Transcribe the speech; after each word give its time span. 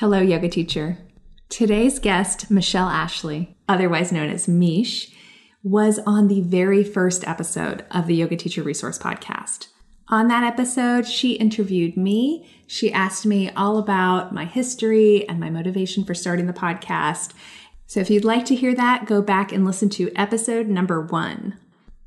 Hello, 0.00 0.20
yoga 0.20 0.50
teacher. 0.50 0.98
Today's 1.48 1.98
guest, 1.98 2.50
Michelle 2.50 2.90
Ashley, 2.90 3.56
otherwise 3.66 4.12
known 4.12 4.28
as 4.28 4.46
Mish, 4.46 5.10
was 5.62 5.98
on 6.00 6.28
the 6.28 6.42
very 6.42 6.84
first 6.84 7.26
episode 7.26 7.82
of 7.90 8.06
the 8.06 8.14
Yoga 8.14 8.36
Teacher 8.36 8.62
Resource 8.62 8.98
Podcast. 8.98 9.68
On 10.08 10.28
that 10.28 10.44
episode, 10.44 11.06
she 11.06 11.32
interviewed 11.32 11.96
me. 11.96 12.46
She 12.66 12.92
asked 12.92 13.24
me 13.24 13.48
all 13.52 13.78
about 13.78 14.34
my 14.34 14.44
history 14.44 15.26
and 15.30 15.40
my 15.40 15.48
motivation 15.48 16.04
for 16.04 16.12
starting 16.12 16.46
the 16.46 16.52
podcast. 16.52 17.32
So 17.86 17.98
if 17.98 18.10
you'd 18.10 18.22
like 18.22 18.44
to 18.44 18.54
hear 18.54 18.74
that, 18.74 19.06
go 19.06 19.22
back 19.22 19.50
and 19.50 19.64
listen 19.64 19.88
to 19.88 20.12
episode 20.14 20.66
number 20.66 21.00
one. 21.00 21.58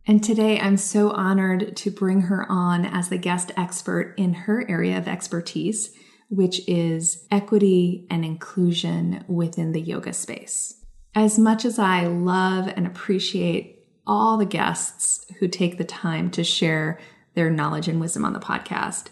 And 0.05 0.23
today 0.23 0.59
I'm 0.59 0.77
so 0.77 1.09
honored 1.09 1.75
to 1.77 1.89
bring 1.89 2.21
her 2.21 2.45
on 2.51 2.85
as 2.85 3.09
the 3.09 3.17
guest 3.17 3.51
expert 3.57 4.13
in 4.15 4.33
her 4.45 4.63
area 4.69 4.95
of 4.95 5.07
expertise, 5.07 5.91
which 6.29 6.67
is 6.67 7.25
equity 7.31 8.07
and 8.09 8.23
inclusion 8.23 9.23
within 9.27 9.71
the 9.71 9.81
yoga 9.81 10.13
space. 10.13 10.75
As 11.15 11.37
much 11.37 11.65
as 11.65 11.79
I 11.79 12.05
love 12.05 12.67
and 12.67 12.87
appreciate 12.87 13.79
all 14.05 14.37
the 14.37 14.45
guests 14.45 15.25
who 15.39 15.47
take 15.47 15.77
the 15.77 15.83
time 15.83 16.31
to 16.31 16.43
share 16.43 16.99
their 17.35 17.49
knowledge 17.49 17.87
and 17.87 18.01
wisdom 18.01 18.25
on 18.25 18.33
the 18.33 18.39
podcast. 18.39 19.05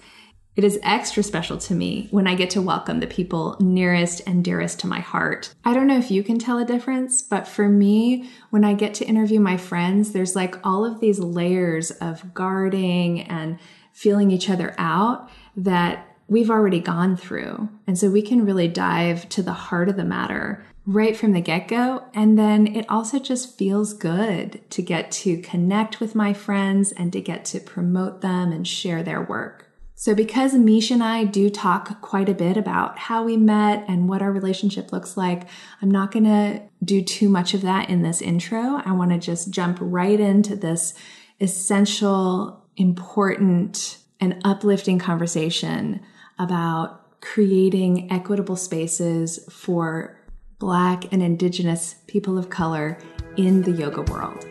It 0.56 0.64
is 0.64 0.80
extra 0.82 1.22
special 1.22 1.60
to 1.60 1.76
me 1.76 2.08
when 2.10 2.26
I 2.26 2.34
get 2.34 2.50
to 2.52 2.64
welcome 2.64 3.00
the 3.00 3.06
people 3.06 3.58
nearest 3.60 4.24
and 4.26 4.44
dearest 4.44 4.80
to 4.80 4.88
my 4.88 5.00
heart. 5.00 5.54
I 5.64 5.76
don't 5.76 5.86
know 5.86 6.00
if 6.00 6.10
you 6.10 6.24
can 6.24 6.40
tell 6.40 6.58
a 6.58 6.66
difference, 6.66 7.22
but 7.22 7.48
for 7.48 7.70
me, 7.70 8.28
when 8.50 8.66
I 8.66 8.74
get 8.74 8.96
to 8.96 9.06
interview 9.06 9.40
my 9.40 9.56
friends, 9.56 10.14
there's 10.14 10.36
like 10.36 10.56
all 10.66 10.84
of 10.84 11.00
these 11.00 11.20
layers 11.20 11.92
of 11.92 12.34
guarding 12.34 13.22
and 13.22 13.60
feeling 13.94 14.32
each 14.32 14.50
other 14.50 14.74
out 14.80 15.30
that 15.56 16.07
we've 16.28 16.50
already 16.50 16.80
gone 16.80 17.16
through. 17.16 17.70
And 17.86 17.98
so 17.98 18.10
we 18.10 18.22
can 18.22 18.46
really 18.46 18.68
dive 18.68 19.28
to 19.30 19.42
the 19.42 19.54
heart 19.54 19.90
of 19.90 19.96
the 19.96 20.06
matter 20.06 20.66
right 20.86 21.18
from 21.18 21.34
the 21.34 21.42
get 21.42 21.68
go. 21.68 22.06
And 22.14 22.40
then 22.40 22.66
it 22.68 22.86
also 22.90 23.20
just 23.20 23.58
feels 23.58 23.94
good 23.94 24.62
to 24.72 24.82
get 24.82 25.12
to 25.12 25.38
connect 25.42 26.00
with 26.00 26.16
my 26.16 26.34
friends 26.34 26.94
and 26.94 27.12
to 27.14 27.22
get 27.22 27.44
to 27.46 27.60
promote 27.60 28.22
them 28.22 28.52
and 28.54 28.66
share 28.66 29.04
their 29.04 29.22
work. 29.22 29.66
So, 30.00 30.14
because 30.14 30.54
Mish 30.54 30.92
and 30.92 31.04
I 31.04 31.24
do 31.24 31.50
talk 31.50 32.02
quite 32.02 32.30
a 32.30 32.36
bit 32.36 32.56
about 32.56 33.00
how 33.00 33.24
we 33.24 33.36
met 33.36 33.84
and 33.88 34.08
what 34.08 34.22
our 34.22 34.32
relationship 34.32 34.94
looks 34.94 35.18
like, 35.18 35.50
I'm 35.82 35.90
not 35.90 36.12
going 36.12 36.26
to 36.26 36.62
do 36.84 37.02
too 37.02 37.30
much 37.30 37.56
of 37.56 37.64
that 37.64 37.90
in 37.90 38.04
this 38.04 38.22
intro. 38.22 38.80
I 38.86 38.92
want 38.92 39.12
to 39.12 39.18
just 39.18 39.50
jump 39.50 39.80
right 39.82 40.20
into 40.20 40.56
this 40.56 40.94
essential, 41.42 42.64
important, 42.78 43.98
and 44.20 44.40
uplifting 44.46 45.00
conversation 45.00 46.02
about 46.40 47.20
creating 47.22 48.12
equitable 48.12 48.56
spaces 48.56 49.40
for 49.50 50.18
Black, 50.60 51.14
and 51.14 51.22
Indigenous 51.22 51.96
people 52.08 52.38
of 52.38 52.50
color 52.50 52.98
in 53.38 53.62
the 53.62 53.72
yoga 53.72 54.02
world. 54.12 54.44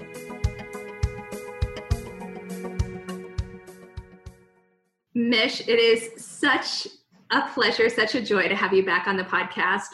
Mish, 5.15 5.67
it 5.67 5.81
is 5.81 6.25
such 6.25 6.87
a 7.31 7.49
pleasure, 7.49 7.89
such 7.89 8.15
a 8.15 8.21
joy 8.21 8.47
to 8.47 8.55
have 8.55 8.73
you 8.73 8.85
back 8.85 9.09
on 9.09 9.17
the 9.17 9.25
podcast. 9.25 9.89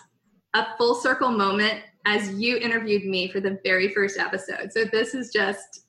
A 0.54 0.76
full 0.76 0.94
circle 0.94 1.30
moment 1.30 1.80
as 2.04 2.34
you 2.34 2.59
interviewed 2.59 3.06
me 3.06 3.28
for 3.28 3.41
the 3.41 3.59
very 3.64 3.88
first 3.88 4.19
episode. 4.19 4.70
So 4.72 4.84
this 4.84 5.14
is 5.14 5.32
just 5.32 5.86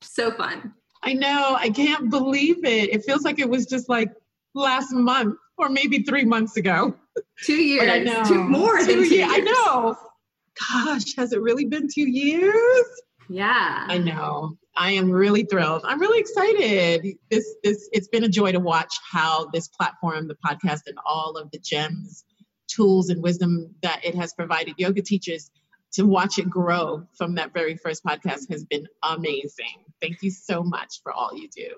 so 0.00 0.30
fun. 0.30 0.72
I 1.02 1.12
know. 1.12 1.56
I 1.58 1.68
can't 1.68 2.08
believe 2.08 2.64
it. 2.64 2.90
It 2.90 3.04
feels 3.04 3.22
like 3.22 3.38
it 3.38 3.48
was 3.48 3.66
just 3.66 3.90
like 3.90 4.10
last 4.58 4.92
month 4.92 5.36
or 5.56 5.68
maybe 5.68 6.02
three 6.02 6.24
months 6.24 6.56
ago. 6.56 6.94
Two 7.44 7.54
years. 7.54 7.90
I 7.90 7.98
know. 8.00 8.24
Two, 8.24 8.44
more 8.44 8.78
two 8.78 8.86
than 8.86 8.94
two 8.96 9.14
years. 9.14 9.30
years. 9.30 9.30
I 9.32 9.38
know. 9.40 9.96
Gosh, 10.72 11.16
has 11.16 11.32
it 11.32 11.40
really 11.40 11.64
been 11.64 11.88
two 11.92 12.08
years? 12.08 12.84
Yeah. 13.28 13.86
I 13.88 13.98
know. 13.98 14.56
I 14.76 14.92
am 14.92 15.10
really 15.10 15.44
thrilled. 15.44 15.82
I'm 15.84 16.00
really 16.00 16.20
excited. 16.20 17.16
This 17.30 17.56
this 17.64 17.88
it's 17.92 18.08
been 18.08 18.24
a 18.24 18.28
joy 18.28 18.52
to 18.52 18.60
watch 18.60 18.94
how 19.10 19.48
this 19.52 19.68
platform, 19.68 20.28
the 20.28 20.36
podcast, 20.36 20.82
and 20.86 20.96
all 21.04 21.36
of 21.36 21.50
the 21.50 21.58
gems, 21.58 22.24
tools, 22.68 23.10
and 23.10 23.22
wisdom 23.22 23.74
that 23.82 24.04
it 24.04 24.14
has 24.14 24.32
provided 24.34 24.74
yoga 24.78 25.02
teachers 25.02 25.50
to 25.92 26.04
watch 26.04 26.38
it 26.38 26.48
grow 26.48 27.02
from 27.16 27.34
that 27.34 27.52
very 27.52 27.76
first 27.76 28.04
podcast 28.04 28.50
has 28.50 28.64
been 28.64 28.86
amazing. 29.02 29.84
Thank 30.00 30.22
you 30.22 30.30
so 30.30 30.62
much 30.62 31.00
for 31.02 31.12
all 31.12 31.30
you 31.34 31.48
do. 31.48 31.74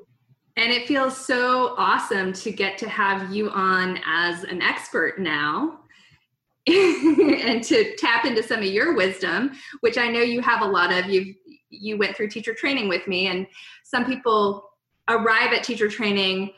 And 0.57 0.73
it 0.73 0.87
feels 0.87 1.17
so 1.17 1.75
awesome 1.79 2.33
to 2.35 2.51
get 2.51 2.77
to 2.79 2.89
have 2.89 3.33
you 3.33 3.51
on 3.51 4.01
as 4.05 4.45
an 4.45 4.63
expert 4.63 5.19
now 5.19 5.81
and 6.67 7.63
to 7.65 7.97
tap 7.97 8.25
into 8.25 8.43
some 8.43 8.59
of 8.59 8.67
your 8.67 8.95
wisdom, 8.95 9.53
which 9.81 9.97
I 9.97 10.09
know 10.09 10.21
you 10.21 10.41
have 10.41 10.63
a 10.63 10.67
lot 10.67 10.93
of. 10.93 11.07
You've 11.07 11.37
you 11.73 11.97
went 11.97 12.17
through 12.17 12.29
teacher 12.29 12.53
training 12.53 12.89
with 12.89 13.07
me, 13.07 13.29
and 13.29 13.47
some 13.85 14.05
people 14.05 14.71
arrive 15.09 15.53
at 15.53 15.63
teacher 15.63 15.89
training 15.89 16.53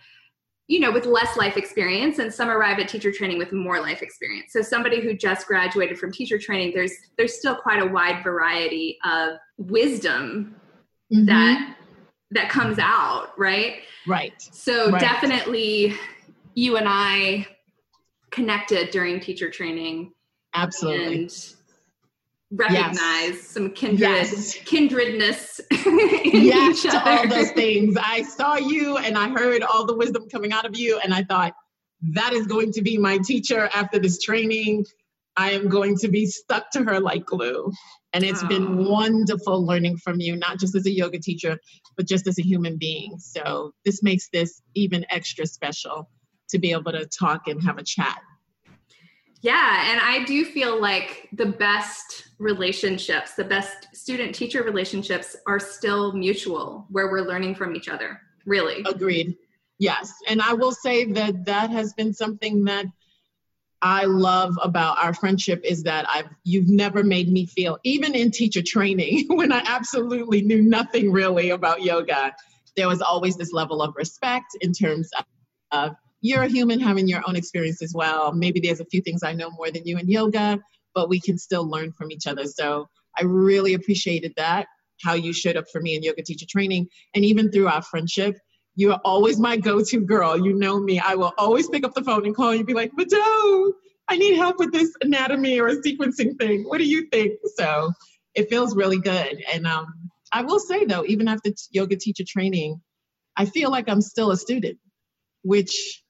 you 0.69 0.81
know 0.81 0.91
with 0.91 1.07
less 1.07 1.37
life 1.37 1.57
experience 1.57 2.19
and 2.19 2.33
some 2.33 2.49
arrive 2.49 2.79
at 2.79 2.89
teacher 2.89 3.13
training 3.13 3.37
with 3.37 3.53
more 3.53 3.81
life 3.81 4.01
experience 4.01 4.53
so 4.53 4.63
somebody 4.63 5.01
who 5.01 5.15
just 5.15 5.47
graduated 5.47 5.99
from 5.99 6.13
teacher 6.13 6.39
training 6.39 6.73
there's 6.75 6.93
there's 7.19 7.39
still 7.39 7.57
quite 7.57 7.83
a 7.83 7.87
wide 7.87 8.23
variety 8.23 8.99
of 9.05 9.37
wisdom 9.59 10.55
mm-hmm. 11.13 11.27
that 11.27 11.77
that 12.33 12.49
comes 12.49 12.79
out, 12.79 13.39
right? 13.39 13.83
Right. 14.07 14.35
So 14.39 14.91
right. 14.91 15.01
definitely 15.01 15.95
you 16.55 16.77
and 16.77 16.87
I 16.89 17.47
connected 18.31 18.91
during 18.91 19.21
teacher 19.21 19.51
training. 19.51 20.13
Absolutely. 20.55 21.23
And 21.25 21.55
recognize 22.53 22.99
yes. 22.99 23.43
some 23.49 23.71
kindred 23.71 24.01
yes. 24.01 24.59
kindredness 24.67 25.59
yes 25.71 26.83
to 26.83 27.11
all 27.11 27.27
those 27.27 27.51
things 27.53 27.97
i 27.99 28.21
saw 28.23 28.57
you 28.57 28.99
and 28.99 29.17
i 29.17 29.27
heard 29.31 29.63
all 29.63 29.87
the 29.87 29.97
wisdom 29.97 30.29
coming 30.29 30.53
out 30.53 30.67
of 30.67 30.77
you 30.77 31.01
and 31.03 31.15
i 31.15 31.23
thought 31.23 31.55
that 32.03 32.35
is 32.35 32.47
going 32.47 32.71
to 32.71 32.83
be 32.83 32.99
my 32.99 33.17
teacher 33.25 33.71
after 33.73 33.99
this 33.99 34.21
training 34.21 34.85
i 35.37 35.51
am 35.51 35.69
going 35.69 35.97
to 35.97 36.09
be 36.09 36.27
stuck 36.27 36.71
to 36.71 36.83
her 36.83 37.01
like 37.01 37.25
glue 37.25 37.73
and 38.13 38.25
it's 38.25 38.43
oh. 38.45 38.49
been 38.49 38.85
wonderful 38.85 39.65
learning 39.65 39.97
from 39.97 40.21
you, 40.21 40.37
not 40.37 40.59
just 40.59 40.75
as 40.75 40.87
a 40.87 40.91
yoga 40.91 41.19
teacher, 41.19 41.59
but 41.97 42.07
just 42.07 42.27
as 42.27 42.39
a 42.39 42.43
human 42.43 42.77
being. 42.77 43.19
So 43.19 43.73
this 43.85 44.03
makes 44.03 44.29
this 44.33 44.63
even 44.75 45.07
extra 45.11 45.47
special 45.47 46.11
to 46.51 46.59
be 46.59 46.73
able 46.73 46.93
to 46.93 47.07
talk 47.07 47.49
and 47.49 47.63
have 47.63 47.79
a 47.79 47.83
chat. 47.83 48.21
Yeah, 49.41 49.91
and 49.91 50.01
I 50.01 50.25
do 50.25 50.45
feel 50.45 50.81
like 50.81 51.29
the 51.33 51.47
best 51.47 52.29
relationships, 52.39 53.35
the 53.35 53.45
best 53.45 53.89
student 53.93 54.35
teacher 54.35 54.63
relationships 54.63 55.35
are 55.49 55.59
still 55.59 56.13
mutual, 56.13 56.87
where 56.91 57.11
we're 57.11 57.27
learning 57.27 57.57
from 57.57 57.75
each 57.75 57.89
other, 57.89 58.21
really. 58.47 58.85
Agreed. 58.87 59.37
Yes. 59.81 60.13
And 60.29 60.41
I 60.41 60.53
will 60.53 60.71
say 60.71 61.07
that 61.07 61.45
that 61.47 61.71
has 61.71 61.93
been 61.95 62.13
something 62.13 62.63
that 62.65 62.87
I 63.83 64.05
love 64.05 64.57
about 64.63 65.03
our 65.03 65.13
friendship 65.13 65.61
is 65.65 65.83
that 65.83 66.07
I've 66.09 66.29
you've 66.45 66.69
never 66.69 67.03
made 67.03 67.31
me 67.31 67.47
feel 67.47 67.79
even 67.85 68.15
in 68.15 68.31
teacher 68.31 68.63
training 68.63 69.27
when 69.37 69.53
I 69.53 69.63
absolutely 69.67 70.43
knew 70.43 70.63
nothing 70.63 71.11
really 71.11 71.51
about 71.51 71.83
yoga 71.83 72.33
there 72.77 72.89
was 72.89 73.03
always 73.03 73.37
this 73.37 73.53
level 73.53 73.83
of 73.83 73.95
respect 73.97 74.57
in 74.61 74.73
terms 74.73 75.11
of, 75.73 75.95
you're 76.25 76.45
a 76.45 76.49
human 76.49 76.79
having 76.79 77.09
your 77.09 77.21
own 77.27 77.35
experience 77.35 77.83
as 77.83 77.93
well. 77.95 78.33
Maybe 78.33 78.61
there's 78.61 78.79
a 78.79 78.85
few 78.85 79.01
things 79.03 79.25
I 79.25 79.33
know 79.33 79.51
more 79.51 79.73
than 79.73 79.85
you 79.85 79.99
in 79.99 80.09
yoga 80.09 80.61
but 80.95 81.09
we 81.09 81.21
can 81.21 81.39
still 81.39 81.69
learn 81.69 81.93
from 81.93 82.13
each 82.13 82.27
other. 82.27 82.45
So 82.45 82.89
I 83.19 83.25
really 83.25 83.75
appreciated 83.75 84.35
that 84.37 84.67
how 85.03 85.15
you 85.15 85.33
showed 85.33 85.57
up 85.57 85.65
for 85.73 85.81
me 85.81 85.97
in 85.97 86.03
yoga 86.03 86.23
teacher 86.23 86.47
training 86.49 86.87
and 87.15 87.25
even 87.25 87.51
through 87.51 87.69
our 87.69 87.83
friendship 87.83 88.37
you 88.75 88.93
are 88.93 89.01
always 89.05 89.39
my 89.39 89.57
go-to 89.57 90.01
girl. 90.01 90.37
You 90.37 90.55
know 90.55 90.81
me. 90.81 90.99
I 90.99 91.15
will 91.15 91.33
always 91.39 91.69
pick 91.69 91.85
up 91.85 91.95
the 91.95 92.03
phone 92.03 92.25
and 92.25 92.35
call 92.35 92.53
you 92.53 92.61
and 92.61 92.67
be 92.67 92.75
like, 92.75 92.91
Mado, 92.97 93.75
I 94.09 94.17
need 94.17 94.37
help 94.37 94.59
with 94.59 94.73
this 94.73 94.93
anatomy 95.03 95.61
or 95.61 95.71
sequencing 95.71 96.39
thing. 96.39 96.65
What 96.65 96.79
do 96.79 96.85
you 96.85 97.07
think? 97.13 97.35
So 97.57 97.93
it 98.35 98.49
feels 98.49 98.75
really 98.75 98.99
good. 98.99 99.43
And 99.53 99.67
um, 99.67 99.87
I 100.33 100.43
will 100.43 100.59
say 100.59 100.85
though, 100.85 101.05
even 101.07 101.29
after 101.29 101.51
yoga 101.71 101.97
teacher 101.97 102.25
training, 102.27 102.81
I 103.37 103.45
feel 103.45 103.71
like 103.71 103.89
I'm 103.89 104.01
still 104.01 104.31
a 104.31 104.37
student, 104.37 104.79
which 105.43 106.03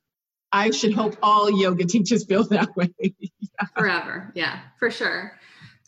I 0.52 0.70
should 0.70 0.92
hope 0.92 1.16
all 1.22 1.50
yoga 1.50 1.84
teachers 1.86 2.24
feel 2.24 2.44
that 2.48 2.74
way. 2.76 2.92
yeah. 2.98 3.66
Forever, 3.76 4.32
yeah, 4.34 4.60
for 4.78 4.90
sure. 4.90 5.38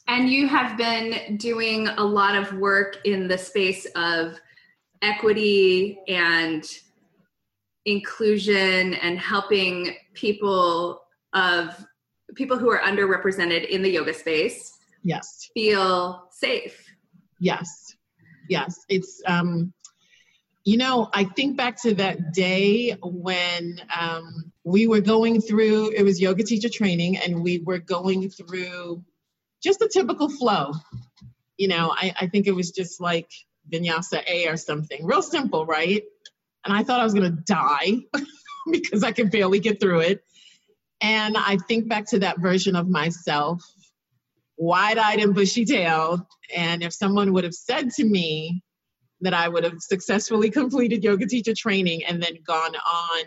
And 0.06 0.28
you 0.28 0.48
have 0.48 0.76
been 0.76 1.36
doing 1.38 1.88
a 1.88 2.04
lot 2.04 2.36
of 2.36 2.52
work 2.58 2.98
in 3.04 3.26
the 3.26 3.38
space 3.38 3.86
of 3.96 4.38
equity 5.04 5.98
and 6.08 6.64
inclusion 7.84 8.94
and 8.94 9.18
helping 9.18 9.94
people 10.14 11.02
of 11.34 11.86
people 12.34 12.56
who 12.56 12.70
are 12.70 12.80
underrepresented 12.80 13.68
in 13.68 13.82
the 13.82 13.90
yoga 13.90 14.14
space 14.14 14.78
yes. 15.02 15.50
feel 15.54 16.26
safe. 16.30 16.84
Yes. 17.38 17.94
Yes. 18.48 18.84
It's 18.88 19.22
um 19.26 19.72
you 20.66 20.78
know 20.78 21.10
i 21.12 21.24
think 21.24 21.58
back 21.58 21.80
to 21.82 21.94
that 21.94 22.32
day 22.32 22.96
when 23.02 23.78
um, 24.00 24.50
we 24.64 24.86
were 24.86 25.00
going 25.00 25.40
through 25.40 25.90
it 25.94 26.02
was 26.02 26.20
yoga 26.20 26.42
teacher 26.42 26.70
training 26.70 27.18
and 27.18 27.42
we 27.42 27.58
were 27.58 27.78
going 27.78 28.30
through 28.30 29.04
just 29.62 29.82
a 29.82 29.88
typical 29.88 30.28
flow. 30.28 30.72
You 31.58 31.68
know 31.68 31.92
i, 31.94 32.14
I 32.18 32.26
think 32.28 32.46
it 32.46 32.54
was 32.54 32.70
just 32.70 32.98
like 32.98 33.30
vinyasa 33.72 34.22
a 34.28 34.48
or 34.48 34.56
something. 34.56 35.04
Real 35.04 35.22
simple 35.22 35.66
right? 35.66 36.02
And 36.64 36.74
i 36.74 36.82
thought 36.82 37.00
i 37.00 37.04
was 37.04 37.14
going 37.14 37.36
to 37.36 37.42
die 37.42 37.98
because 38.70 39.04
i 39.04 39.12
could 39.12 39.30
barely 39.30 39.60
get 39.60 39.80
through 39.80 40.00
it. 40.00 40.24
And 41.00 41.36
I 41.36 41.58
think 41.68 41.88
back 41.88 42.06
to 42.10 42.20
that 42.20 42.38
version 42.38 42.76
of 42.76 42.88
myself, 42.88 43.62
wide 44.56 44.98
eyed 44.98 45.18
and 45.18 45.34
bushy 45.34 45.64
tailed. 45.64 46.22
And 46.54 46.82
if 46.82 46.94
someone 46.94 47.32
would 47.32 47.44
have 47.44 47.54
said 47.54 47.90
to 47.92 48.04
me 48.04 48.62
that 49.20 49.34
I 49.34 49.48
would 49.48 49.64
have 49.64 49.80
successfully 49.80 50.50
completed 50.50 51.04
yoga 51.04 51.26
teacher 51.26 51.54
training 51.54 52.04
and 52.04 52.22
then 52.22 52.38
gone 52.46 52.74
on 52.74 53.24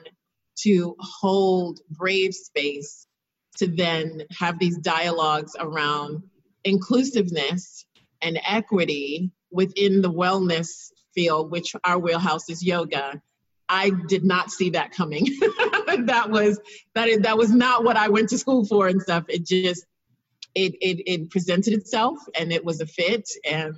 to 0.59 0.95
hold 0.99 1.79
brave 1.91 2.33
space 2.33 3.05
to 3.57 3.67
then 3.67 4.23
have 4.37 4.59
these 4.59 4.77
dialogues 4.77 5.55
around 5.59 6.23
inclusiveness 6.63 7.85
and 8.21 8.39
equity 8.47 9.31
within 9.57 10.03
the 10.03 10.11
wellness 10.11 10.91
field, 11.15 11.49
which 11.51 11.75
our 11.83 11.97
wheelhouse 11.97 12.47
is 12.47 12.63
yoga, 12.63 13.19
I 13.67 13.89
did 14.07 14.23
not 14.23 14.51
see 14.51 14.69
that 14.69 14.91
coming. 14.91 15.25
that 16.05 16.27
was 16.29 16.59
that 16.93 17.09
is, 17.09 17.19
that 17.21 17.37
was 17.37 17.51
not 17.51 17.83
what 17.83 17.97
I 17.97 18.07
went 18.07 18.29
to 18.29 18.37
school 18.37 18.65
for 18.65 18.87
and 18.87 19.01
stuff. 19.01 19.25
It 19.27 19.45
just 19.45 19.85
it, 20.53 20.75
it 20.79 21.01
it 21.05 21.29
presented 21.31 21.73
itself 21.73 22.19
and 22.39 22.53
it 22.53 22.63
was 22.63 22.79
a 22.79 22.85
fit 22.85 23.27
and 23.43 23.75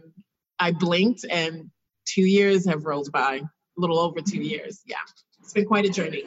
I 0.60 0.74
blinked 0.74 1.26
and 1.32 1.72
two 2.06 2.28
years 2.28 2.68
have 2.68 2.86
rolled 2.86 3.12
by, 3.14 3.36
a 3.36 3.44
little 3.78 4.00
over 4.00 4.20
two 4.20 4.42
years. 4.42 4.82
Yeah, 4.86 4.98
it's 5.42 5.54
been 5.54 5.66
quite 5.66 5.86
a 5.86 5.90
journey. 5.90 6.26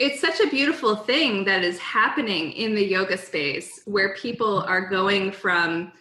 It's 0.00 0.20
such 0.20 0.40
a 0.40 0.48
beautiful 0.48 0.96
thing 0.96 1.44
that 1.44 1.62
is 1.62 1.78
happening 1.78 2.52
in 2.52 2.74
the 2.74 2.84
yoga 2.84 3.16
space 3.16 3.80
where 3.84 4.14
people 4.14 4.60
are 4.62 4.88
going 4.88 5.30
from 5.32 5.92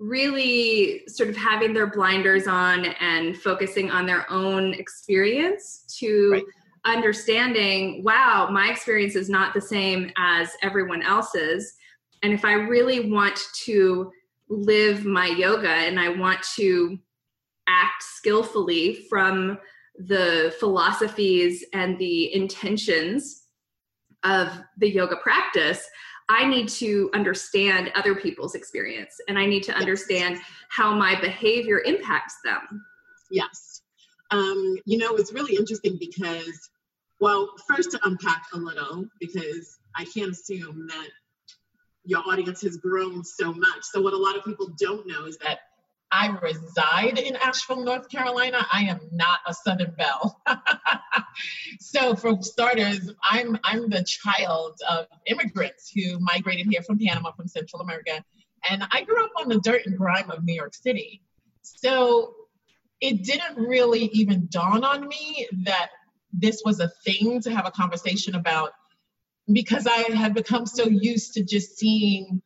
really 0.00 1.02
sort 1.06 1.28
of 1.28 1.36
having 1.36 1.72
their 1.72 1.86
blinders 1.86 2.46
on 2.46 2.86
and 3.00 3.36
focusing 3.36 3.90
on 3.90 4.06
their 4.06 4.30
own 4.30 4.74
experience 4.74 5.84
to 5.98 6.32
right. 6.32 6.42
understanding 6.84 8.02
wow 8.02 8.48
my 8.50 8.68
experience 8.68 9.14
is 9.14 9.28
not 9.28 9.54
the 9.54 9.60
same 9.60 10.10
as 10.18 10.50
everyone 10.62 11.02
else's 11.02 11.74
and 12.22 12.32
if 12.32 12.44
i 12.44 12.54
really 12.54 13.10
want 13.10 13.38
to 13.54 14.10
live 14.48 15.04
my 15.04 15.26
yoga 15.26 15.68
and 15.68 15.98
i 16.00 16.08
want 16.08 16.42
to 16.56 16.98
act 17.68 18.02
skillfully 18.02 19.06
from 19.08 19.56
the 19.96 20.54
philosophies 20.58 21.64
and 21.72 21.96
the 21.98 22.34
intentions 22.34 23.44
of 24.24 24.48
the 24.78 24.90
yoga 24.90 25.16
practice 25.22 25.88
I 26.28 26.46
need 26.46 26.68
to 26.70 27.10
understand 27.14 27.92
other 27.94 28.14
people's 28.14 28.54
experience 28.54 29.20
and 29.28 29.38
I 29.38 29.46
need 29.46 29.62
to 29.64 29.72
understand 29.74 30.36
yes. 30.36 30.44
how 30.70 30.94
my 30.94 31.20
behavior 31.20 31.80
impacts 31.80 32.36
them. 32.44 32.84
Yes. 33.30 33.82
Um, 34.30 34.76
you 34.86 34.98
know, 34.98 35.16
it's 35.16 35.32
really 35.32 35.56
interesting 35.56 35.98
because, 36.00 36.70
well, 37.20 37.50
first 37.68 37.90
to 37.92 38.00
unpack 38.04 38.44
a 38.54 38.58
little, 38.58 39.04
because 39.20 39.78
I 39.96 40.04
can't 40.06 40.32
assume 40.32 40.86
that 40.88 41.08
your 42.04 42.22
audience 42.26 42.62
has 42.62 42.76
grown 42.76 43.22
so 43.24 43.52
much. 43.52 43.82
So, 43.82 44.00
what 44.00 44.12
a 44.12 44.16
lot 44.16 44.36
of 44.36 44.44
people 44.44 44.70
don't 44.78 45.06
know 45.06 45.26
is 45.26 45.38
that 45.38 45.60
I 46.10 46.28
reside 46.42 47.18
in 47.18 47.36
Asheville, 47.36 47.84
North 47.84 48.08
Carolina. 48.08 48.64
I 48.72 48.82
am 48.82 49.00
not 49.10 49.40
a 49.46 49.54
Southern 49.54 49.94
Belle. 49.96 50.40
so 51.94 52.16
for 52.16 52.42
starters, 52.42 53.12
I'm 53.22 53.56
I'm 53.62 53.88
the 53.88 54.04
child 54.04 54.78
of 54.88 55.06
immigrants 55.26 55.92
who 55.94 56.18
migrated 56.18 56.66
here 56.68 56.82
from 56.82 56.98
Panama, 56.98 57.30
from 57.32 57.46
Central 57.46 57.82
America, 57.82 58.24
and 58.68 58.84
I 58.90 59.04
grew 59.04 59.22
up 59.24 59.30
on 59.36 59.48
the 59.48 59.60
dirt 59.60 59.82
and 59.86 59.96
grime 59.96 60.30
of 60.30 60.44
New 60.44 60.54
York 60.54 60.74
City. 60.74 61.22
So 61.62 62.34
it 63.00 63.22
didn't 63.24 63.56
really 63.56 64.06
even 64.12 64.48
dawn 64.50 64.84
on 64.84 65.06
me 65.06 65.48
that 65.64 65.90
this 66.32 66.62
was 66.64 66.80
a 66.80 66.88
thing 67.04 67.40
to 67.42 67.50
have 67.50 67.66
a 67.66 67.70
conversation 67.70 68.34
about 68.34 68.72
because 69.52 69.86
I 69.86 70.12
had 70.16 70.34
become 70.34 70.66
so 70.66 70.86
used 70.86 71.34
to 71.34 71.44
just 71.44 71.78
seeing 71.78 72.42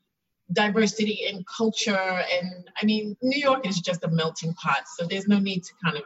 diversity 0.52 1.26
in 1.26 1.44
culture. 1.56 1.96
And 1.96 2.70
I 2.80 2.84
mean, 2.84 3.16
New 3.22 3.38
York 3.38 3.66
is 3.66 3.80
just 3.80 4.04
a 4.04 4.08
melting 4.08 4.52
pot, 4.54 4.82
so 4.96 5.06
there's 5.06 5.26
no 5.26 5.38
need 5.38 5.64
to 5.64 5.72
kind 5.82 5.96
of 5.96 6.02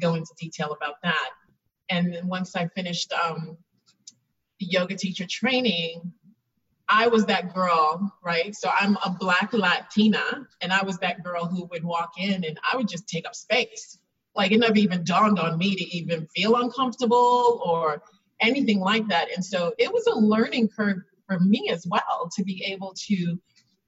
go 0.00 0.14
into 0.14 0.30
detail 0.38 0.72
about 0.72 0.94
that. 1.02 1.30
And 1.90 2.12
then 2.12 2.28
once 2.28 2.54
I 2.54 2.68
finished 2.68 3.12
um, 3.12 3.56
yoga 4.58 4.96
teacher 4.96 5.26
training, 5.28 6.12
I 6.88 7.08
was 7.08 7.26
that 7.26 7.54
girl, 7.54 8.12
right? 8.24 8.54
So 8.54 8.70
I'm 8.78 8.96
a 9.04 9.10
Black 9.10 9.52
Latina, 9.52 10.46
and 10.62 10.72
I 10.72 10.82
was 10.82 10.98
that 10.98 11.22
girl 11.22 11.44
who 11.44 11.66
would 11.66 11.84
walk 11.84 12.12
in 12.18 12.44
and 12.44 12.58
I 12.70 12.76
would 12.76 12.88
just 12.88 13.06
take 13.06 13.26
up 13.26 13.34
space. 13.34 13.98
Like 14.34 14.52
it 14.52 14.58
never 14.58 14.76
even 14.76 15.04
dawned 15.04 15.38
on 15.38 15.58
me 15.58 15.74
to 15.74 15.96
even 15.96 16.26
feel 16.34 16.56
uncomfortable 16.56 17.60
or 17.64 18.02
anything 18.40 18.80
like 18.80 19.06
that. 19.08 19.28
And 19.34 19.44
so 19.44 19.74
it 19.78 19.92
was 19.92 20.06
a 20.06 20.14
learning 20.14 20.68
curve 20.68 20.98
for 21.26 21.38
me 21.40 21.68
as 21.70 21.86
well 21.86 22.30
to 22.36 22.44
be 22.44 22.64
able 22.64 22.94
to 23.08 23.38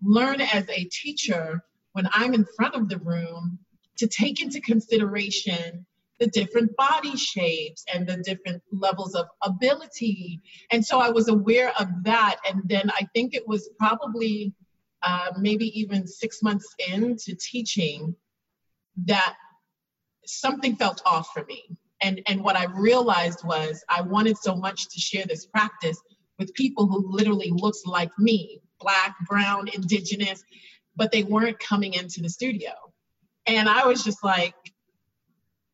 learn 0.02 0.41
as 0.41 0.69
a 0.69 0.85
teacher 0.85 1.62
when 1.93 2.08
I'm 2.12 2.35
in 2.35 2.47
front 2.56 2.75
of 2.75 2.88
the 2.88 2.99
room 2.99 3.58
to 3.99 4.06
take 4.06 4.43
into 4.43 4.61
consideration 4.61 5.87
the 6.20 6.26
different 6.28 6.76
body 6.76 7.17
shapes 7.17 7.84
and 7.93 8.06
the 8.06 8.19
different 8.19 8.62
levels 8.70 9.14
of 9.14 9.26
ability. 9.43 10.40
And 10.70 10.84
so 10.84 11.00
I 11.00 11.08
was 11.08 11.28
aware 11.28 11.72
of 11.81 11.88
that. 12.05 12.37
And 12.46 12.62
then 12.67 12.90
I 12.90 13.08
think 13.14 13.34
it 13.34 13.49
was 13.49 13.70
probably 13.78 14.52
uh, 15.02 15.32
maybe 15.38 15.67
even 15.81 16.06
six 16.06 16.42
months 16.42 16.75
into 16.92 17.35
teaching 17.35 18.14
that 19.06 19.35
something 20.26 20.76
felt 20.76 21.00
off 21.06 21.30
for 21.33 21.44
me. 21.47 21.64
And, 22.02 22.21
and 22.26 22.44
what 22.44 22.56
I 22.56 22.64
realized 22.64 23.40
was 23.44 23.83
I 23.88 24.02
wanted 24.02 24.37
so 24.37 24.54
much 24.54 24.90
to 24.90 25.00
share 25.00 25.25
this 25.26 25.47
practice 25.47 25.99
with 26.38 26.52
people 26.54 26.87
who 26.87 27.11
literally 27.11 27.50
looked 27.50 27.87
like 27.87 28.11
me 28.18 28.61
black, 28.78 29.14
brown, 29.26 29.68
indigenous, 29.68 30.42
but 30.97 31.12
they 31.12 31.23
weren't 31.23 31.59
coming 31.59 31.94
into 31.94 32.21
the 32.23 32.28
studio. 32.28 32.73
And 33.47 33.68
I 33.68 33.87
was 33.87 34.02
just 34.02 34.23
like, 34.25 34.54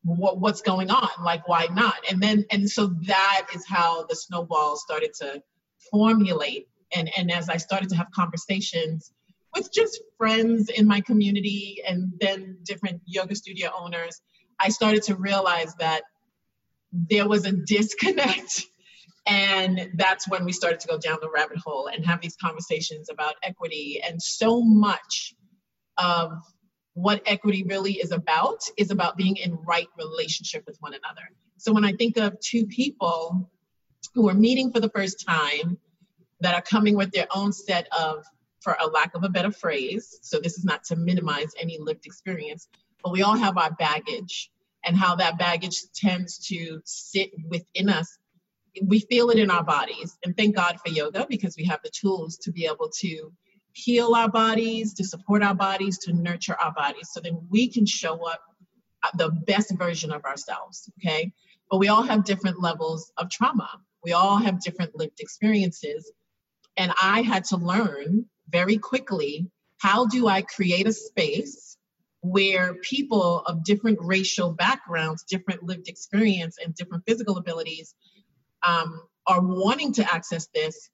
what, 0.07 0.39
what's 0.39 0.63
going 0.63 0.91
on? 0.91 1.09
Like, 1.23 1.49
why 1.49 1.67
not? 1.73 1.97
And 2.09 2.23
then, 2.23 2.45
and 2.51 2.71
so 2.71 2.95
that 3.07 3.47
is 3.55 3.67
how 3.67 4.05
the 4.05 4.15
snowball 4.15 4.77
started 4.77 5.13
to 5.21 5.43
formulate. 5.91 6.69
And, 6.95 7.11
and 7.17 7.31
as 7.31 7.49
I 7.49 7.57
started 7.57 7.89
to 7.91 7.97
have 7.97 8.11
conversations 8.13 9.13
with 9.55 9.73
just 9.73 10.01
friends 10.17 10.69
in 10.69 10.87
my 10.87 11.01
community 11.01 11.83
and 11.87 12.13
then 12.21 12.59
different 12.63 13.03
yoga 13.05 13.35
studio 13.35 13.71
owners, 13.77 14.21
I 14.61 14.69
started 14.69 15.03
to 15.05 15.17
realize 15.17 15.75
that 15.77 16.03
there 16.93 17.29
was 17.29 17.45
a 17.45 17.53
disconnect 17.53 18.67
and 19.27 19.91
that's 19.95 20.29
when 20.29 20.45
we 20.45 20.53
started 20.53 20.79
to 20.81 20.89
go 20.89 20.99
down 20.99 21.19
the 21.21 21.31
rabbit 21.31 21.59
hole 21.59 21.89
and 21.89 22.07
have 22.07 22.21
these 22.21 22.37
conversations 22.37 23.09
about 23.11 23.35
equity. 23.43 24.01
And 24.07 24.23
so 24.23 24.63
much 24.63 25.35
of 25.99 26.33
what 26.97 27.21
equity 27.27 27.63
really 27.63 27.93
is 27.93 28.11
about 28.11 28.65
is 28.79 28.91
about 28.91 29.19
being 29.19 29.37
in 29.37 29.55
right 29.67 29.87
relationship 29.99 30.65
with 30.67 30.79
one 30.81 30.95
another. 30.95 31.29
So 31.59 31.71
when 31.71 31.85
I 31.85 31.93
think 31.93 32.17
of 32.17 32.41
two 32.41 32.65
people 32.65 33.51
who 34.15 34.31
are 34.31 34.35
meeting 34.35 34.73
for 34.73 34.81
the 34.81 34.89
first 34.89 35.23
time 35.27 35.77
that 36.41 36.55
are 36.55 36.63
coming 36.63 36.97
with 36.97 37.11
their 37.11 37.27
own 37.35 37.53
set 37.53 37.87
of, 37.93 38.25
for 38.61 38.79
a 38.81 38.87
lack 38.87 39.15
of 39.15 39.25
a 39.25 39.29
better 39.29 39.53
phrase, 39.53 40.19
so 40.23 40.41
this 40.41 40.57
is 40.57 40.65
not 40.65 40.85
to 40.85 40.97
minimize 40.97 41.53
any 41.61 41.79
lived 41.79 42.07
experience, 42.07 42.67
but 43.05 43.13
we 43.13 43.23
all 43.23 43.37
have 43.37 43.59
our 43.59 43.73
baggage 43.73 44.51
and 44.87 44.97
how 44.97 45.15
that 45.17 45.39
baggage 45.39 45.83
tends 45.95 46.39
to 46.49 46.81
sit 46.87 47.31
within 47.51 47.91
us 47.91 48.19
we 48.83 49.01
feel 49.01 49.31
it 49.31 49.39
in 49.39 49.51
our 49.51 49.65
bodies. 49.65 50.19
And 50.25 50.37
thank 50.37 50.57
God 50.57 50.79
for 50.85 50.93
yoga 50.93 51.27
because 51.29 51.57
we 51.57 51.65
have 51.65 51.81
the 51.83 51.91
tools 51.91 52.37
to 52.39 52.53
be 52.53 52.67
able 52.67 52.91
to 53.01 53.33
heal 53.77 54.15
our 54.15 54.29
bodies, 54.29 54.95
to 54.95 55.05
support 55.05 55.43
our 55.43 55.55
bodies, 55.55 55.99
to 55.99 56.13
nurture 56.13 56.57
our 56.59 56.73
bodies 56.73 57.11
so 57.13 57.21
then 57.21 57.39
we 57.51 57.69
can 57.69 57.85
show 57.85 58.27
up 58.27 58.41
the 59.19 59.31
best 59.31 59.71
version 59.77 60.11
of 60.11 60.25
ourselves. 60.25 60.91
Okay. 60.99 61.33
But 61.71 61.79
we 61.79 61.89
all 61.89 62.03
have 62.03 62.25
different 62.25 62.61
levels 62.63 63.13
of 63.19 63.29
trauma. 63.29 63.69
We 64.03 64.13
all 64.13 64.39
have 64.39 64.63
different 64.63 64.97
lived 64.97 65.21
experiences. 65.21 66.11
And 66.79 66.91
I 67.03 67.21
had 67.21 67.45
to 67.47 67.59
learn 67.59 68.27
very 68.49 68.79
quickly 68.79 69.51
how 69.79 70.07
do 70.07 70.27
I 70.27 70.41
create 70.41 70.87
a 70.87 70.93
space 70.93 71.77
where 72.23 72.75
people 72.77 73.41
of 73.41 73.63
different 73.63 73.99
racial 74.01 74.53
backgrounds, 74.53 75.23
different 75.25 75.63
lived 75.63 75.89
experience, 75.89 76.57
and 76.65 76.75
different 76.75 77.05
physical 77.07 77.37
abilities 77.37 77.95
um, 78.67 79.03
are 79.27 79.43
wanting 79.43 79.93
to 79.95 80.15
access 80.15 80.49
this, 80.55 80.89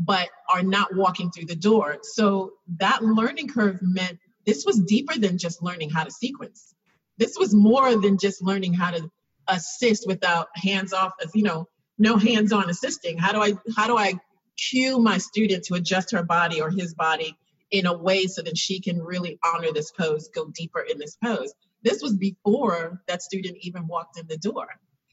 but 0.00 0.30
are 0.52 0.62
not 0.62 0.96
walking 0.96 1.30
through 1.30 1.44
the 1.44 1.54
door. 1.54 1.98
So 2.02 2.52
that 2.78 3.04
learning 3.04 3.48
curve 3.48 3.78
meant 3.82 4.18
this 4.46 4.64
was 4.64 4.80
deeper 4.80 5.18
than 5.18 5.36
just 5.36 5.62
learning 5.62 5.90
how 5.90 6.04
to 6.04 6.10
sequence. 6.10 6.74
This 7.18 7.36
was 7.38 7.54
more 7.54 7.94
than 8.00 8.16
just 8.16 8.42
learning 8.42 8.72
how 8.72 8.92
to 8.92 9.10
assist 9.46 10.06
without 10.06 10.48
hands 10.54 10.94
off, 10.94 11.12
as 11.22 11.30
you 11.34 11.42
know, 11.42 11.68
no 11.98 12.16
hands 12.16 12.52
on 12.52 12.70
assisting. 12.70 13.18
How 13.18 13.32
do 13.32 13.42
I 13.42 13.52
how 13.76 13.86
do 13.86 13.98
I 13.98 14.14
cue 14.56 14.98
my 14.98 15.18
student 15.18 15.64
to 15.64 15.74
adjust 15.74 16.12
her 16.12 16.22
body 16.22 16.62
or 16.62 16.70
his 16.70 16.94
body 16.94 17.36
in 17.70 17.86
a 17.86 17.96
way 17.96 18.26
so 18.26 18.42
that 18.42 18.56
she 18.56 18.80
can 18.80 19.00
really 19.00 19.38
honor 19.44 19.72
this 19.72 19.92
pose, 19.92 20.28
go 20.34 20.46
deeper 20.54 20.80
in 20.80 20.98
this 20.98 21.16
pose. 21.22 21.52
This 21.82 22.02
was 22.02 22.16
before 22.16 23.02
that 23.06 23.22
student 23.22 23.58
even 23.60 23.86
walked 23.86 24.18
in 24.18 24.26
the 24.26 24.38
door. 24.38 24.66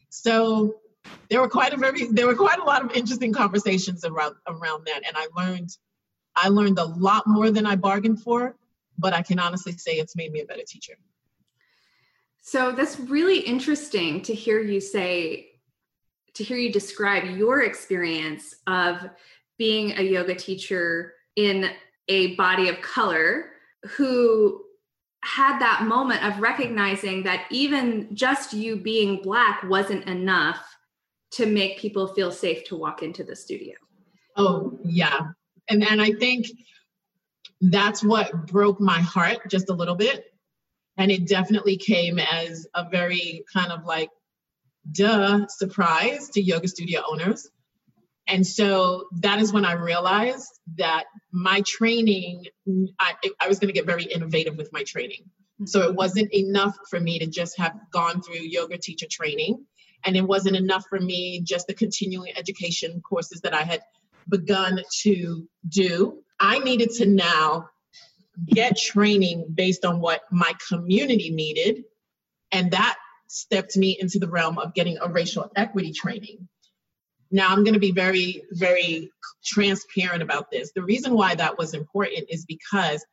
So 0.09 0.75
there 1.29 1.41
were 1.41 1.49
quite 1.49 1.73
a 1.73 1.77
very 1.77 2.07
there 2.07 2.27
were 2.27 2.35
quite 2.35 2.59
a 2.59 2.63
lot 2.63 2.83
of 2.83 2.91
interesting 2.93 3.33
conversations 3.33 4.05
around 4.05 4.35
around 4.47 4.85
that. 4.85 5.01
And 5.05 5.15
I 5.15 5.27
learned 5.35 5.75
I 6.35 6.49
learned 6.49 6.79
a 6.79 6.85
lot 6.85 7.25
more 7.27 7.51
than 7.51 7.65
I 7.65 7.75
bargained 7.75 8.21
for, 8.21 8.55
but 8.97 9.13
I 9.13 9.21
can 9.21 9.39
honestly 9.39 9.73
say 9.73 9.93
it's 9.93 10.15
made 10.15 10.31
me 10.31 10.41
a 10.41 10.45
better 10.45 10.63
teacher. 10.65 10.93
So 12.41 12.71
that's 12.71 12.99
really 12.99 13.39
interesting 13.39 14.21
to 14.21 14.33
hear 14.33 14.59
you 14.59 14.79
say 14.79 15.49
to 16.35 16.43
hear 16.43 16.57
you 16.57 16.71
describe 16.71 17.37
your 17.37 17.63
experience 17.63 18.55
of 18.67 19.09
being 19.57 19.97
a 19.97 20.03
yoga 20.03 20.35
teacher 20.35 21.13
in 21.35 21.71
a 22.07 22.35
body 22.35 22.69
of 22.69 22.79
color 22.81 23.51
who 23.95 24.63
had 25.23 25.59
that 25.59 25.83
moment 25.83 26.23
of 26.23 26.39
recognizing 26.39 27.23
that 27.23 27.45
even 27.49 28.15
just 28.15 28.53
you 28.53 28.77
being 28.77 29.21
black 29.21 29.63
wasn't 29.63 30.05
enough 30.05 30.76
to 31.31 31.45
make 31.45 31.79
people 31.79 32.07
feel 32.07 32.31
safe 32.31 32.63
to 32.65 32.75
walk 32.75 33.03
into 33.03 33.23
the 33.23 33.35
studio. 33.35 33.75
Oh, 34.35 34.79
yeah. 34.83 35.19
And 35.69 35.83
and 35.83 36.01
I 36.01 36.11
think 36.11 36.47
that's 37.59 38.03
what 38.03 38.47
broke 38.47 38.79
my 38.79 38.99
heart 38.99 39.49
just 39.49 39.69
a 39.69 39.73
little 39.73 39.95
bit. 39.95 40.25
And 40.97 41.11
it 41.11 41.27
definitely 41.27 41.77
came 41.77 42.19
as 42.19 42.67
a 42.73 42.87
very 42.89 43.43
kind 43.53 43.71
of 43.71 43.83
like 43.85 44.09
duh 44.91 45.47
surprise 45.47 46.29
to 46.29 46.41
yoga 46.41 46.67
studio 46.67 47.01
owners 47.07 47.49
and 48.27 48.45
so 48.45 49.07
that 49.21 49.39
is 49.39 49.53
when 49.53 49.65
I 49.65 49.73
realized 49.73 50.59
that 50.77 51.05
my 51.31 51.63
training, 51.65 52.45
I, 52.99 53.13
I 53.39 53.47
was 53.47 53.59
going 53.59 53.69
to 53.69 53.73
get 53.73 53.85
very 53.85 54.03
innovative 54.03 54.57
with 54.57 54.71
my 54.73 54.83
training. 54.83 55.23
So 55.65 55.81
it 55.89 55.95
wasn't 55.95 56.33
enough 56.33 56.75
for 56.89 56.99
me 56.99 57.19
to 57.19 57.25
just 57.25 57.57
have 57.57 57.73
gone 57.91 58.21
through 58.21 58.41
yoga 58.41 58.77
teacher 58.77 59.07
training. 59.09 59.65
And 60.05 60.15
it 60.15 60.21
wasn't 60.21 60.55
enough 60.55 60.85
for 60.89 60.99
me 60.99 61.41
just 61.41 61.67
the 61.67 61.73
continuing 61.73 62.37
education 62.37 63.01
courses 63.01 63.41
that 63.41 63.53
I 63.53 63.63
had 63.63 63.81
begun 64.29 64.81
to 65.01 65.47
do. 65.67 66.23
I 66.39 66.59
needed 66.59 66.91
to 66.97 67.05
now 67.05 67.69
get 68.45 68.77
training 68.77 69.47
based 69.53 69.83
on 69.83 69.99
what 69.99 70.21
my 70.31 70.53
community 70.69 71.31
needed. 71.31 71.83
And 72.51 72.71
that 72.71 72.97
stepped 73.27 73.75
me 73.75 73.97
into 73.99 74.19
the 74.19 74.27
realm 74.27 74.57
of 74.57 74.73
getting 74.73 74.97
a 75.01 75.09
racial 75.09 75.51
equity 75.55 75.91
training. 75.91 76.47
Now, 77.29 77.49
I'm 77.49 77.63
going 77.63 77.73
to 77.73 77.79
be 77.79 77.91
very, 77.91 78.43
very 78.51 79.11
transparent 79.43 80.21
about 80.23 80.49
this. 80.49 80.71
The 80.73 80.83
reason 80.83 81.13
why 81.13 81.35
that 81.35 81.57
was 81.57 81.73
important 81.73 82.27
is 82.29 82.45
because 82.45 83.05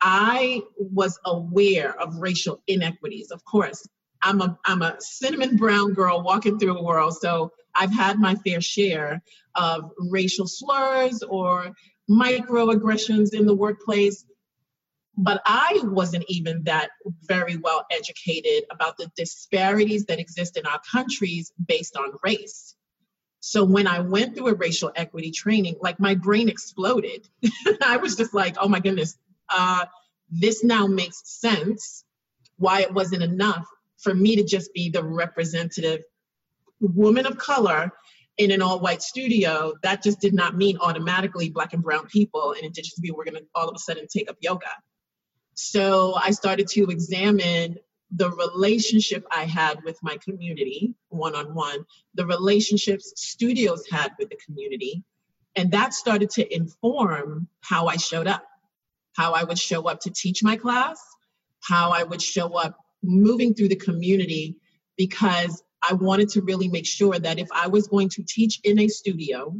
I 0.00 0.62
was 0.78 1.18
aware 1.24 1.98
of 1.98 2.16
racial 2.16 2.62
inequities. 2.66 3.30
Of 3.30 3.44
course, 3.44 3.86
I'm 4.26 4.40
a 4.40 4.58
I'm 4.64 4.82
a 4.82 4.96
cinnamon 4.98 5.56
brown 5.56 5.94
girl 5.94 6.20
walking 6.20 6.58
through 6.58 6.76
a 6.76 6.82
world, 6.82 7.16
so 7.16 7.52
I've 7.76 7.92
had 7.92 8.18
my 8.18 8.34
fair 8.34 8.60
share 8.60 9.22
of 9.54 9.92
racial 10.10 10.48
slurs 10.48 11.22
or 11.22 11.70
microaggressions 12.10 13.34
in 13.34 13.46
the 13.46 13.54
workplace. 13.54 14.24
But 15.16 15.42
I 15.46 15.80
wasn't 15.84 16.24
even 16.28 16.64
that 16.64 16.90
very 17.22 17.56
well 17.56 17.86
educated 17.92 18.64
about 18.72 18.96
the 18.96 19.10
disparities 19.16 20.04
that 20.06 20.18
exist 20.18 20.56
in 20.56 20.66
our 20.66 20.80
countries 20.90 21.52
based 21.68 21.96
on 21.96 22.10
race. 22.24 22.74
So 23.38 23.64
when 23.64 23.86
I 23.86 24.00
went 24.00 24.34
through 24.34 24.48
a 24.48 24.54
racial 24.54 24.90
equity 24.96 25.30
training, 25.30 25.76
like 25.80 26.00
my 26.00 26.16
brain 26.16 26.48
exploded. 26.48 27.28
I 27.80 27.96
was 27.96 28.16
just 28.16 28.34
like, 28.34 28.56
oh 28.58 28.68
my 28.68 28.80
goodness, 28.80 29.16
uh, 29.50 29.86
this 30.28 30.64
now 30.64 30.88
makes 30.88 31.22
sense 31.24 32.04
why 32.58 32.80
it 32.80 32.92
wasn't 32.92 33.22
enough 33.22 33.66
for 33.98 34.14
me 34.14 34.36
to 34.36 34.44
just 34.44 34.72
be 34.72 34.88
the 34.90 35.02
representative 35.02 36.02
woman 36.80 37.26
of 37.26 37.38
color 37.38 37.90
in 38.38 38.50
an 38.50 38.62
all 38.62 38.80
white 38.80 39.02
studio. 39.02 39.74
That 39.82 40.02
just 40.02 40.20
did 40.20 40.34
not 40.34 40.56
mean 40.56 40.78
automatically 40.80 41.50
black 41.50 41.72
and 41.72 41.82
brown 41.82 42.06
people 42.06 42.52
and 42.52 42.62
indigenous 42.62 42.98
people 42.98 43.16
were 43.16 43.24
going 43.24 43.36
to 43.36 43.46
all 43.54 43.68
of 43.68 43.74
a 43.74 43.78
sudden 43.78 44.06
take 44.08 44.30
up 44.30 44.36
yoga. 44.40 44.70
So 45.54 46.14
I 46.14 46.32
started 46.32 46.68
to 46.68 46.90
examine 46.90 47.78
the 48.14 48.30
relationship 48.30 49.26
I 49.30 49.44
had 49.44 49.82
with 49.84 49.98
my 50.02 50.16
community 50.18 50.94
one 51.08 51.34
on 51.34 51.54
one, 51.54 51.84
the 52.14 52.26
relationships 52.26 53.12
studios 53.16 53.84
had 53.90 54.12
with 54.18 54.28
the 54.28 54.38
community. 54.44 55.02
And 55.56 55.70
that 55.72 55.94
started 55.94 56.30
to 56.30 56.54
inform 56.54 57.48
how 57.60 57.86
I 57.86 57.96
showed 57.96 58.26
up, 58.26 58.44
how 59.16 59.32
I 59.32 59.44
would 59.44 59.58
show 59.58 59.88
up 59.88 60.00
to 60.00 60.10
teach 60.10 60.42
my 60.42 60.56
class, 60.56 61.00
how 61.62 61.90
I 61.90 62.02
would 62.02 62.22
show 62.22 62.54
up 62.54 62.78
moving 63.02 63.54
through 63.54 63.68
the 63.68 63.76
community, 63.76 64.56
because 64.96 65.62
I 65.82 65.94
wanted 65.94 66.30
to 66.30 66.42
really 66.42 66.68
make 66.68 66.86
sure 66.86 67.18
that 67.18 67.38
if 67.38 67.48
I 67.54 67.68
was 67.68 67.86
going 67.86 68.08
to 68.10 68.22
teach 68.22 68.60
in 68.64 68.78
a 68.80 68.88
studio, 68.88 69.54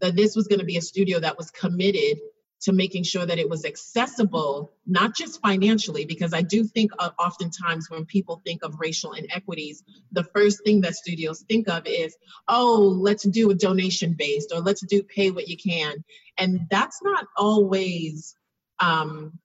that 0.00 0.16
this 0.16 0.34
was 0.34 0.48
going 0.48 0.58
to 0.58 0.64
be 0.64 0.76
a 0.76 0.82
studio 0.82 1.20
that 1.20 1.38
was 1.38 1.50
committed 1.50 2.18
to 2.62 2.72
making 2.72 3.02
sure 3.02 3.26
that 3.26 3.38
it 3.38 3.48
was 3.48 3.64
accessible, 3.64 4.72
not 4.86 5.16
just 5.16 5.40
financially, 5.40 6.04
because 6.04 6.32
I 6.32 6.42
do 6.42 6.64
think 6.64 6.92
uh, 6.98 7.10
oftentimes 7.18 7.90
when 7.90 8.04
people 8.04 8.40
think 8.44 8.62
of 8.62 8.78
racial 8.78 9.12
inequities, 9.12 9.82
the 10.12 10.24
first 10.24 10.62
thing 10.64 10.80
that 10.82 10.94
studios 10.94 11.44
think 11.48 11.68
of 11.68 11.86
is, 11.86 12.16
oh, 12.46 12.96
let's 13.00 13.24
do 13.24 13.50
a 13.50 13.54
donation 13.54 14.14
based 14.16 14.52
or 14.54 14.60
let's 14.60 14.84
do 14.86 15.02
pay 15.02 15.30
what 15.30 15.48
you 15.48 15.56
can. 15.56 16.04
And 16.38 16.60
that's 16.70 17.00
not 17.02 17.26
always. 17.36 18.36
Um, 18.78 19.38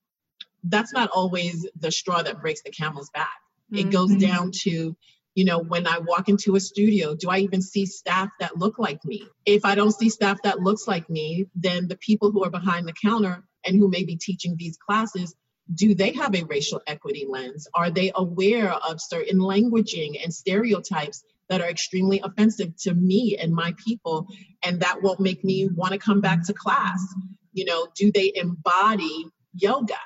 that's 0.69 0.93
not 0.93 1.09
always 1.13 1.67
the 1.79 1.91
straw 1.91 2.21
that 2.21 2.41
breaks 2.41 2.61
the 2.61 2.71
camel's 2.71 3.09
back. 3.09 3.29
It 3.71 3.75
mm-hmm. 3.75 3.89
goes 3.89 4.15
down 4.15 4.51
to 4.63 4.95
you 5.37 5.45
know, 5.45 5.59
when 5.59 5.85
I 5.85 5.99
walk 5.99 6.29
into 6.29 6.55
a 6.55 6.59
studio, 6.59 7.13
do 7.13 7.29
I 7.29 7.37
even 7.37 7.61
see 7.61 7.85
staff 7.85 8.29
that 8.39 8.57
look 8.57 8.79
like 8.79 9.05
me? 9.05 9.23
If 9.45 9.65
I 9.65 9.75
don't 9.75 9.91
see 9.91 10.09
staff 10.09 10.41
that 10.41 10.61
looks 10.61 10.87
like 10.87 11.07
me, 11.11 11.45
then 11.53 11.87
the 11.87 11.95
people 11.97 12.31
who 12.31 12.43
are 12.43 12.49
behind 12.49 12.87
the 12.87 12.93
counter 12.93 13.43
and 13.63 13.77
who 13.77 13.87
may 13.87 14.03
be 14.03 14.15
teaching 14.15 14.55
these 14.57 14.77
classes, 14.77 15.35
do 15.71 15.93
they 15.93 16.11
have 16.13 16.33
a 16.33 16.41
racial 16.45 16.81
equity 16.87 17.27
lens? 17.29 17.67
Are 17.75 17.91
they 17.91 18.11
aware 18.15 18.71
of 18.71 18.99
certain 18.99 19.37
languaging 19.37 20.19
and 20.23 20.33
stereotypes 20.33 21.23
that 21.49 21.61
are 21.61 21.69
extremely 21.69 22.19
offensive 22.23 22.75
to 22.77 22.95
me 22.95 23.37
and 23.39 23.53
my 23.53 23.75
people 23.85 24.27
and 24.63 24.79
that 24.79 25.03
won't 25.03 25.19
make 25.19 25.43
me 25.43 25.67
want 25.67 25.93
to 25.93 25.99
come 25.99 26.19
back 26.19 26.47
to 26.47 26.53
class? 26.55 27.13
You 27.53 27.65
know, 27.65 27.85
do 27.95 28.11
they 28.11 28.31
embody 28.33 29.27
yoga? 29.53 29.99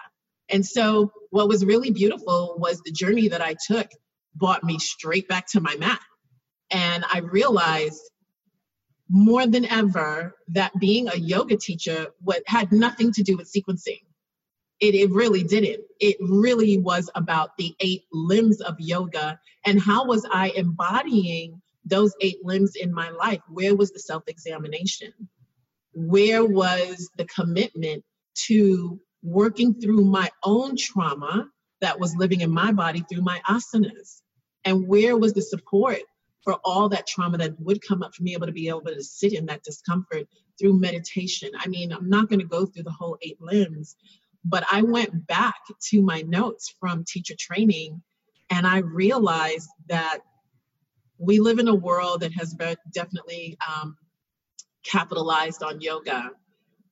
And 0.51 0.65
so 0.65 1.11
what 1.29 1.47
was 1.47 1.65
really 1.65 1.91
beautiful 1.91 2.55
was 2.57 2.81
the 2.81 2.91
journey 2.91 3.29
that 3.29 3.41
I 3.41 3.55
took 3.67 3.87
brought 4.35 4.63
me 4.63 4.79
straight 4.79 5.27
back 5.27 5.47
to 5.47 5.61
my 5.61 5.75
mat. 5.77 5.99
And 6.69 7.03
I 7.11 7.19
realized 7.19 8.01
more 9.09 9.45
than 9.45 9.65
ever 9.65 10.35
that 10.49 10.71
being 10.79 11.09
a 11.09 11.17
yoga 11.17 11.57
teacher 11.57 12.07
what 12.21 12.43
had 12.47 12.71
nothing 12.71 13.11
to 13.13 13.23
do 13.23 13.35
with 13.35 13.51
sequencing. 13.51 14.01
It, 14.79 14.95
it 14.95 15.11
really 15.11 15.43
didn't. 15.43 15.83
It 15.99 16.17
really 16.19 16.77
was 16.77 17.09
about 17.13 17.57
the 17.57 17.75
eight 17.81 18.03
limbs 18.11 18.61
of 18.61 18.75
yoga 18.79 19.39
and 19.65 19.81
how 19.81 20.05
was 20.05 20.25
I 20.31 20.49
embodying 20.55 21.61
those 21.85 22.13
eight 22.21 22.43
limbs 22.43 22.75
in 22.75 22.93
my 22.93 23.09
life? 23.09 23.41
Where 23.49 23.75
was 23.75 23.91
the 23.91 23.99
self 23.99 24.23
examination? 24.27 25.13
Where 25.93 26.45
was 26.45 27.09
the 27.17 27.25
commitment 27.25 28.03
to 28.47 28.99
working 29.23 29.73
through 29.79 30.03
my 30.05 30.29
own 30.43 30.75
trauma 30.75 31.49
that 31.81 31.99
was 31.99 32.15
living 32.15 32.41
in 32.41 32.51
my 32.51 32.71
body 32.71 33.03
through 33.09 33.21
my 33.21 33.39
asanas? 33.47 34.21
And 34.65 34.87
where 34.87 35.17
was 35.17 35.33
the 35.33 35.41
support 35.41 35.99
for 36.43 36.53
all 36.63 36.89
that 36.89 37.07
trauma 37.07 37.37
that 37.37 37.59
would 37.59 37.81
come 37.85 38.03
up 38.03 38.15
for 38.15 38.23
me 38.23 38.33
able 38.33 38.47
to 38.47 38.51
be 38.51 38.67
able 38.67 38.81
to 38.81 39.03
sit 39.03 39.33
in 39.33 39.47
that 39.47 39.63
discomfort 39.63 40.27
through 40.59 40.79
meditation? 40.79 41.51
I 41.57 41.67
mean, 41.67 41.91
I'm 41.91 42.09
not 42.09 42.29
going 42.29 42.39
to 42.39 42.45
go 42.45 42.65
through 42.65 42.83
the 42.83 42.91
whole 42.91 43.17
eight 43.21 43.41
limbs, 43.41 43.95
but 44.43 44.63
I 44.71 44.81
went 44.81 45.27
back 45.27 45.55
to 45.89 46.01
my 46.01 46.21
notes 46.21 46.73
from 46.79 47.03
teacher 47.03 47.35
training 47.37 48.01
and 48.49 48.67
I 48.67 48.79
realized 48.79 49.69
that 49.87 50.19
we 51.17 51.39
live 51.39 51.59
in 51.59 51.67
a 51.67 51.75
world 51.75 52.21
that 52.21 52.33
has 52.33 52.55
definitely 52.93 53.57
um, 53.67 53.95
capitalized 54.83 55.63
on 55.63 55.79
yoga, 55.79 56.31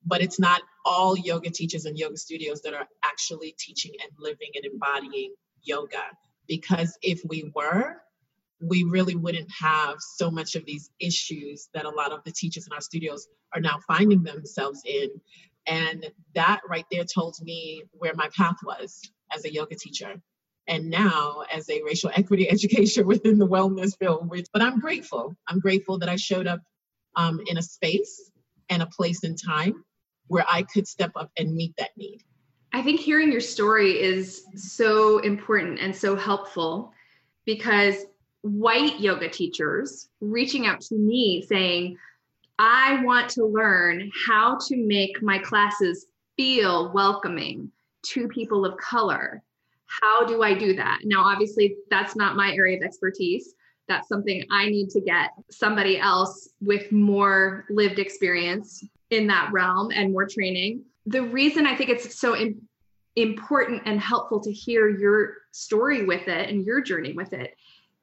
but 0.05 0.21
it's 0.21 0.39
not 0.39 0.61
all 0.85 1.17
yoga 1.17 1.49
teachers 1.49 1.85
and 1.85 1.97
yoga 1.97 2.17
studios 2.17 2.61
that 2.61 2.73
are 2.73 2.87
actually 3.03 3.55
teaching 3.57 3.91
and 4.01 4.11
living 4.17 4.49
and 4.55 4.65
embodying 4.65 5.33
yoga. 5.63 6.03
Because 6.47 6.97
if 7.01 7.21
we 7.27 7.51
were, 7.55 7.97
we 8.61 8.83
really 8.83 9.15
wouldn't 9.15 9.49
have 9.51 9.97
so 9.99 10.29
much 10.29 10.55
of 10.55 10.65
these 10.65 10.89
issues 10.99 11.69
that 11.73 11.85
a 11.85 11.89
lot 11.89 12.11
of 12.11 12.23
the 12.23 12.31
teachers 12.31 12.67
in 12.67 12.73
our 12.73 12.81
studios 12.81 13.27
are 13.53 13.61
now 13.61 13.77
finding 13.87 14.23
themselves 14.23 14.81
in. 14.85 15.09
And 15.67 16.09
that 16.35 16.61
right 16.67 16.85
there 16.91 17.05
told 17.05 17.35
me 17.41 17.83
where 17.91 18.13
my 18.15 18.29
path 18.35 18.57
was 18.63 19.01
as 19.33 19.45
a 19.45 19.53
yoga 19.53 19.75
teacher 19.75 20.15
and 20.67 20.89
now 20.89 21.43
as 21.53 21.69
a 21.69 21.81
racial 21.83 22.11
equity 22.15 22.49
educator 22.49 23.03
within 23.03 23.37
the 23.37 23.47
wellness 23.47 23.97
field. 23.97 24.29
Which, 24.29 24.47
but 24.51 24.61
I'm 24.61 24.79
grateful. 24.79 25.35
I'm 25.47 25.59
grateful 25.59 25.99
that 25.99 26.09
I 26.09 26.15
showed 26.15 26.47
up 26.47 26.61
um, 27.15 27.39
in 27.47 27.57
a 27.57 27.61
space 27.61 28.31
and 28.69 28.81
a 28.81 28.87
place 28.87 29.23
and 29.23 29.37
time 29.41 29.83
where 30.29 30.45
I 30.47 30.63
could 30.63 30.87
step 30.87 31.11
up 31.15 31.31
and 31.37 31.53
meet 31.53 31.75
that 31.77 31.89
need. 31.97 32.23
I 32.71 32.81
think 32.81 32.99
hearing 32.99 33.31
your 33.31 33.41
story 33.41 33.99
is 33.99 34.45
so 34.55 35.17
important 35.19 35.79
and 35.79 35.93
so 35.93 36.15
helpful 36.15 36.93
because 37.45 38.05
white 38.41 38.99
yoga 38.99 39.27
teachers 39.27 40.09
reaching 40.21 40.67
out 40.67 40.79
to 40.81 40.95
me 40.95 41.41
saying, 41.41 41.97
I 42.59 43.03
want 43.03 43.29
to 43.31 43.45
learn 43.45 44.11
how 44.27 44.59
to 44.67 44.77
make 44.77 45.21
my 45.21 45.39
classes 45.39 46.05
feel 46.37 46.91
welcoming 46.93 47.71
to 48.03 48.27
people 48.27 48.65
of 48.65 48.77
color. 48.77 49.41
How 49.87 50.25
do 50.25 50.43
I 50.43 50.53
do 50.53 50.75
that? 50.75 50.99
Now, 51.03 51.23
obviously, 51.23 51.75
that's 51.89 52.15
not 52.15 52.35
my 52.35 52.53
area 52.53 52.77
of 52.77 52.83
expertise. 52.83 53.55
That's 53.87 54.07
something 54.07 54.45
I 54.51 54.69
need 54.69 54.89
to 54.91 55.01
get 55.01 55.31
somebody 55.49 55.99
else 55.99 56.49
with 56.61 56.91
more 56.91 57.65
lived 57.71 57.97
experience 57.97 58.83
in 59.09 59.27
that 59.27 59.51
realm 59.51 59.91
and 59.91 60.11
more 60.11 60.27
training. 60.27 60.83
The 61.05 61.23
reason 61.23 61.65
I 61.65 61.75
think 61.75 61.89
it's 61.89 62.19
so 62.19 62.33
in, 62.33 62.61
important 63.15 63.81
and 63.85 63.99
helpful 63.99 64.39
to 64.41 64.51
hear 64.51 64.89
your 64.89 65.37
story 65.51 66.05
with 66.05 66.27
it 66.27 66.49
and 66.49 66.65
your 66.65 66.81
journey 66.81 67.13
with 67.13 67.33
it 67.33 67.55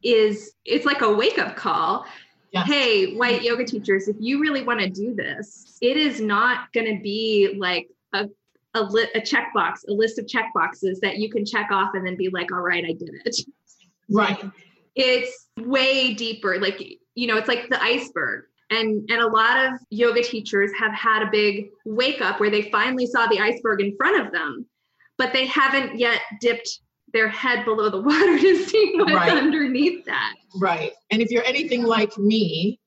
is 0.02 0.52
it's 0.64 0.84
like 0.84 1.02
a 1.02 1.12
wake 1.12 1.38
up 1.38 1.56
call. 1.56 2.06
Yes. 2.52 2.66
Hey, 2.66 3.14
white 3.14 3.42
yoga 3.42 3.64
teachers, 3.64 4.08
if 4.08 4.16
you 4.18 4.40
really 4.40 4.62
want 4.62 4.80
to 4.80 4.88
do 4.88 5.14
this, 5.14 5.78
it 5.80 5.96
is 5.96 6.20
not 6.20 6.72
going 6.72 6.96
to 6.96 7.02
be 7.02 7.54
like 7.58 7.88
a 8.12 8.28
a, 8.76 8.82
li- 8.82 9.08
a 9.14 9.20
checkbox, 9.20 9.88
a 9.88 9.92
list 9.92 10.18
of 10.18 10.28
check 10.28 10.52
boxes 10.54 11.00
that 11.00 11.16
you 11.16 11.30
can 11.30 11.44
check 11.44 11.70
off 11.70 11.94
and 11.94 12.06
then 12.06 12.14
be 12.14 12.28
like, 12.28 12.52
all 12.52 12.60
right, 12.60 12.84
I 12.84 12.92
did 12.92 13.10
it. 13.24 13.40
Right. 14.10 14.38
It's 14.94 15.48
way 15.58 16.14
deeper. 16.14 16.60
Like, 16.60 16.82
you 17.14 17.26
know, 17.26 17.36
it's 17.36 17.48
like 17.48 17.68
the 17.68 17.82
iceberg 17.82 18.44
and 18.70 19.08
and 19.10 19.20
a 19.20 19.26
lot 19.26 19.66
of 19.66 19.78
yoga 19.90 20.22
teachers 20.22 20.70
have 20.78 20.92
had 20.92 21.22
a 21.22 21.30
big 21.30 21.70
wake 21.84 22.20
up 22.20 22.40
where 22.40 22.50
they 22.50 22.62
finally 22.70 23.06
saw 23.06 23.26
the 23.28 23.38
iceberg 23.38 23.80
in 23.80 23.96
front 23.96 24.24
of 24.24 24.32
them 24.32 24.66
but 25.18 25.32
they 25.32 25.46
haven't 25.46 25.98
yet 25.98 26.20
dipped 26.40 26.80
their 27.12 27.28
head 27.28 27.64
below 27.64 27.88
the 27.88 28.00
water 28.02 28.38
to 28.38 28.64
see 28.64 28.94
what's 28.96 29.12
right. 29.12 29.32
underneath 29.32 30.04
that 30.04 30.34
right 30.56 30.92
and 31.10 31.22
if 31.22 31.30
you're 31.30 31.44
anything 31.44 31.82
like 31.82 32.16
me 32.18 32.78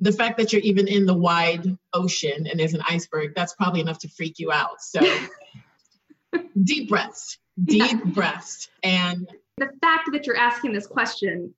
the 0.00 0.12
fact 0.12 0.36
that 0.38 0.52
you're 0.52 0.62
even 0.62 0.88
in 0.88 1.06
the 1.06 1.14
wide 1.14 1.64
ocean 1.92 2.46
and 2.46 2.58
there's 2.58 2.74
an 2.74 2.82
iceberg 2.88 3.32
that's 3.34 3.54
probably 3.54 3.80
enough 3.80 3.98
to 3.98 4.08
freak 4.08 4.38
you 4.38 4.50
out 4.50 4.80
so 4.80 5.00
deep 6.64 6.88
breaths 6.88 7.38
deep 7.64 7.90
yeah. 7.90 8.10
breaths 8.10 8.68
and 8.82 9.28
the 9.56 9.70
fact 9.80 10.08
that 10.12 10.26
you're 10.26 10.36
asking 10.36 10.72
this 10.72 10.86
question 10.86 11.54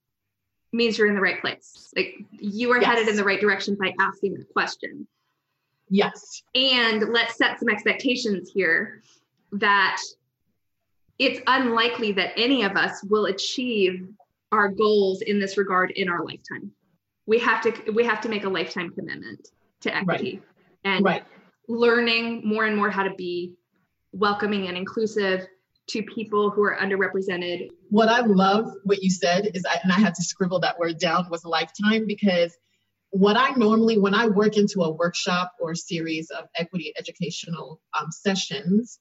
means 0.76 0.98
you're 0.98 1.08
in 1.08 1.14
the 1.14 1.20
right 1.20 1.40
place. 1.40 1.92
Like 1.96 2.14
you 2.30 2.70
are 2.72 2.80
yes. 2.80 2.86
headed 2.86 3.08
in 3.08 3.16
the 3.16 3.24
right 3.24 3.40
direction 3.40 3.76
by 3.80 3.94
asking 3.98 4.34
the 4.34 4.44
question. 4.44 5.06
Yes. 5.88 6.42
And 6.54 7.12
let's 7.12 7.36
set 7.36 7.58
some 7.58 7.68
expectations 7.68 8.50
here 8.52 9.02
that 9.52 10.00
it's 11.18 11.40
unlikely 11.46 12.12
that 12.12 12.32
any 12.36 12.62
of 12.64 12.76
us 12.76 13.02
will 13.04 13.26
achieve 13.26 14.08
our 14.52 14.68
goals 14.68 15.22
in 15.22 15.38
this 15.38 15.56
regard 15.56 15.90
in 15.92 16.08
our 16.08 16.24
lifetime. 16.24 16.70
We 17.26 17.38
have 17.40 17.62
to 17.62 17.92
we 17.92 18.04
have 18.04 18.20
to 18.22 18.28
make 18.28 18.44
a 18.44 18.48
lifetime 18.48 18.90
commitment 18.90 19.48
to 19.80 19.94
equity 19.94 20.36
right. 20.36 20.42
and 20.84 21.04
right. 21.04 21.24
learning 21.68 22.46
more 22.46 22.66
and 22.66 22.76
more 22.76 22.90
how 22.90 23.02
to 23.02 23.14
be 23.14 23.54
welcoming 24.12 24.68
and 24.68 24.76
inclusive 24.76 25.46
to 25.88 26.02
people 26.02 26.50
who 26.50 26.64
are 26.64 26.76
underrepresented. 26.76 27.68
What 27.90 28.08
I 28.08 28.20
love 28.20 28.72
what 28.84 29.02
you 29.02 29.10
said 29.10 29.50
is, 29.54 29.64
I, 29.64 29.78
and 29.82 29.92
I 29.92 29.98
had 29.98 30.14
to 30.14 30.24
scribble 30.24 30.60
that 30.60 30.78
word 30.78 30.98
down, 30.98 31.26
was 31.30 31.44
lifetime 31.44 32.06
because 32.06 32.56
what 33.10 33.36
I 33.36 33.50
normally, 33.50 33.98
when 33.98 34.14
I 34.14 34.26
work 34.26 34.56
into 34.56 34.82
a 34.82 34.90
workshop 34.90 35.52
or 35.60 35.74
series 35.74 36.30
of 36.30 36.46
equity 36.56 36.92
educational 36.98 37.80
um, 37.98 38.10
sessions, 38.10 38.98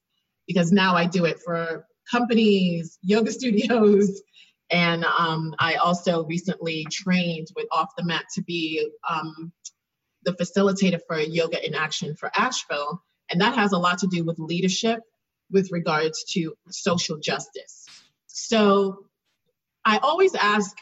because 0.48 0.72
now 0.72 0.96
I 0.96 1.06
do 1.06 1.26
it 1.26 1.40
for 1.44 1.86
companies, 2.10 3.00
yoga 3.02 3.32
studios, 3.32 4.22
and 4.70 5.06
um, 5.06 5.54
I 5.60 5.76
also 5.76 6.26
recently 6.26 6.86
trained 6.92 7.48
with 7.56 7.68
Off 7.72 7.90
the 7.98 8.04
Mat 8.04 8.26
to 8.36 8.44
be 8.44 8.90
um, 9.10 9.52
the 10.24 10.34
facilitator 10.34 11.00
for 11.08 11.20
Yoga 11.20 11.66
in 11.66 11.76
Action 11.76 12.16
for 12.16 12.32
Asheville. 12.36 13.04
And 13.30 13.42
that 13.42 13.56
has 13.56 13.72
a 13.72 13.78
lot 13.78 14.00
to 14.00 14.08
do 14.08 14.24
with 14.24 14.40
leadership 14.40 15.02
with 15.52 15.72
regards 15.72 16.24
to 16.34 16.54
social 16.70 17.18
justice. 17.18 17.86
So 18.28 19.06
I 19.86 19.98
always 19.98 20.36
ask 20.36 20.76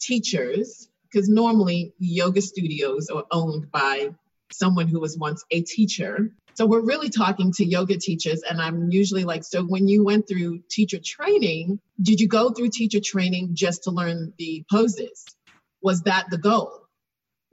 teachers, 0.00 0.88
because 1.10 1.28
normally 1.28 1.94
yoga 1.98 2.40
studios 2.40 3.08
are 3.08 3.24
owned 3.30 3.70
by 3.70 4.10
someone 4.52 4.86
who 4.86 5.00
was 5.00 5.18
once 5.18 5.44
a 5.50 5.62
teacher. 5.62 6.30
So 6.54 6.66
we're 6.66 6.84
really 6.84 7.10
talking 7.10 7.52
to 7.52 7.64
yoga 7.64 7.96
teachers, 7.98 8.42
and 8.48 8.60
I'm 8.60 8.90
usually 8.90 9.24
like, 9.24 9.44
so 9.44 9.62
when 9.62 9.88
you 9.88 10.04
went 10.04 10.28
through 10.28 10.60
teacher 10.70 10.98
training, 11.04 11.80
did 12.00 12.20
you 12.20 12.28
go 12.28 12.50
through 12.50 12.70
teacher 12.70 13.00
training 13.04 13.50
just 13.54 13.84
to 13.84 13.90
learn 13.90 14.32
the 14.38 14.64
poses? 14.70 15.24
Was 15.82 16.02
that 16.02 16.30
the 16.30 16.38
goal? 16.38 16.86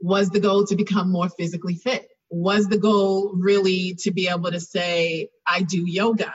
Was 0.00 0.30
the 0.30 0.40
goal 0.40 0.66
to 0.66 0.76
become 0.76 1.10
more 1.10 1.28
physically 1.28 1.74
fit? 1.74 2.08
Was 2.30 2.68
the 2.68 2.78
goal 2.78 3.32
really 3.34 3.94
to 4.00 4.10
be 4.10 4.28
able 4.28 4.50
to 4.50 4.60
say, 4.60 5.28
I 5.46 5.62
do 5.62 5.84
yoga? 5.86 6.34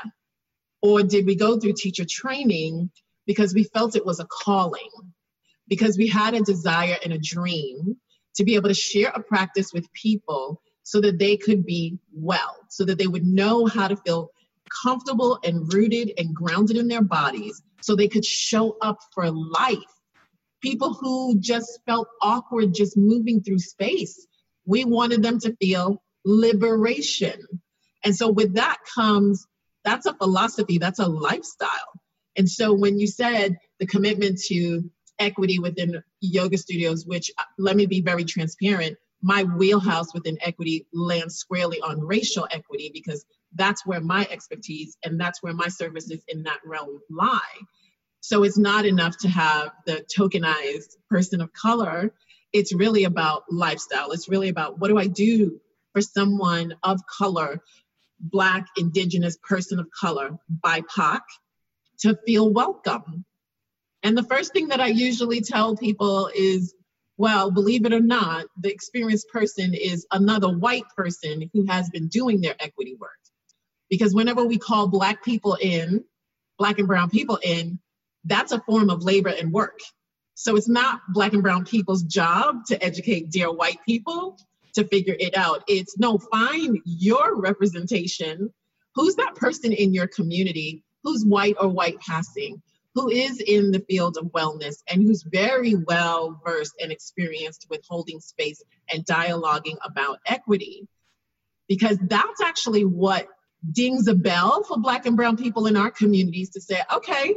Or 0.82 1.04
did 1.04 1.26
we 1.26 1.36
go 1.36 1.60
through 1.60 1.74
teacher 1.74 2.06
training 2.10 2.92
because 3.28 3.54
we 3.54 3.64
felt 3.66 3.96
it 3.96 4.06
was 4.06 4.20
a 4.20 4.26
calling? 4.26 4.90
Because 5.68 5.98
we 5.98 6.08
had 6.08 6.34
a 6.34 6.42
desire 6.42 6.98
and 7.04 7.14
a 7.14 7.20
dream 7.20 7.98
to 8.36 8.44
be 8.44 8.56
able 8.56 8.70
to 8.70 8.74
share 8.74 9.10
a 9.10 9.22
practice 9.22 9.74
with 9.74 9.92
people 9.94 10.62
so 10.84 11.02
that 11.02 11.20
they 11.20 11.38
could 11.38 11.66
be 11.66 12.00
well, 12.14 12.56
so 12.70 12.86
that 12.86 12.98
they 12.98 13.08
would 13.08 13.26
know 13.26 13.66
how 13.66 13.88
to 13.88 13.98
feel 13.98 14.32
comfortable 14.84 15.40
and 15.44 15.72
rooted 15.74 16.14
and 16.18 16.34
grounded 16.34 16.78
in 16.78 16.88
their 16.88 17.04
bodies, 17.04 17.62
so 17.82 17.96
they 17.96 18.08
could 18.08 18.26
show 18.26 18.78
up 18.82 18.98
for 19.14 19.30
life. 19.30 19.78
People 20.62 20.94
who 20.94 21.40
just 21.40 21.80
felt 21.86 22.08
awkward 22.22 22.74
just 22.74 22.98
moving 22.98 23.42
through 23.42 23.60
space 23.60 24.28
we 24.70 24.86
wanted 24.86 25.24
them 25.24 25.40
to 25.40 25.56
feel 25.56 26.02
liberation. 26.24 27.42
And 28.04 28.16
so 28.16 28.30
with 28.30 28.54
that 28.54 28.78
comes, 28.96 29.48
that's 29.84 30.06
a 30.06 30.14
philosophy, 30.14 30.78
that's 30.78 31.00
a 31.00 31.08
lifestyle. 31.08 31.92
And 32.38 32.48
so 32.48 32.72
when 32.72 33.00
you 33.00 33.08
said 33.08 33.58
the 33.80 33.88
commitment 33.88 34.40
to 34.44 34.90
equity 35.18 35.58
within 35.58 36.04
yoga 36.22 36.58
studios, 36.58 37.08
which 37.08 37.32
uh, 37.40 37.44
let 37.58 37.76
me 37.76 37.88
be 37.88 38.02
very 38.02 38.24
transparent, 38.24 38.96
my 39.24 39.44
wheelhouse 39.44 40.14
within 40.14 40.38
equity 40.42 40.86
lands 40.94 41.36
squarely 41.36 41.82
on 41.82 42.00
racial 42.00 42.48
equity 42.52 42.92
because 42.94 43.26
that's 43.56 43.88
where 43.88 44.00
my 44.00 44.28
expertise 44.30 44.96
and 45.04 45.20
that's 45.20 45.42
where 45.42 45.54
my 45.54 45.68
services 45.68 46.22
in 46.28 46.44
that 46.44 46.60
realm 46.64 47.00
lie. 47.10 47.58
So 48.22 48.44
it's 48.44 48.58
not 48.58 48.86
enough 48.86 49.18
to 49.18 49.30
have 49.30 49.72
the 49.88 50.06
tokenized 50.16 50.96
person 51.10 51.42
of 51.42 51.52
color 51.54 52.14
it's 52.54 52.74
really 52.74 53.04
about 53.04 53.44
lifestyle. 53.50 54.12
It's 54.12 54.30
really 54.30 54.50
about 54.50 54.80
what 54.80 54.88
do 54.88 54.98
I 54.98 55.08
do 55.08 55.60
for 55.94 56.02
someone 56.02 56.76
of 56.84 57.00
color, 57.06 57.62
Black, 58.20 58.68
Indigenous, 58.78 59.38
person 59.38 59.80
of 59.80 59.88
color, 59.92 60.38
BIPOC, 60.64 61.22
to 62.00 62.18
feel 62.26 62.52
welcome. 62.52 63.26
And 64.04 64.18
the 64.18 64.24
first 64.24 64.54
thing 64.54 64.70
that 64.70 64.80
I 64.80 64.88
usually 64.88 65.42
tell 65.42 65.76
people 65.76 66.30
is, 66.34 66.74
well, 67.18 67.52
believe 67.52 67.86
it 67.86 67.94
or 67.94 68.00
not, 68.00 68.46
the 68.58 68.72
experienced 68.72 69.30
person 69.30 69.74
is 69.74 70.08
another 70.12 70.50
white 70.50 70.86
person 70.96 71.50
who 71.54 71.66
has 71.68 71.90
been 71.90 72.08
doing 72.08 72.40
their 72.40 72.56
equity 72.60 72.96
work. 72.96 73.12
Because 73.90 74.14
whenever 74.14 74.46
we 74.46 74.58
call 74.58 74.88
Black 74.88 75.24
people 75.24 75.58
in, 75.60 76.06
Black 76.58 76.80
and 76.80 76.88
Brown 76.88 77.10
people 77.10 77.40
in, 77.44 77.80
that's 78.24 78.52
a 78.52 78.62
form 78.62 78.90
of 78.90 79.04
labor 79.04 79.30
and 79.30 79.52
work. 79.52 79.80
So 80.40 80.56
it's 80.56 80.70
not 80.70 81.02
Black 81.10 81.34
and 81.34 81.44
Brown 81.44 81.66
people's 81.66 82.04
job 82.04 82.64
to 82.68 82.82
educate 82.82 83.30
dear 83.30 83.52
white 83.52 83.80
people 83.86 84.40
to 84.74 84.86
figure 84.86 85.18
it 85.20 85.36
out. 85.36 85.66
It's 85.68 85.98
no, 85.98 86.18
find 86.18 86.80
your 86.86 87.36
representation. 87.36 88.50
Who's 88.96 89.16
that 89.16 89.36
person 89.36 89.74
in 89.74 89.94
your 89.94 90.08
community 90.08 90.86
who's 91.04 91.26
white 91.26 91.58
or 91.60 91.68
white 91.68 92.00
passing? 92.00 92.62
who 92.96 93.08
is 93.10 93.40
in 93.40 93.72
the 93.72 93.80
field 93.88 94.18
of 94.18 94.26
wellness 94.32 94.78
and 94.90 95.04
who's 95.04 95.24
very 95.24 95.76
well 95.76 96.42
versed 96.44 96.74
and 96.82 96.92
experienced 96.92 97.68
with 97.70 97.82
holding 97.88 98.20
space 98.20 98.64
and 98.92 99.06
dialoguing 99.06 99.78
about 99.86 100.18
equity. 100.26 100.88
Because 101.68 102.00
that's 102.02 102.42
actually 102.42 102.86
what 102.86 103.28
dings 103.72 104.08
a 104.08 104.16
bell 104.16 104.64
for 104.64 104.80
Black 104.80 105.06
and 105.06 105.16
Brown 105.16 105.38
people 105.38 105.68
in 105.68 105.78
our 105.78 105.92
communities 105.92 106.50
to 106.52 106.62
say, 106.62 106.82
okay, 106.92 107.36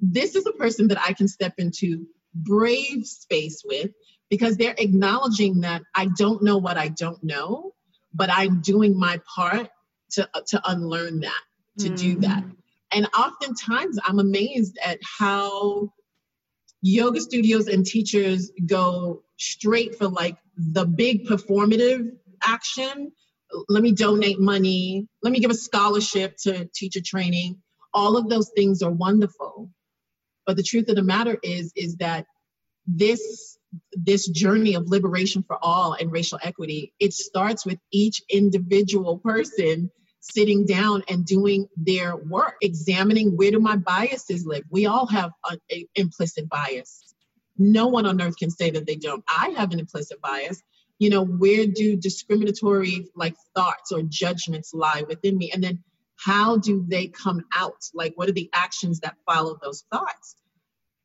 this 0.00 0.36
is 0.36 0.46
a 0.46 0.52
person 0.52 0.88
that 0.88 1.00
I 1.00 1.12
can 1.12 1.26
step 1.26 1.54
into 1.58 2.06
brave 2.34 3.06
space 3.06 3.62
with 3.64 3.90
because 4.30 4.56
they're 4.56 4.74
acknowledging 4.78 5.60
that 5.60 5.82
I 5.94 6.08
don't 6.16 6.42
know 6.42 6.58
what 6.58 6.76
I 6.76 6.88
don't 6.88 7.22
know, 7.22 7.74
but 8.12 8.30
I'm 8.32 8.60
doing 8.60 8.98
my 8.98 9.20
part 9.34 9.68
to, 10.12 10.28
to 10.48 10.60
unlearn 10.64 11.20
that, 11.20 11.42
to 11.80 11.90
mm. 11.90 11.98
do 11.98 12.16
that. 12.20 12.44
And 12.92 13.06
oftentimes 13.18 13.98
I'm 14.04 14.18
amazed 14.18 14.78
at 14.84 14.98
how 15.18 15.92
yoga 16.80 17.20
studios 17.20 17.66
and 17.66 17.84
teachers 17.84 18.52
go 18.66 19.22
straight 19.36 19.96
for 19.96 20.08
like 20.08 20.36
the 20.56 20.84
big 20.84 21.26
performative 21.26 22.10
action. 22.42 23.10
Let 23.68 23.82
me 23.82 23.92
donate 23.92 24.38
money. 24.38 25.08
Let 25.22 25.32
me 25.32 25.40
give 25.40 25.50
a 25.50 25.54
scholarship 25.54 26.36
to 26.42 26.68
teacher 26.74 27.00
training. 27.04 27.62
All 27.92 28.16
of 28.16 28.28
those 28.28 28.50
things 28.54 28.82
are 28.82 28.90
wonderful. 28.90 29.70
But 30.46 30.56
the 30.56 30.62
truth 30.62 30.88
of 30.88 30.96
the 30.96 31.02
matter 31.02 31.38
is, 31.42 31.72
is 31.76 31.96
that 31.96 32.26
this 32.86 33.58
this 33.92 34.28
journey 34.28 34.74
of 34.74 34.88
liberation 34.88 35.42
for 35.42 35.58
all 35.60 35.94
and 35.94 36.12
racial 36.12 36.38
equity, 36.42 36.92
it 37.00 37.12
starts 37.12 37.66
with 37.66 37.78
each 37.90 38.22
individual 38.30 39.18
person 39.18 39.90
sitting 40.20 40.64
down 40.64 41.02
and 41.08 41.26
doing 41.26 41.66
their 41.76 42.16
work, 42.16 42.54
examining 42.62 43.36
where 43.36 43.50
do 43.50 43.60
my 43.60 43.76
biases 43.76 44.46
live. 44.46 44.64
We 44.70 44.86
all 44.86 45.06
have 45.06 45.32
an 45.50 45.58
implicit 45.96 46.48
bias. 46.48 47.14
No 47.58 47.88
one 47.88 48.06
on 48.06 48.20
earth 48.22 48.36
can 48.38 48.50
say 48.50 48.70
that 48.70 48.86
they 48.86 48.96
don't. 48.96 49.22
I 49.28 49.50
have 49.56 49.72
an 49.72 49.80
implicit 49.80 50.20
bias. 50.20 50.62
You 50.98 51.10
know, 51.10 51.24
where 51.24 51.66
do 51.66 51.96
discriminatory 51.96 53.08
like 53.14 53.34
thoughts 53.54 53.92
or 53.92 54.02
judgments 54.02 54.72
lie 54.72 55.04
within 55.08 55.36
me? 55.36 55.50
And 55.52 55.62
then 55.62 55.82
how 56.16 56.56
do 56.56 56.84
they 56.86 57.08
come 57.08 57.44
out? 57.54 57.84
Like, 57.92 58.12
what 58.16 58.28
are 58.28 58.32
the 58.32 58.50
actions 58.52 59.00
that 59.00 59.16
follow 59.26 59.58
those 59.62 59.84
thoughts? 59.92 60.36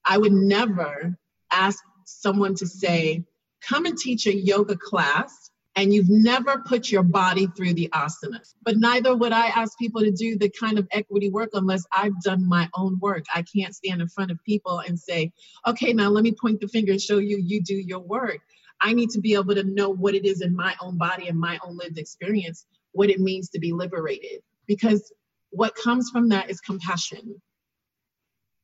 I 0.05 0.17
would 0.17 0.31
never 0.31 1.17
ask 1.51 1.83
someone 2.05 2.55
to 2.55 2.67
say, 2.67 3.23
come 3.61 3.85
and 3.85 3.97
teach 3.97 4.27
a 4.27 4.35
yoga 4.35 4.75
class 4.75 5.51
and 5.75 5.93
you've 5.93 6.09
never 6.09 6.63
put 6.65 6.91
your 6.91 7.03
body 7.03 7.47
through 7.55 7.73
the 7.73 7.89
asanas. 7.93 8.53
But 8.63 8.77
neither 8.77 9.15
would 9.15 9.31
I 9.31 9.47
ask 9.47 9.77
people 9.77 10.01
to 10.01 10.11
do 10.11 10.37
the 10.37 10.49
kind 10.49 10.79
of 10.79 10.87
equity 10.91 11.29
work 11.29 11.51
unless 11.53 11.85
I've 11.91 12.19
done 12.21 12.47
my 12.47 12.69
own 12.73 12.99
work. 12.99 13.25
I 13.33 13.43
can't 13.43 13.75
stand 13.75 14.01
in 14.01 14.09
front 14.09 14.31
of 14.31 14.43
people 14.43 14.79
and 14.79 14.99
say, 14.99 15.31
okay, 15.65 15.93
now 15.93 16.09
let 16.09 16.23
me 16.23 16.33
point 16.33 16.59
the 16.59 16.67
finger 16.67 16.91
and 16.91 17.01
show 17.01 17.19
you, 17.19 17.37
you 17.37 17.61
do 17.61 17.75
your 17.75 17.99
work. 17.99 18.41
I 18.81 18.93
need 18.93 19.09
to 19.11 19.21
be 19.21 19.33
able 19.35 19.55
to 19.55 19.63
know 19.63 19.89
what 19.89 20.15
it 20.15 20.25
is 20.25 20.41
in 20.41 20.55
my 20.55 20.75
own 20.81 20.97
body 20.97 21.27
and 21.27 21.39
my 21.39 21.59
own 21.63 21.77
lived 21.77 21.97
experience, 21.97 22.65
what 22.91 23.09
it 23.09 23.19
means 23.19 23.49
to 23.49 23.59
be 23.59 23.71
liberated. 23.71 24.41
Because 24.69 25.11
what 25.49 25.75
comes 25.75 26.11
from 26.11 26.29
that 26.29 26.51
is 26.51 26.61
compassion. 26.61 27.41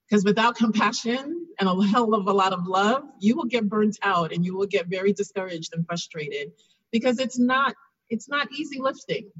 Because 0.08 0.24
without 0.24 0.56
compassion 0.56 1.48
and 1.60 1.68
a 1.68 1.88
hell 1.88 2.14
of 2.14 2.28
a 2.28 2.32
lot 2.32 2.54
of 2.54 2.68
love, 2.68 3.04
you 3.20 3.36
will 3.36 3.46
get 3.46 3.68
burnt 3.68 3.98
out 4.04 4.32
and 4.32 4.46
you 4.46 4.56
will 4.56 4.68
get 4.68 4.86
very 4.86 5.14
discouraged 5.14 5.74
and 5.74 5.84
frustrated 5.86 6.52
because 6.92 7.20
it's 7.20 7.40
not 7.40 7.74
it's 8.12 8.30
not 8.30 8.52
easy 8.52 8.80
lifting. 8.80 9.32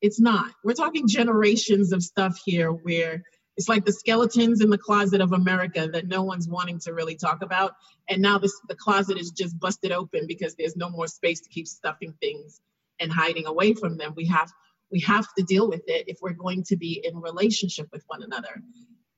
It's 0.00 0.18
not. 0.18 0.50
We're 0.64 0.74
talking 0.74 1.06
generations 1.06 1.92
of 1.92 2.02
stuff 2.02 2.40
here 2.44 2.72
where 2.72 3.22
it's 3.56 3.68
like 3.68 3.84
the 3.84 3.92
skeletons 3.92 4.60
in 4.60 4.70
the 4.70 4.76
closet 4.76 5.20
of 5.20 5.32
America 5.32 5.88
that 5.92 6.08
no 6.08 6.24
one's 6.24 6.48
wanting 6.48 6.80
to 6.80 6.92
really 6.92 7.14
talk 7.14 7.40
about. 7.42 7.74
And 8.08 8.20
now 8.20 8.38
this, 8.38 8.52
the 8.68 8.74
closet 8.74 9.16
is 9.16 9.30
just 9.30 9.56
busted 9.60 9.92
open 9.92 10.26
because 10.26 10.56
there's 10.56 10.76
no 10.76 10.90
more 10.90 11.06
space 11.06 11.40
to 11.42 11.48
keep 11.48 11.68
stuffing 11.68 12.14
things 12.20 12.60
and 12.98 13.12
hiding 13.12 13.46
away 13.46 13.74
from 13.74 13.96
them. 13.96 14.12
We 14.16 14.26
have 14.26 14.52
we 14.94 15.00
have 15.00 15.26
to 15.36 15.42
deal 15.42 15.68
with 15.68 15.82
it 15.88 16.04
if 16.06 16.18
we're 16.22 16.32
going 16.32 16.62
to 16.62 16.76
be 16.76 17.02
in 17.02 17.20
relationship 17.20 17.88
with 17.92 18.04
one 18.06 18.22
another. 18.22 18.62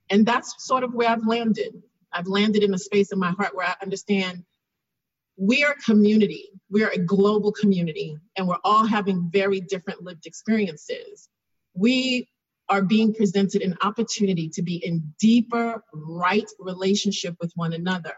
And 0.09 0.25
that's 0.25 0.67
sort 0.67 0.85
of 0.85 0.95
where 0.95 1.11
I've 1.11 1.27
landed. 1.27 1.75
I've 2.11 2.27
landed 2.27 2.63
in 2.63 2.73
a 2.73 2.79
space 2.79 3.13
in 3.13 3.19
my 3.19 3.33
heart 3.33 3.55
where 3.55 3.67
I 3.67 3.75
understand 3.83 4.43
we 5.37 5.65
are 5.65 5.73
a 5.73 5.83
community, 5.83 6.49
we 6.71 6.83
are 6.83 6.89
a 6.89 6.99
global 6.99 7.53
community, 7.53 8.17
and 8.37 8.49
we're 8.49 8.65
all 8.65 8.87
having 8.87 9.29
very 9.31 9.61
different 9.61 10.03
lived 10.03 10.25
experiences. 10.25 11.29
We 11.75 12.27
are 12.71 12.81
being 12.81 13.13
presented 13.13 13.61
an 13.61 13.77
opportunity 13.83 14.49
to 14.55 14.63
be 14.63 14.77
in 14.77 15.13
deeper, 15.21 15.85
right 15.93 16.51
relationship 16.59 17.37
with 17.39 17.53
one 17.55 17.75
another. 17.75 18.15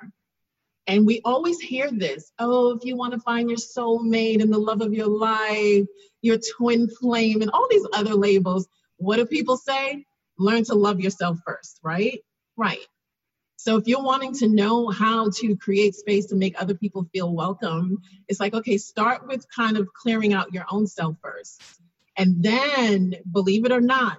And 0.89 1.07
we 1.07 1.21
always 1.25 1.61
hear 1.61 1.91
this 1.93 2.33
oh, 2.41 2.77
if 2.77 2.85
you 2.85 2.97
want 2.97 3.13
to 3.13 3.21
find 3.21 3.49
your 3.49 3.59
soulmate 3.59 4.43
and 4.43 4.53
the 4.53 4.59
love 4.59 4.81
of 4.81 4.93
your 4.93 5.07
life, 5.07 5.87
your 6.23 6.39
twin 6.57 6.89
flame, 6.89 7.43
and 7.43 7.51
all 7.53 7.69
these 7.71 7.87
other 7.93 8.15
labels, 8.15 8.67
what 8.97 9.17
do 9.17 9.27
people 9.27 9.57
say? 9.57 10.05
learn 10.39 10.65
to 10.65 10.75
love 10.75 11.01
yourself 11.01 11.39
first, 11.45 11.81
right? 11.83 12.21
Right. 12.57 12.85
So 13.57 13.77
if 13.77 13.89
you're 13.89 14.03
wanting 14.03 14.35
to 14.37 14.49
know 14.49 14.89
how 14.89 15.31
to 15.31 15.57
create 15.57 15.95
space 15.95 16.27
to 16.27 16.37
make 16.37 16.61
other 16.61 16.75
people 16.75 17.09
feel 17.13 17.35
welcome, 17.35 17.99
it's 18.29 18.39
like, 18.39 18.55
okay, 18.55 18.79
start 18.79 19.27
with 19.27 19.45
kind 19.55 19.77
of 19.77 19.89
clearing 19.93 20.33
out 20.33 20.55
your 20.55 20.65
own 20.71 20.87
self 20.87 21.17
first. 21.21 21.61
And 22.17 22.43
then, 22.43 23.15
believe 23.31 23.65
it 23.65 23.73
or 23.73 23.81
not, 23.81 24.19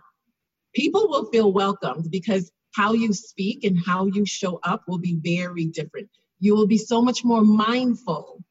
people 0.73 1.09
will 1.09 1.25
feel 1.27 1.51
welcomed 1.53 2.11
because 2.11 2.51
how 2.75 2.93
you 2.93 3.13
speak 3.13 3.63
and 3.63 3.77
how 3.85 4.05
you 4.07 4.25
show 4.25 4.59
up 4.63 4.83
will 4.87 4.99
be 4.99 5.15
very 5.15 5.65
different. 5.65 6.09
You 6.39 6.55
will 6.55 6.67
be 6.67 6.77
so 6.77 7.01
much 7.01 7.23
more 7.23 7.41
mindful 7.41 8.43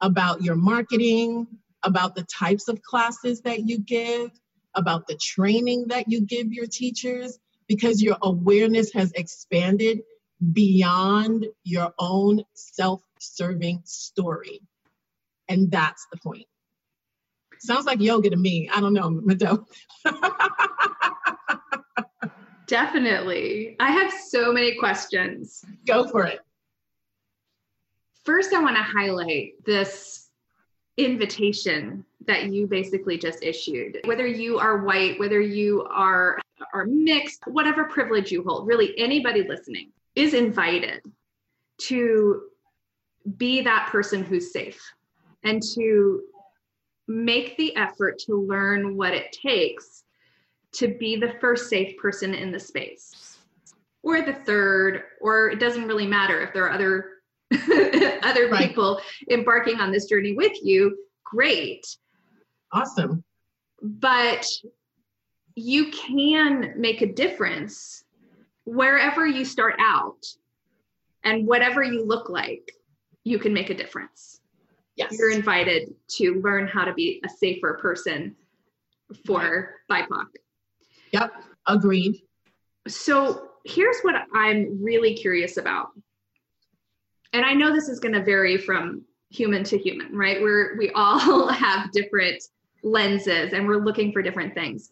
about 0.00 0.42
your 0.42 0.56
marketing, 0.56 1.46
about 1.82 2.14
the 2.14 2.24
types 2.24 2.68
of 2.68 2.82
classes 2.82 3.40
that 3.42 3.60
you 3.60 3.78
give, 3.78 4.30
about 4.74 5.06
the 5.06 5.16
training 5.16 5.86
that 5.88 6.08
you 6.08 6.20
give 6.20 6.52
your 6.52 6.66
teachers 6.66 7.38
because 7.68 8.02
your 8.02 8.16
awareness 8.22 8.92
has 8.92 9.12
expanded 9.12 10.02
beyond 10.52 11.46
your 11.62 11.94
own 11.98 12.42
self 12.54 13.02
serving 13.18 13.80
story. 13.84 14.60
And 15.48 15.70
that's 15.70 16.06
the 16.12 16.18
point. 16.18 16.46
Sounds 17.60 17.86
like 17.86 18.00
yoga 18.00 18.30
to 18.30 18.36
me. 18.36 18.68
I 18.72 18.80
don't 18.80 18.92
know, 18.92 19.10
Mado. 19.10 19.66
Definitely. 22.66 23.76
I 23.78 23.90
have 23.90 24.12
so 24.28 24.52
many 24.52 24.76
questions. 24.76 25.64
Go 25.86 26.06
for 26.08 26.26
it. 26.26 26.40
First, 28.24 28.54
I 28.54 28.62
want 28.62 28.76
to 28.76 28.82
highlight 28.82 29.64
this 29.66 30.30
invitation 30.96 32.04
that 32.26 32.52
you 32.52 32.66
basically 32.66 33.18
just 33.18 33.42
issued. 33.42 34.00
Whether 34.04 34.26
you 34.26 34.58
are 34.58 34.84
white 34.84 35.18
whether 35.18 35.40
you 35.40 35.86
are 35.90 36.40
are 36.72 36.86
mixed 36.86 37.42
whatever 37.46 37.84
privilege 37.84 38.30
you 38.30 38.42
hold 38.44 38.66
really 38.66 38.96
anybody 38.96 39.46
listening 39.46 39.90
is 40.14 40.34
invited 40.34 41.02
to 41.76 42.42
be 43.36 43.60
that 43.62 43.88
person 43.90 44.22
who's 44.22 44.52
safe 44.52 44.80
and 45.42 45.60
to 45.74 46.22
make 47.08 47.56
the 47.56 47.74
effort 47.76 48.18
to 48.18 48.40
learn 48.40 48.96
what 48.96 49.12
it 49.12 49.32
takes 49.32 50.04
to 50.72 50.88
be 50.88 51.16
the 51.16 51.34
first 51.40 51.68
safe 51.68 51.96
person 51.98 52.34
in 52.34 52.50
the 52.50 52.60
space. 52.60 53.38
Or 54.02 54.22
the 54.22 54.32
third 54.32 55.04
or 55.20 55.50
it 55.50 55.58
doesn't 55.58 55.88
really 55.88 56.06
matter 56.06 56.40
if 56.40 56.52
there 56.54 56.64
are 56.64 56.72
other 56.72 57.13
other 58.22 58.48
right. 58.48 58.68
people 58.68 59.00
embarking 59.30 59.80
on 59.80 59.92
this 59.92 60.06
journey 60.06 60.32
with 60.32 60.52
you 60.62 60.96
great 61.24 61.84
Awesome. 62.74 63.22
But 63.80 64.46
you 65.54 65.90
can 65.92 66.74
make 66.76 67.02
a 67.02 67.12
difference 67.12 68.04
wherever 68.64 69.24
you 69.26 69.44
start 69.44 69.76
out 69.78 70.26
and 71.22 71.46
whatever 71.46 71.82
you 71.82 72.04
look 72.04 72.28
like, 72.28 72.72
you 73.22 73.38
can 73.38 73.54
make 73.54 73.70
a 73.70 73.74
difference. 73.74 74.40
Yes. 74.96 75.16
You're 75.16 75.30
invited 75.30 75.94
to 76.16 76.40
learn 76.42 76.66
how 76.66 76.84
to 76.84 76.92
be 76.92 77.22
a 77.24 77.28
safer 77.28 77.78
person 77.80 78.34
for. 79.24 79.76
BIPOC. 79.90 80.26
Yep, 81.12 81.32
agreed. 81.66 82.20
So 82.88 83.50
here's 83.64 84.00
what 84.02 84.14
I'm 84.34 84.82
really 84.82 85.14
curious 85.14 85.56
about. 85.58 85.90
And 87.34 87.44
I 87.44 87.52
know 87.52 87.72
this 87.72 87.88
is 87.88 87.98
going 87.98 88.14
to 88.14 88.22
vary 88.22 88.56
from 88.56 89.02
human 89.28 89.64
to 89.64 89.76
human, 89.76 90.16
right? 90.16 90.40
We're 90.40 90.76
we 90.78 90.90
all 90.90 91.48
have 91.52 91.90
different 91.90 92.42
lenses 92.82 93.52
and 93.52 93.66
we're 93.66 93.84
looking 93.84 94.12
for 94.12 94.22
different 94.22 94.54
things. 94.54 94.90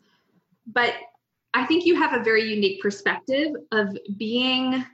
But 0.66 0.94
I 1.54 1.64
think 1.66 1.86
you 1.86 1.94
have 1.96 2.12
a 2.12 2.24
very 2.24 2.42
unique 2.42 2.82
perspective 2.82 3.52
of 3.70 3.96
being 4.16 4.84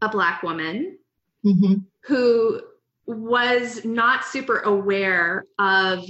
a 0.00 0.08
Black 0.08 0.42
woman 0.42 0.98
mm-hmm. 1.44 1.74
who 2.00 2.60
was 3.06 3.84
not 3.84 4.24
super 4.24 4.58
aware 4.60 5.44
of 5.58 6.04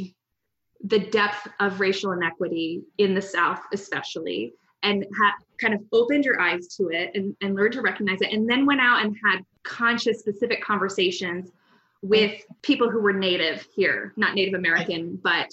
the 0.84 0.98
depth 0.98 1.48
of 1.60 1.80
racial 1.80 2.12
inequity 2.12 2.82
in 2.96 3.14
the 3.14 3.22
South, 3.22 3.60
especially, 3.72 4.54
and 4.82 5.04
ha- 5.20 5.34
kind 5.62 5.74
of 5.74 5.80
opened 5.92 6.24
your 6.24 6.40
eyes 6.40 6.66
to 6.76 6.88
it 6.88 7.10
and, 7.14 7.36
and 7.40 7.54
learned 7.54 7.72
to 7.74 7.82
recognize 7.82 8.20
it 8.20 8.32
and 8.32 8.48
then 8.48 8.66
went 8.66 8.80
out 8.80 9.04
and 9.04 9.16
had 9.24 9.42
conscious 9.62 10.18
specific 10.18 10.62
conversations 10.62 11.50
with 12.02 12.42
people 12.62 12.90
who 12.90 13.00
were 13.00 13.12
native 13.12 13.66
here 13.74 14.12
not 14.16 14.34
native 14.34 14.54
american 14.54 15.18
but 15.22 15.48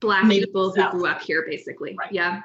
black 0.00 0.24
native 0.24 0.48
people 0.48 0.70
who 0.72 0.90
grew 0.90 1.06
up 1.06 1.22
here 1.22 1.44
basically. 1.48 1.96
Right. 1.98 2.12
yeah. 2.12 2.42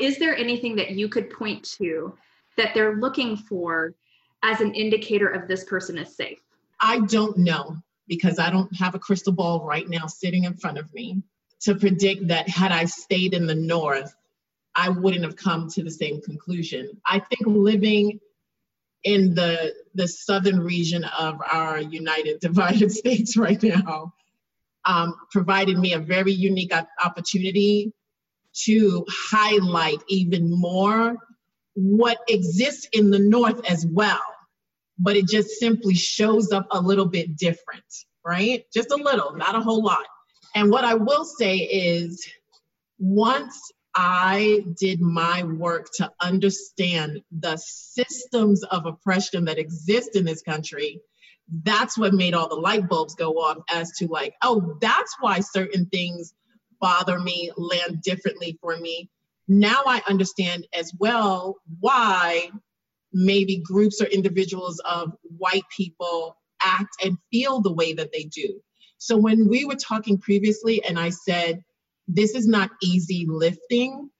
Is 0.00 0.18
there 0.18 0.34
anything 0.36 0.76
that 0.76 0.92
you 0.92 1.08
could 1.08 1.30
point 1.30 1.64
to 1.78 2.14
that 2.56 2.72
they're 2.74 2.96
looking 2.96 3.36
for 3.36 3.94
as 4.42 4.60
an 4.60 4.74
indicator 4.74 5.28
of 5.28 5.48
this 5.48 5.64
person 5.64 5.98
is 5.98 6.14
safe? 6.16 6.38
I 6.80 7.00
don't 7.00 7.36
know 7.38 7.76
because 8.08 8.40
i 8.40 8.50
don't 8.50 8.74
have 8.74 8.96
a 8.96 8.98
crystal 8.98 9.32
ball 9.32 9.64
right 9.64 9.88
now 9.88 10.06
sitting 10.06 10.42
in 10.42 10.54
front 10.54 10.76
of 10.76 10.92
me 10.92 11.22
to 11.60 11.76
predict 11.76 12.26
that 12.26 12.48
had 12.48 12.72
i 12.72 12.84
stayed 12.84 13.32
in 13.32 13.46
the 13.46 13.54
north 13.54 14.12
I 14.74 14.88
wouldn't 14.88 15.24
have 15.24 15.36
come 15.36 15.68
to 15.70 15.82
the 15.82 15.90
same 15.90 16.20
conclusion. 16.22 17.00
I 17.06 17.18
think 17.18 17.46
living 17.46 18.20
in 19.04 19.34
the 19.34 19.74
the 19.94 20.08
southern 20.08 20.60
region 20.60 21.04
of 21.18 21.40
our 21.50 21.80
United 21.80 22.40
Divided 22.40 22.90
States 22.90 23.36
right 23.36 23.62
now 23.62 24.14
um, 24.84 25.14
provided 25.30 25.78
me 25.78 25.92
a 25.92 25.98
very 25.98 26.32
unique 26.32 26.72
opportunity 27.02 27.92
to 28.64 29.04
highlight 29.08 29.98
even 30.08 30.50
more 30.50 31.16
what 31.74 32.18
exists 32.28 32.86
in 32.92 33.10
the 33.10 33.18
North 33.18 33.64
as 33.68 33.86
well, 33.86 34.20
but 34.98 35.16
it 35.16 35.26
just 35.26 35.50
simply 35.58 35.94
shows 35.94 36.52
up 36.52 36.66
a 36.70 36.80
little 36.80 37.06
bit 37.06 37.36
different, 37.36 37.84
right? 38.26 38.64
Just 38.74 38.90
a 38.90 38.96
little, 38.96 39.34
not 39.36 39.54
a 39.54 39.60
whole 39.60 39.82
lot. 39.82 40.04
And 40.54 40.70
what 40.70 40.84
I 40.84 40.94
will 40.94 41.24
say 41.24 41.56
is 41.56 42.26
once 42.98 43.72
I 43.94 44.64
did 44.78 45.00
my 45.00 45.42
work 45.42 45.88
to 45.96 46.10
understand 46.20 47.22
the 47.30 47.56
systems 47.56 48.62
of 48.64 48.86
oppression 48.86 49.44
that 49.46 49.58
exist 49.58 50.16
in 50.16 50.24
this 50.24 50.42
country. 50.42 51.00
That's 51.64 51.98
what 51.98 52.14
made 52.14 52.34
all 52.34 52.48
the 52.48 52.54
light 52.54 52.88
bulbs 52.88 53.14
go 53.14 53.32
off 53.32 53.58
as 53.72 53.90
to, 53.98 54.06
like, 54.06 54.34
oh, 54.42 54.78
that's 54.80 55.16
why 55.20 55.40
certain 55.40 55.86
things 55.86 56.32
bother 56.80 57.18
me, 57.18 57.50
land 57.56 58.02
differently 58.02 58.58
for 58.60 58.76
me. 58.76 59.10
Now 59.48 59.82
I 59.86 60.02
understand 60.08 60.66
as 60.72 60.92
well 60.98 61.56
why 61.80 62.50
maybe 63.12 63.58
groups 63.58 64.00
or 64.00 64.06
individuals 64.06 64.80
of 64.80 65.12
white 65.36 65.64
people 65.76 66.36
act 66.62 66.96
and 67.04 67.18
feel 67.30 67.60
the 67.60 67.72
way 67.72 67.92
that 67.92 68.12
they 68.12 68.24
do. 68.24 68.60
So 68.98 69.16
when 69.16 69.48
we 69.48 69.64
were 69.64 69.74
talking 69.74 70.16
previously, 70.16 70.82
and 70.84 70.98
I 70.98 71.10
said, 71.10 71.62
this 72.14 72.34
is 72.34 72.46
not 72.46 72.70
easy 72.82 73.26
lifting. 73.28 74.10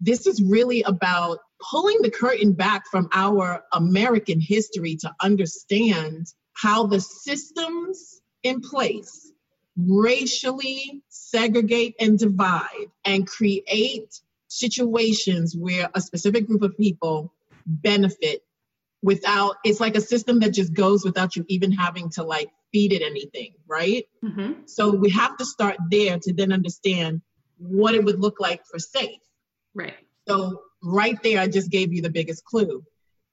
This 0.00 0.26
is 0.26 0.42
really 0.42 0.82
about 0.82 1.38
pulling 1.70 2.00
the 2.02 2.10
curtain 2.10 2.52
back 2.52 2.84
from 2.90 3.08
our 3.12 3.62
American 3.72 4.40
history 4.40 4.96
to 4.96 5.12
understand 5.22 6.26
how 6.54 6.86
the 6.86 7.00
systems 7.00 8.20
in 8.42 8.60
place 8.60 9.32
racially 9.76 11.02
segregate 11.08 11.94
and 12.00 12.18
divide 12.18 12.90
and 13.04 13.26
create 13.26 14.20
situations 14.48 15.56
where 15.56 15.88
a 15.94 16.00
specific 16.00 16.46
group 16.46 16.62
of 16.62 16.76
people 16.76 17.32
benefit 17.66 18.42
without 19.02 19.56
it's 19.64 19.80
like 19.80 19.96
a 19.96 20.00
system 20.00 20.40
that 20.40 20.52
just 20.52 20.74
goes 20.74 21.04
without 21.04 21.36
you 21.36 21.44
even 21.48 21.70
having 21.70 22.10
to 22.10 22.22
like 22.22 22.50
feed 22.72 22.92
it 22.92 23.02
anything 23.02 23.54
right 23.66 24.06
mm-hmm. 24.22 24.52
so 24.66 24.90
we 24.90 25.08
have 25.08 25.36
to 25.36 25.44
start 25.44 25.76
there 25.90 26.18
to 26.18 26.32
then 26.32 26.52
understand 26.52 27.22
what 27.60 27.94
it 27.94 28.04
would 28.04 28.20
look 28.20 28.40
like 28.40 28.64
for 28.66 28.78
safe. 28.78 29.20
Right. 29.74 29.94
So 30.26 30.62
right 30.82 31.20
there, 31.22 31.40
I 31.40 31.48
just 31.48 31.70
gave 31.70 31.92
you 31.92 32.02
the 32.02 32.10
biggest 32.10 32.44
clue. 32.44 32.84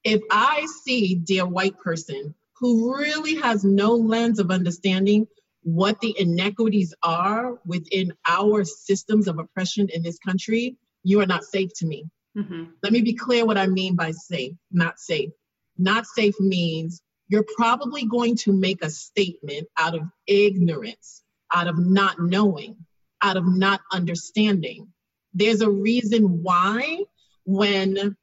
If 0.04 0.22
I 0.30 0.68
see, 0.84 1.16
dear 1.16 1.46
white 1.46 1.78
person, 1.80 2.36
who 2.60 2.96
really 2.98 3.36
has 3.36 3.64
no 3.64 3.94
lens 3.94 4.40
of 4.40 4.52
understanding 4.52 5.28
what 5.64 6.00
the 6.00 6.16
inequities 6.18 6.94
are 7.04 7.60
within 7.66 8.14
our 8.28 8.64
systems 8.64 9.28
of 9.28 9.38
oppression 9.38 9.90
in 9.94 10.02
this 10.02 10.18
country, 10.20 10.78
you 11.04 11.20
are 11.20 11.26
not 11.26 11.44
safe 11.44 11.72
to 11.78 11.86
me. 11.86 12.06
Mm-hmm. 12.38 12.66
Let 12.84 12.94
me 12.94 13.02
be 13.02 13.14
clear 13.14 13.46
what 13.46 13.58
I 13.58 13.68
mean 13.68 13.96
by 13.96 14.12
safe, 14.12 14.54
not 14.72 15.00
safe. 15.00 15.32
Not 15.78 16.06
safe 16.06 16.40
means 16.40 17.02
you're 17.28 17.46
probably 17.56 18.06
going 18.06 18.36
to 18.38 18.54
make 18.54 18.84
a 18.84 18.90
statement 18.90 19.68
out 19.78 19.96
of 19.96 20.04
ignorance, 20.26 21.24
out 21.54 21.68
of 21.68 21.78
not 21.78 22.20
knowing 22.20 22.78
out 23.22 23.38
of 23.38 23.48
not 23.48 23.82
understanding. 23.92 24.88
There's 25.34 25.62
a 25.62 25.70
reason 25.70 26.44
why 26.44 27.04
when 27.46 28.16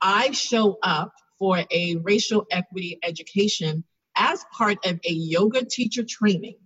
I 0.00 0.32
show 0.32 0.78
up 0.82 1.12
for 1.38 1.62
a 1.70 1.96
racial 1.96 2.46
equity 2.50 2.98
education 3.02 3.84
as 4.16 4.44
part 4.52 4.84
of 4.86 5.00
a 5.04 5.12
yoga 5.12 5.64
teacher 5.64 6.04
training, 6.04 6.56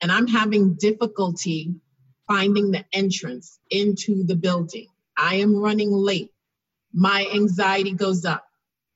and 0.00 0.12
I'm 0.12 0.26
having 0.26 0.74
difficulty 0.74 1.74
finding 2.26 2.70
the 2.70 2.84
entrance 2.92 3.58
into 3.70 4.24
the 4.24 4.36
building. 4.36 4.86
I 5.16 5.36
am 5.36 5.56
running 5.56 5.90
late. 5.90 6.30
My 6.92 7.26
anxiety 7.34 7.92
goes 7.92 8.24
up. 8.24 8.44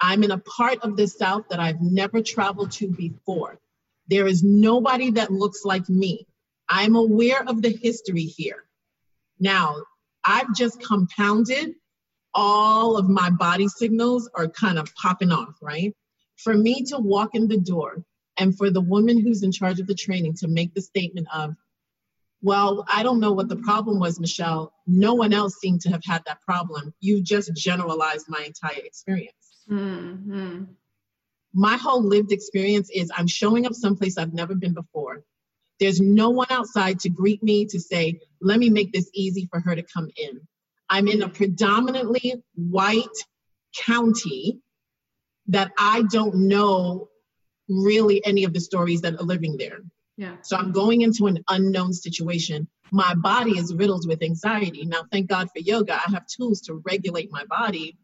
I'm 0.00 0.22
in 0.22 0.30
a 0.30 0.38
part 0.38 0.80
of 0.80 0.96
the 0.96 1.06
South 1.06 1.44
that 1.50 1.60
I've 1.60 1.80
never 1.80 2.22
traveled 2.22 2.72
to 2.72 2.88
before. 2.88 3.60
There 4.08 4.26
is 4.26 4.42
nobody 4.42 5.10
that 5.12 5.32
looks 5.32 5.64
like 5.64 5.88
me. 5.88 6.26
I'm 6.68 6.96
aware 6.96 7.42
of 7.48 7.62
the 7.62 7.70
history 7.70 8.24
here. 8.24 8.64
Now, 9.38 9.76
I've 10.24 10.54
just 10.54 10.82
compounded 10.82 11.74
all 12.34 12.96
of 12.96 13.08
my 13.08 13.30
body 13.30 13.68
signals 13.68 14.28
are 14.34 14.48
kind 14.48 14.78
of 14.78 14.94
popping 14.96 15.30
off, 15.30 15.56
right? 15.62 15.94
For 16.36 16.54
me 16.54 16.82
to 16.84 16.98
walk 16.98 17.34
in 17.34 17.46
the 17.46 17.58
door 17.58 18.04
and 18.38 18.56
for 18.56 18.70
the 18.70 18.80
woman 18.80 19.20
who's 19.20 19.42
in 19.42 19.52
charge 19.52 19.78
of 19.80 19.86
the 19.86 19.94
training 19.94 20.34
to 20.34 20.48
make 20.48 20.74
the 20.74 20.82
statement 20.82 21.28
of, 21.32 21.54
well, 22.42 22.84
I 22.92 23.02
don't 23.02 23.20
know 23.20 23.32
what 23.32 23.48
the 23.48 23.56
problem 23.56 24.00
was, 24.00 24.20
Michelle. 24.20 24.72
No 24.86 25.14
one 25.14 25.32
else 25.32 25.56
seemed 25.60 25.80
to 25.82 25.90
have 25.90 26.02
had 26.04 26.22
that 26.26 26.42
problem. 26.42 26.92
You 27.00 27.22
just 27.22 27.54
generalized 27.54 28.26
my 28.28 28.42
entire 28.44 28.84
experience. 28.84 29.34
Mm-hmm. 29.70 30.64
My 31.54 31.76
whole 31.76 32.02
lived 32.02 32.32
experience 32.32 32.90
is 32.92 33.10
I'm 33.16 33.28
showing 33.28 33.64
up 33.64 33.74
someplace 33.74 34.18
I've 34.18 34.34
never 34.34 34.54
been 34.54 34.74
before. 34.74 35.22
There's 35.80 36.00
no 36.00 36.30
one 36.30 36.46
outside 36.50 37.00
to 37.00 37.10
greet 37.10 37.42
me 37.42 37.66
to 37.66 37.80
say, 37.80 38.20
let 38.40 38.58
me 38.58 38.70
make 38.70 38.92
this 38.92 39.10
easy 39.12 39.48
for 39.50 39.60
her 39.60 39.74
to 39.74 39.82
come 39.82 40.08
in. 40.16 40.40
I'm 40.88 41.08
in 41.08 41.22
a 41.22 41.28
predominantly 41.28 42.34
white 42.54 43.06
county 43.76 44.60
that 45.48 45.72
I 45.78 46.02
don't 46.10 46.48
know 46.48 47.08
really 47.68 48.24
any 48.24 48.44
of 48.44 48.52
the 48.52 48.60
stories 48.60 49.00
that 49.02 49.14
are 49.14 49.24
living 49.24 49.56
there. 49.56 49.80
Yeah. 50.16 50.36
So 50.42 50.56
I'm 50.56 50.72
going 50.72 51.00
into 51.00 51.26
an 51.26 51.42
unknown 51.48 51.92
situation. 51.92 52.68
My 52.92 53.14
body 53.14 53.58
is 53.58 53.74
riddled 53.74 54.06
with 54.06 54.22
anxiety. 54.22 54.84
Now, 54.84 55.02
thank 55.10 55.28
God 55.28 55.48
for 55.50 55.58
yoga, 55.58 55.94
I 55.94 56.10
have 56.10 56.26
tools 56.26 56.60
to 56.62 56.74
regulate 56.84 57.32
my 57.32 57.44
body. 57.46 57.96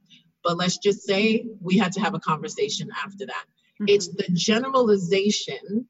But 0.42 0.56
let's 0.56 0.78
just 0.78 1.02
say 1.02 1.46
we 1.61 1.78
had 1.78 1.92
to 1.92 2.00
have 2.00 2.14
a 2.14 2.20
conversation 2.20 2.88
after 3.04 3.26
that. 3.26 3.44
Mm-hmm. 3.80 3.85
It's 3.88 4.09
the 4.09 4.26
generalization 4.33 5.87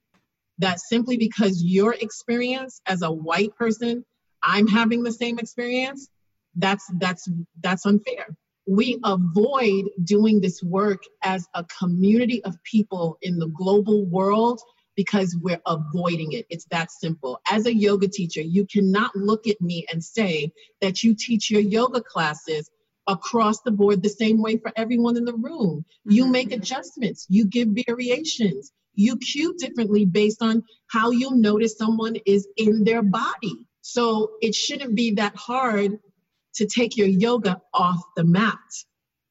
that 0.61 0.81
simply 0.81 1.17
because 1.17 1.63
your 1.63 1.95
experience 1.95 2.81
as 2.87 3.03
a 3.03 3.11
white 3.11 3.55
person, 3.57 4.05
I'm 4.43 4.67
having 4.67 5.03
the 5.03 5.13
same 5.13 5.39
experience, 5.39 6.09
that's 6.57 6.87
that's 6.99 7.29
that's 7.63 7.87
unfair. 7.87 8.27
We 8.67 8.99
avoid 9.05 9.87
doing 10.05 10.41
this 10.41 10.63
work 10.63 11.03
as 11.23 11.49
a 11.55 11.65
community 11.65 12.45
of 12.45 12.63
people 12.63 13.19
in 13.23 13.39
the 13.39 13.49
global 13.49 14.05
world 14.07 14.61
because 14.97 15.37
we're 15.41 15.63
avoiding 15.67 16.33
it. 16.33 16.47
It's 16.51 16.67
that 16.67 16.91
simple. 16.91 17.41
As 17.51 17.67
a 17.67 17.75
yoga 17.75 18.09
teacher, 18.09 18.43
you 18.43 18.67
cannot 18.67 19.15
look 19.17 19.47
at 19.47 19.61
me 19.61 19.87
and 19.91 20.05
say 20.05 20.53
that 20.81 21.03
you 21.03 21.15
teach 21.15 21.51
your 21.51 21.63
yoga 21.63 22.03
classes 22.03 22.71
across 23.07 23.61
the 23.63 23.71
board 23.71 24.03
the 24.03 24.09
same 24.09 24.43
way 24.43 24.59
for 24.59 24.73
everyone 24.77 25.17
in 25.17 25.25
the 25.25 25.35
room. 25.35 25.85
You 26.05 26.25
mm-hmm. 26.25 26.33
make 26.33 26.53
adjustments, 26.53 27.27
you 27.29 27.47
give 27.47 27.69
variations, 27.87 28.73
you 28.95 29.17
cue 29.17 29.55
differently 29.59 30.05
based 30.05 30.43
on 30.43 30.63
how 30.89 31.11
you 31.11 31.31
notice 31.33 31.77
someone 31.77 32.17
is 32.27 32.49
in 32.57 32.85
their 32.85 33.03
body. 33.03 33.67
So 33.81 34.33
it 34.43 34.55
shouldn't 34.55 34.95
be 34.95 35.13
that 35.13 35.35
hard 35.37 35.99
to 36.55 36.67
take 36.67 36.97
your 36.97 37.09
yoga 37.09 37.61
off 37.73 38.03
the 38.17 38.25
mat 38.25 38.59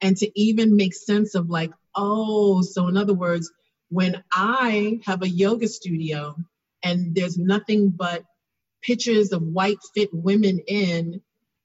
and 0.02 0.16
to 0.18 0.40
even 0.40 0.76
make 0.76 0.94
sense 0.94 1.36
of 1.36 1.50
like, 1.50 1.72
oh, 1.96 2.62
so 2.62 2.88
in 2.88 2.98
other 2.98 3.14
words, 3.14 3.52
when 3.90 4.24
I 4.32 5.02
have 5.06 5.22
a 5.22 5.30
yoga 5.30 5.68
studio 5.68 6.36
and 6.84 7.14
there's 7.14 7.38
nothing 7.38 7.90
but 7.90 8.24
pictures 8.82 9.34
of 9.34 9.44
white 9.44 9.80
fit 9.94 10.10
women 10.14 10.60
in, 10.68 11.22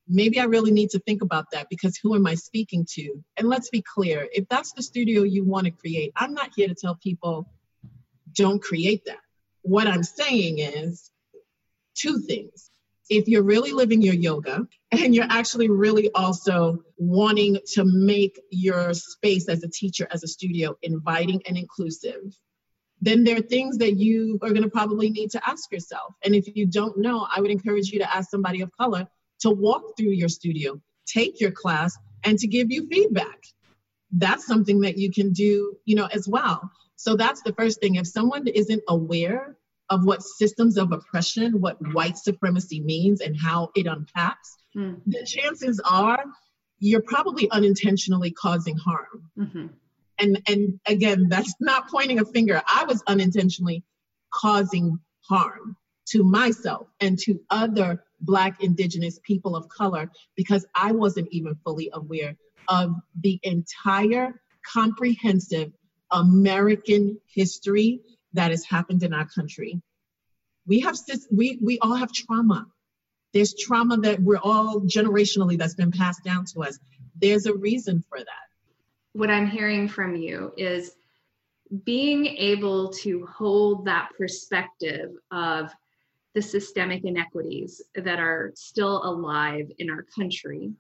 maybe 0.09 0.41
I 0.41 0.45
really 0.45 0.73
need 0.73 0.91
to 0.91 0.99
think 1.01 1.23
about 1.23 1.47
that 1.53 1.69
because 1.71 1.97
who 1.97 2.15
am 2.15 2.27
I 2.27 2.35
speaking 2.35 2.87
to? 2.95 3.23
And 3.37 3.49
let's 3.49 3.71
be 3.71 3.83
clear 3.83 4.29
if 4.33 4.49
that's 4.49 4.73
the 4.73 4.83
studio 4.83 5.23
you 5.23 5.45
want 5.45 5.67
to 5.67 5.71
create, 5.71 6.13
I'm 6.17 6.35
not 6.35 6.51
here 6.57 6.69
to 6.69 6.75
tell 6.75 6.97
people 6.97 7.49
don't 8.35 8.63
create 8.63 9.05
that. 9.07 9.19
What 9.63 9.87
I'm 9.87 10.03
saying 10.03 10.59
is 10.59 11.11
two 11.95 12.19
things. 12.19 12.71
if 13.11 13.29
you're 13.29 13.43
really 13.43 13.73
living 13.73 14.01
your 14.03 14.15
yoga 14.15 14.67
and 14.93 15.15
you're 15.15 15.27
actually 15.29 15.69
really 15.69 16.11
also 16.13 16.79
wanting 16.97 17.59
to 17.75 17.85
make 17.85 18.41
your 18.51 18.95
space 18.95 19.49
as 19.49 19.63
a 19.63 19.69
teacher, 19.69 20.09
as 20.11 20.25
a 20.25 20.29
studio, 20.29 20.77
inviting 20.83 21.43
and 21.47 21.57
inclusive, 21.59 22.23
then 23.01 23.25
there 23.25 23.37
are 23.37 23.43
things 23.43 23.77
that 23.79 23.97
you 23.97 24.39
are 24.43 24.51
going 24.51 24.63
to 24.63 24.71
probably 24.71 25.11
need 25.11 25.31
to 25.31 25.49
ask 25.49 25.71
yourself. 25.71 26.15
And 26.25 26.35
if 26.35 26.57
you 26.57 26.65
don't 26.65 26.97
know, 26.97 27.27
I 27.35 27.41
would 27.41 27.51
encourage 27.51 27.91
you 27.91 27.99
to 27.99 28.17
ask 28.17 28.31
somebody 28.31 28.63
of 28.63 28.71
color 28.79 29.07
to 29.41 29.51
walk 29.51 29.97
through 29.97 30.13
your 30.13 30.31
studio, 30.31 30.81
take 31.07 31.41
your 31.41 31.51
class, 31.51 31.97
and 32.25 32.39
to 32.39 32.47
give 32.47 32.71
you 32.71 32.87
feedback. 32.89 33.43
That's 34.13 34.47
something 34.47 34.81
that 34.83 34.97
you 34.97 35.11
can 35.13 35.33
do, 35.33 35.77
you 35.85 35.97
know, 35.97 36.07
as 36.07 36.27
well. 36.27 36.71
So 36.97 37.17
that's 37.17 37.43
the 37.43 37.53
first 37.53 37.81
thing. 37.81 37.97
If 37.97 38.07
someone 38.07 38.47
isn't 38.47 38.83
aware 38.89 39.57
of 39.91 40.05
what 40.05 40.23
systems 40.23 40.79
of 40.79 40.93
oppression, 40.93 41.61
what 41.61 41.77
white 41.93 42.17
supremacy 42.17 42.81
means, 42.81 43.21
and 43.21 43.37
how 43.39 43.71
it 43.75 43.87
unpacks, 43.87 44.57
mm. 44.77 45.01
the 45.07 45.25
chances 45.27 45.81
are 45.85 46.25
you're 46.79 47.03
probably 47.03 47.51
unintentionally 47.51 48.31
causing 48.31 48.77
harm. 48.77 49.31
Mm-hmm. 49.39 49.67
And 50.19 50.43
and 50.49 50.81
again, 50.87 51.29
that's 51.29 51.55
not 51.61 51.89
pointing 51.89 52.21
a 52.21 52.25
finger. 52.25 52.63
I 52.67 52.85
was 52.85 53.03
unintentionally 53.07 53.85
causing 54.33 54.99
harm 55.29 55.77
to 56.07 56.23
myself 56.23 56.89
and 57.01 57.19
to 57.21 57.41
other 57.51 58.05
Black, 58.21 58.63
Indigenous 58.63 59.19
people 59.23 59.57
of 59.57 59.69
color 59.69 60.11
because 60.37 60.67
I 60.75 60.93
wasn't 60.93 61.29
even 61.31 61.57
fully 61.65 61.91
aware 61.93 62.37
of 62.69 62.95
the 63.21 63.39
entire 63.43 64.41
comprehensive 64.73 65.73
American 66.11 67.21
history 67.27 68.01
that 68.33 68.51
has 68.51 68.65
happened 68.65 69.03
in 69.03 69.13
our 69.13 69.27
country. 69.27 69.81
We 70.67 70.81
have 70.81 70.97
we 71.31 71.59
we 71.63 71.79
all 71.81 71.95
have 71.95 72.13
trauma. 72.13 72.67
There's 73.33 73.55
trauma 73.55 73.97
that 73.99 74.21
we're 74.21 74.39
all 74.39 74.81
generationally 74.81 75.59
that's 75.59 75.75
been 75.75 75.91
passed 75.91 76.23
down 76.25 76.45
to 76.55 76.63
us. 76.63 76.79
There's 77.21 77.47
a 77.47 77.55
reason 77.55 78.05
for 78.09 78.19
that. 78.19 78.45
What 79.13 79.31
I'm 79.31 79.49
hearing 79.49 79.89
from 79.89 80.17
you 80.17 80.53
is 80.57 80.93
being 81.85 82.27
able 82.27 82.91
to 82.91 83.27
hold 83.27 83.85
that 83.87 84.11
perspective 84.17 85.13
of 85.31 85.73
the 86.35 86.43
systemic 86.43 87.05
inequities 87.05 87.81
that 87.95 88.19
are 88.19 88.53
still 88.55 89.05
alive 89.05 89.71
in 89.79 89.91
our 89.91 90.05
country 90.17 90.73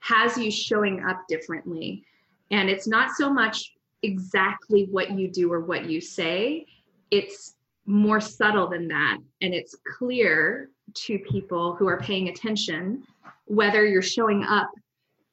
has 0.00 0.36
you 0.36 0.50
showing 0.50 1.04
up 1.04 1.22
differently. 1.28 2.04
And 2.50 2.68
it's 2.68 2.88
not 2.88 3.10
so 3.16 3.32
much 3.32 3.72
exactly 4.02 4.86
what 4.90 5.10
you 5.12 5.28
do 5.28 5.52
or 5.52 5.60
what 5.60 5.88
you 5.88 6.00
say, 6.00 6.66
it's 7.10 7.54
more 7.86 8.20
subtle 8.20 8.68
than 8.68 8.88
that. 8.88 9.18
And 9.40 9.54
it's 9.54 9.76
clear 9.98 10.70
to 10.94 11.18
people 11.18 11.74
who 11.74 11.86
are 11.86 11.98
paying 11.98 12.28
attention 12.28 13.04
whether 13.46 13.84
you're 13.84 14.02
showing 14.02 14.44
up 14.44 14.70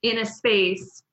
in 0.02 0.20
a 0.20 0.26
space 0.26 1.04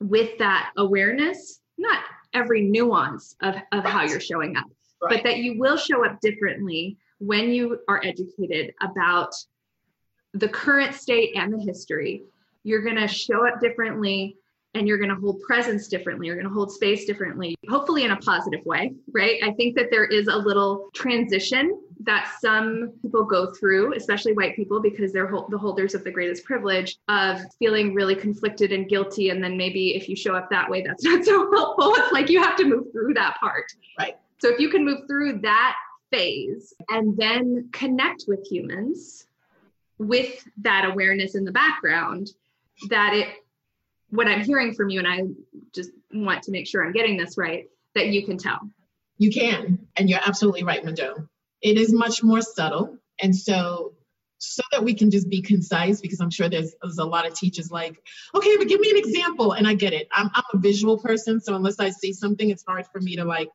with 0.00 0.38
that 0.38 0.70
awareness, 0.76 1.60
not 1.76 2.02
every 2.32 2.62
nuance 2.62 3.34
of, 3.42 3.56
of 3.72 3.84
how 3.84 4.04
you're 4.04 4.20
showing 4.20 4.56
up, 4.56 4.66
right. 5.02 5.14
but 5.16 5.24
that 5.24 5.38
you 5.38 5.58
will 5.58 5.76
show 5.76 6.04
up 6.04 6.20
differently 6.20 6.96
when 7.18 7.50
you 7.50 7.80
are 7.88 8.00
educated 8.04 8.72
about 8.80 9.34
the 10.34 10.48
current 10.48 10.94
state 10.94 11.32
and 11.34 11.52
the 11.52 11.58
history. 11.58 12.22
You're 12.62 12.82
going 12.82 12.96
to 12.96 13.08
show 13.08 13.46
up 13.46 13.60
differently 13.60 14.36
and 14.78 14.88
you're 14.88 14.98
going 14.98 15.10
to 15.10 15.16
hold 15.16 15.40
presence 15.42 15.88
differently 15.88 16.26
you're 16.26 16.36
going 16.36 16.48
to 16.48 16.52
hold 16.52 16.72
space 16.72 17.04
differently 17.04 17.54
hopefully 17.68 18.04
in 18.04 18.12
a 18.12 18.16
positive 18.18 18.64
way 18.64 18.92
right? 19.12 19.40
I 19.42 19.52
think 19.52 19.76
that 19.76 19.90
there 19.90 20.04
is 20.04 20.28
a 20.28 20.36
little 20.36 20.88
transition 20.94 21.80
that 22.04 22.32
some 22.40 22.92
people 23.02 23.24
go 23.24 23.52
through 23.52 23.94
especially 23.94 24.32
white 24.32 24.56
people 24.56 24.80
because 24.80 25.12
they're 25.12 25.30
the 25.50 25.58
holders 25.58 25.94
of 25.94 26.04
the 26.04 26.10
greatest 26.10 26.44
privilege 26.44 26.96
of 27.08 27.40
feeling 27.58 27.94
really 27.94 28.14
conflicted 28.14 28.72
and 28.72 28.88
guilty 28.88 29.30
and 29.30 29.42
then 29.42 29.56
maybe 29.56 29.94
if 29.94 30.08
you 30.08 30.16
show 30.16 30.34
up 30.34 30.48
that 30.50 30.70
way 30.70 30.82
that's 30.82 31.04
not 31.08 31.24
so 31.24 31.50
helpful. 31.52 31.92
It's 31.96 32.12
like 32.12 32.28
you 32.28 32.42
have 32.42 32.56
to 32.56 32.64
move 32.64 32.92
through 32.92 33.14
that 33.14 33.36
part. 33.40 33.66
Right. 33.98 34.16
So 34.38 34.48
if 34.48 34.60
you 34.60 34.68
can 34.68 34.84
move 34.84 35.06
through 35.06 35.40
that 35.40 35.76
phase 36.10 36.72
and 36.88 37.16
then 37.16 37.68
connect 37.72 38.24
with 38.28 38.46
humans 38.46 39.26
with 39.98 40.46
that 40.58 40.88
awareness 40.90 41.34
in 41.34 41.44
the 41.44 41.52
background 41.52 42.30
that 42.88 43.12
it 43.14 43.28
what 44.10 44.26
I'm 44.26 44.42
hearing 44.42 44.74
from 44.74 44.88
you, 44.90 44.98
and 44.98 45.08
I 45.08 45.22
just 45.74 45.90
want 46.12 46.42
to 46.44 46.50
make 46.50 46.66
sure 46.66 46.84
I'm 46.84 46.92
getting 46.92 47.16
this 47.16 47.36
right, 47.36 47.66
that 47.94 48.08
you 48.08 48.24
can 48.24 48.38
tell. 48.38 48.60
You 49.18 49.30
can, 49.30 49.86
and 49.96 50.08
you're 50.08 50.20
absolutely 50.24 50.62
right, 50.62 50.84
Mado. 50.84 51.28
It 51.60 51.76
is 51.76 51.92
much 51.92 52.22
more 52.22 52.40
subtle. 52.40 52.96
And 53.20 53.34
so, 53.34 53.94
so 54.38 54.62
that 54.70 54.84
we 54.84 54.94
can 54.94 55.10
just 55.10 55.28
be 55.28 55.42
concise, 55.42 56.00
because 56.00 56.20
I'm 56.20 56.30
sure 56.30 56.48
there's, 56.48 56.74
there's 56.80 56.98
a 56.98 57.04
lot 57.04 57.26
of 57.26 57.34
teachers 57.34 57.70
like, 57.70 58.00
okay, 58.34 58.56
but 58.56 58.68
give 58.68 58.80
me 58.80 58.90
an 58.90 58.96
example. 58.96 59.52
And 59.52 59.66
I 59.66 59.74
get 59.74 59.92
it. 59.92 60.06
I'm, 60.12 60.30
I'm 60.32 60.44
a 60.54 60.58
visual 60.58 60.98
person. 60.98 61.40
So 61.40 61.56
unless 61.56 61.80
I 61.80 61.90
see 61.90 62.12
something, 62.12 62.48
it's 62.48 62.64
hard 62.66 62.86
for 62.92 63.00
me 63.00 63.16
to 63.16 63.24
like 63.24 63.48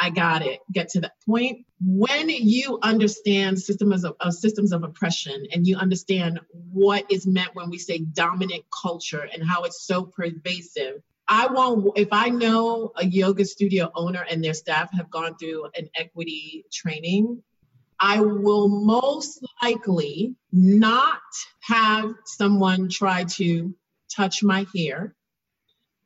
I 0.00 0.10
got 0.10 0.46
it, 0.46 0.60
get 0.72 0.90
to 0.90 1.00
that 1.00 1.14
point. 1.26 1.66
When 1.80 2.28
you 2.28 2.78
understand 2.82 3.58
systems 3.58 4.04
of, 4.04 4.12
of, 4.20 4.28
uh, 4.28 4.30
systems 4.30 4.72
of 4.72 4.84
oppression 4.84 5.46
and 5.52 5.66
you 5.66 5.76
understand 5.76 6.38
what 6.72 7.10
is 7.10 7.26
meant 7.26 7.54
when 7.54 7.68
we 7.68 7.78
say 7.78 7.98
dominant 7.98 8.64
culture 8.82 9.28
and 9.32 9.42
how 9.46 9.64
it's 9.64 9.84
so 9.84 10.04
pervasive, 10.04 11.02
I 11.26 11.48
want 11.48 11.98
if 11.98 12.08
I 12.12 12.28
know 12.28 12.92
a 12.96 13.04
yoga 13.04 13.44
studio 13.44 13.90
owner 13.94 14.24
and 14.30 14.42
their 14.42 14.54
staff 14.54 14.90
have 14.92 15.10
gone 15.10 15.36
through 15.36 15.68
an 15.76 15.90
equity 15.96 16.64
training, 16.72 17.42
I 17.98 18.20
will 18.20 18.68
most 18.68 19.44
likely 19.62 20.36
not 20.52 21.20
have 21.62 22.14
someone 22.24 22.88
try 22.88 23.24
to 23.24 23.74
touch 24.14 24.44
my 24.44 24.64
hair. 24.74 25.16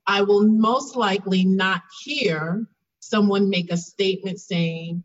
I 0.07 0.23
will 0.23 0.49
most 0.49 0.97
likely 0.97 1.45
not 1.45 1.83
hear 2.03 2.67
someone 3.13 3.51
make 3.51 3.71
a 3.71 3.77
statement 3.77 4.41
saying, 4.41 5.05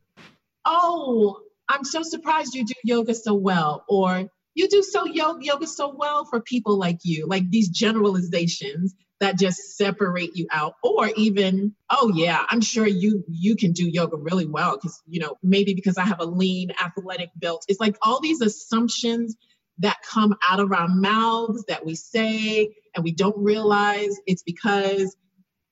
Oh, 0.65 1.39
I'm 1.70 1.84
so 1.84 2.02
surprised 2.02 2.56
you 2.56 2.65
do 2.65 2.74
yoga 2.84 3.13
so 3.13 3.34
well, 3.34 3.84
or 3.89 4.30
you 4.56 4.70
do 4.70 4.82
so 4.82 5.06
yoga, 5.06 5.46
yoga 5.46 5.67
so 5.67 5.93
well 5.96 6.26
for 6.26 6.39
people 6.41 6.78
like 6.78 7.00
you, 7.04 7.28
like 7.28 7.50
these 7.50 7.70
generalizations 7.70 8.96
that 9.20 9.38
just 9.38 9.78
separate 9.78 10.36
you 10.36 10.48
out. 10.52 10.76
Or 10.84 11.10
even 11.15 11.76
oh 11.89 12.12
yeah 12.13 12.46
i'm 12.50 12.62
sure 12.62 12.86
you 12.86 13.24
you 13.28 13.56
can 13.56 13.72
do 13.72 13.88
yoga 13.88 14.17
really 14.17 14.46
well 14.46 14.76
because 14.76 15.02
you 15.08 15.20
know 15.20 15.38
maybe 15.41 15.74
because 15.74 15.98
i 15.98 16.04
have 16.04 16.20
a 16.20 16.26
lean 16.26 16.72
athletic 16.84 17.30
built. 17.39 17.65
It's 17.67 17.80
like 17.80 17.98
all 18.02 18.22
these 18.22 18.41
assumptions 18.41 19.36
that 19.80 19.98
come 20.04 20.36
out 20.48 20.60
of 20.60 20.72
our 20.72 20.88
mouths 20.88 21.65
that 21.67 21.86
we 21.86 21.96
say 21.96 22.70
and 22.96 23.04
we 23.04 23.12
don't 23.12 23.38
realize 23.38 24.15
it's 24.26 24.43
because 24.43 25.15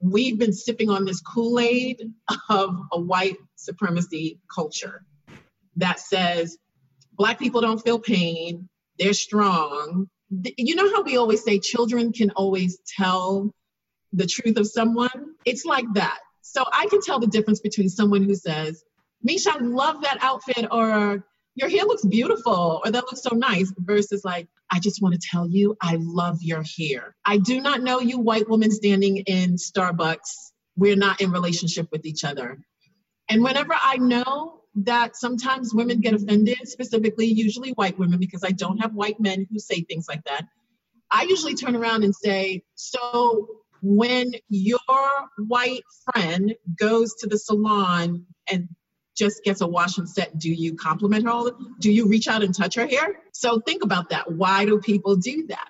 we've 0.02 0.38
been 0.38 0.54
sipping 0.54 0.90
on 0.90 1.06
this 1.06 1.22
Kool 1.22 1.60
Aid 1.60 2.12
of 2.50 2.76
a 2.92 3.00
white 3.00 3.38
supremacy 3.56 4.40
culture 4.54 5.04
that 5.78 6.00
says 6.00 6.58
Black 7.14 7.40
people 7.40 7.62
don't 7.62 7.82
feel 7.82 8.00
pain, 8.00 8.68
they're 9.00 9.14
strong. 9.14 10.08
You 10.58 10.76
know 10.76 10.92
how 10.94 11.02
we 11.02 11.18
always 11.18 11.44
say 11.44 11.60
children 11.60 12.12
can 12.12 12.32
always 12.32 12.80
tell 12.98 13.54
the 14.14 14.26
truth 14.26 14.58
of 14.58 14.68
someone? 14.68 15.36
It's 15.46 15.66
like 15.66 15.86
that. 15.94 16.20
So 16.42 16.64
I 16.72 16.88
can 16.88 17.02
tell 17.02 17.20
the 17.20 17.28
difference 17.28 17.60
between 17.60 17.90
someone 17.90 18.24
who 18.24 18.36
says, 18.36 18.84
Misha, 19.24 19.52
I 19.54 19.60
love 19.60 20.02
that 20.02 20.20
outfit, 20.22 20.68
or 20.72 21.26
your 21.56 21.70
hair 21.70 21.84
looks 21.86 22.06
beautiful, 22.06 22.82
or 22.84 22.92
that 22.92 23.06
looks 23.06 23.24
so 23.24 23.36
nice, 23.36 23.74
versus 23.78 24.24
like, 24.26 24.48
I 24.70 24.80
just 24.80 25.02
want 25.02 25.16
to 25.16 25.28
tell 25.32 25.48
you, 25.48 25.78
I 25.82 25.98
love 26.00 26.42
your 26.42 26.64
hair. 26.78 27.16
I 27.24 27.38
do 27.38 27.62
not 27.62 27.82
know 27.82 28.00
you, 28.00 28.20
white 28.20 28.50
woman 28.50 28.72
standing 28.72 29.18
in 29.18 29.56
Starbucks. 29.56 30.52
We're 30.76 30.98
not 30.98 31.22
in 31.22 31.32
relationship 31.32 31.88
with 31.92 32.06
each 32.06 32.24
other. 32.26 32.60
And 33.30 33.42
whenever 33.42 33.74
I 33.74 33.98
know 33.98 34.62
that 34.76 35.16
sometimes 35.16 35.74
women 35.74 36.02
get 36.02 36.14
offended, 36.14 36.68
specifically, 36.68 37.28
usually 37.28 37.72
white 37.72 37.98
women, 37.98 38.20
because 38.20 38.44
I 38.44 38.52
don't 38.52 38.80
have 38.80 38.94
white 38.94 39.20
men 39.20 39.48
who 39.50 39.60
say 39.60 39.82
things 39.82 40.08
like 40.10 40.24
that, 40.26 40.46
I 41.10 41.24
usually 41.24 41.56
turn 41.56 41.76
around 41.76 42.04
and 42.04 42.14
say, 42.14 42.64
So 42.74 43.62
when 43.82 44.34
your 44.50 44.80
white 45.38 45.84
friend 46.12 46.56
goes 46.78 47.14
to 47.20 47.28
the 47.28 47.38
salon 47.38 48.26
and 48.52 48.68
just 49.16 49.44
gets 49.44 49.62
a 49.62 49.68
wash 49.68 49.98
and 49.98 50.10
set, 50.10 50.38
do 50.38 50.52
you 50.52 50.76
compliment 50.76 51.24
her 51.24 51.30
all? 51.30 51.52
Do 51.80 51.92
you 51.92 52.08
reach 52.08 52.28
out 52.28 52.44
and 52.44 52.54
touch 52.54 52.76
her 52.76 52.86
hair? 52.86 53.22
So 53.32 53.60
think 53.60 53.84
about 53.84 54.10
that. 54.10 54.32
Why 54.32 54.66
do 54.66 54.80
people 54.80 55.16
do 55.16 55.48
that? 55.48 55.70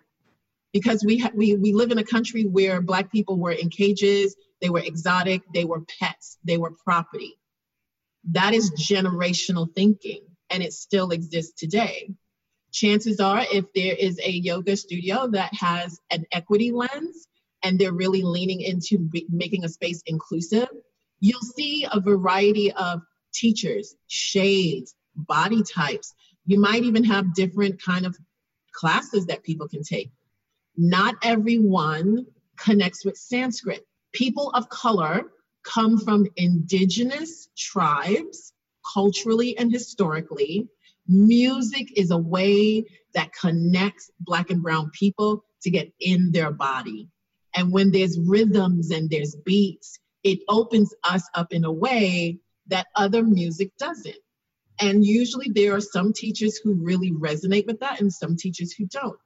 Because 0.74 1.04
we 1.06 1.20
ha- 1.20 1.32
we 1.34 1.56
we 1.56 1.72
live 1.72 1.92
in 1.92 2.00
a 2.00 2.04
country 2.04 2.44
where 2.44 2.82
black 2.82 3.12
people 3.12 3.40
were 3.40 3.52
in 3.52 3.70
cages, 3.70 4.36
they 4.62 4.70
were 4.70 4.80
exotic, 4.80 5.42
they 5.54 5.64
were 5.64 5.82
pets, 6.00 6.38
they 6.44 6.58
were 6.58 6.72
property. 6.72 7.38
That 8.32 8.54
is 8.54 8.72
generational 8.72 9.74
thinking, 9.74 10.22
and 10.50 10.64
it 10.64 10.74
still 10.74 11.12
exists 11.12 11.58
today. 11.58 12.10
Chances 12.72 13.22
are, 13.22 13.46
if 13.54 13.72
there 13.74 13.96
is 13.96 14.20
a 14.22 14.30
yoga 14.30 14.76
studio 14.76 15.28
that 15.28 15.54
has 15.54 16.02
an 16.12 16.26
equity 16.34 16.72
lens 16.72 17.28
and 17.64 17.80
they're 17.80 17.94
really 17.94 18.22
leaning 18.22 18.60
into 18.60 19.10
making 19.30 19.64
a 19.64 19.70
space 19.70 20.04
inclusive, 20.06 20.68
you'll 21.22 21.40
see 21.40 21.88
a 21.90 22.02
variety 22.02 22.74
of 22.74 23.02
teachers, 23.36 23.96
shades, 24.08 24.96
body 25.16 25.62
types, 25.64 26.14
You 26.46 26.60
might 26.60 26.84
even 26.84 27.04
have 27.04 27.34
different 27.34 27.82
kind 27.82 28.06
of 28.06 28.16
classes 28.74 29.26
that 29.28 29.44
people 29.44 29.68
can 29.68 29.84
take. 29.84 30.12
Not 30.78 31.16
everyone 31.24 32.26
connects 32.58 33.06
with 33.06 33.18
Sanskrit. 33.18 33.86
People 34.14 34.52
of 34.52 34.70
color 34.70 35.32
come 35.64 35.98
from 35.98 36.28
indigenous 36.36 37.50
tribes, 37.58 38.54
culturally 38.94 39.58
and 39.58 39.72
historically. 39.72 40.68
Music 41.08 41.98
is 41.98 42.12
a 42.12 42.18
way 42.18 42.84
that 43.14 43.34
connects 43.34 44.12
Black 44.20 44.50
and 44.50 44.62
Brown 44.62 44.92
people 44.92 45.44
to 45.62 45.70
get 45.70 45.92
in 46.00 46.32
their 46.32 46.52
body. 46.52 47.08
And 47.56 47.72
when 47.72 47.92
there's 47.92 48.20
rhythms 48.20 48.92
and 48.92 49.10
there's 49.10 49.36
beats, 49.46 49.98
it 50.24 50.40
opens 50.50 50.94
us 51.04 51.28
up 51.36 51.54
in 51.54 51.64
a 51.64 51.72
way 51.72 52.40
that 52.68 52.88
other 52.96 53.24
music 53.24 53.72
doesn't. 53.78 54.16
And 54.80 55.06
usually 55.06 55.50
there 55.50 55.76
are 55.76 55.82
some 55.82 56.12
teachers 56.14 56.58
who 56.58 56.74
really 56.74 57.12
resonate 57.12 57.66
with 57.66 57.80
that 57.80 58.02
and 58.02 58.12
some 58.12 58.36
teachers 58.36 58.74
who 58.74 58.86
don't. 58.88 59.20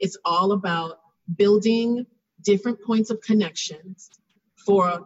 It's 0.00 0.18
all 0.24 0.52
about 0.52 0.98
building 1.36 2.06
different 2.42 2.82
points 2.84 3.10
of 3.10 3.20
connections 3.20 4.10
for 4.66 5.04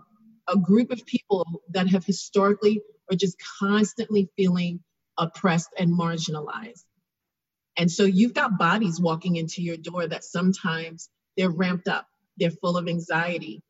a 0.48 0.56
group 0.56 0.90
of 0.90 1.04
people 1.06 1.62
that 1.70 1.88
have 1.88 2.04
historically 2.04 2.80
or 3.10 3.16
just 3.16 3.36
constantly 3.58 4.28
feeling 4.36 4.80
oppressed 5.18 5.70
and 5.78 5.90
marginalized. 5.90 6.84
And 7.76 7.90
so 7.90 8.04
you've 8.04 8.34
got 8.34 8.58
bodies 8.58 9.00
walking 9.00 9.36
into 9.36 9.62
your 9.62 9.76
door 9.76 10.06
that 10.06 10.24
sometimes 10.24 11.08
they're 11.36 11.50
ramped 11.50 11.88
up, 11.88 12.06
they're 12.36 12.50
full 12.50 12.76
of 12.76 12.88
anxiety, 12.88 13.62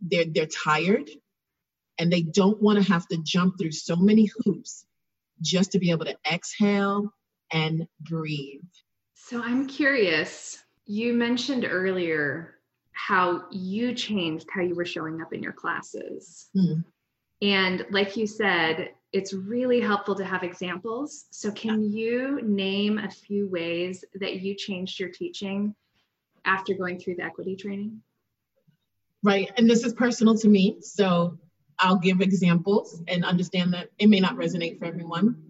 they're, 0.00 0.26
they're 0.26 0.46
tired, 0.46 1.08
and 1.98 2.12
they 2.12 2.22
don't 2.22 2.60
want 2.60 2.82
to 2.82 2.92
have 2.92 3.06
to 3.08 3.18
jump 3.22 3.58
through 3.58 3.72
so 3.72 3.96
many 3.96 4.30
hoops 4.44 4.86
just 5.40 5.72
to 5.72 5.78
be 5.78 5.90
able 5.90 6.04
to 6.04 6.16
exhale 6.30 7.12
and 7.52 7.86
breathe. 8.00 8.62
So 9.14 9.42
I'm 9.42 9.66
curious, 9.66 10.58
you 10.86 11.12
mentioned 11.12 11.66
earlier 11.68 12.54
how 12.92 13.44
you 13.50 13.94
changed 13.94 14.48
how 14.50 14.62
you 14.62 14.74
were 14.74 14.84
showing 14.84 15.20
up 15.20 15.32
in 15.32 15.42
your 15.42 15.52
classes. 15.52 16.48
Mm. 16.56 16.82
And 17.42 17.86
like 17.90 18.16
you 18.16 18.26
said, 18.26 18.90
it's 19.12 19.32
really 19.32 19.80
helpful 19.80 20.14
to 20.14 20.24
have 20.24 20.42
examples. 20.42 21.26
So, 21.30 21.50
can 21.52 21.92
you 21.92 22.40
name 22.42 22.98
a 22.98 23.10
few 23.10 23.48
ways 23.48 24.04
that 24.14 24.40
you 24.40 24.54
changed 24.54 24.98
your 24.98 25.10
teaching 25.10 25.74
after 26.44 26.74
going 26.74 26.98
through 26.98 27.16
the 27.16 27.24
equity 27.24 27.56
training? 27.56 28.00
Right. 29.22 29.50
And 29.56 29.68
this 29.68 29.84
is 29.84 29.92
personal 29.92 30.36
to 30.38 30.48
me. 30.48 30.78
So, 30.80 31.38
I'll 31.78 31.98
give 31.98 32.20
examples 32.20 33.02
and 33.08 33.24
understand 33.24 33.74
that 33.74 33.90
it 33.98 34.08
may 34.08 34.20
not 34.20 34.36
resonate 34.36 34.78
for 34.78 34.86
everyone. 34.86 35.42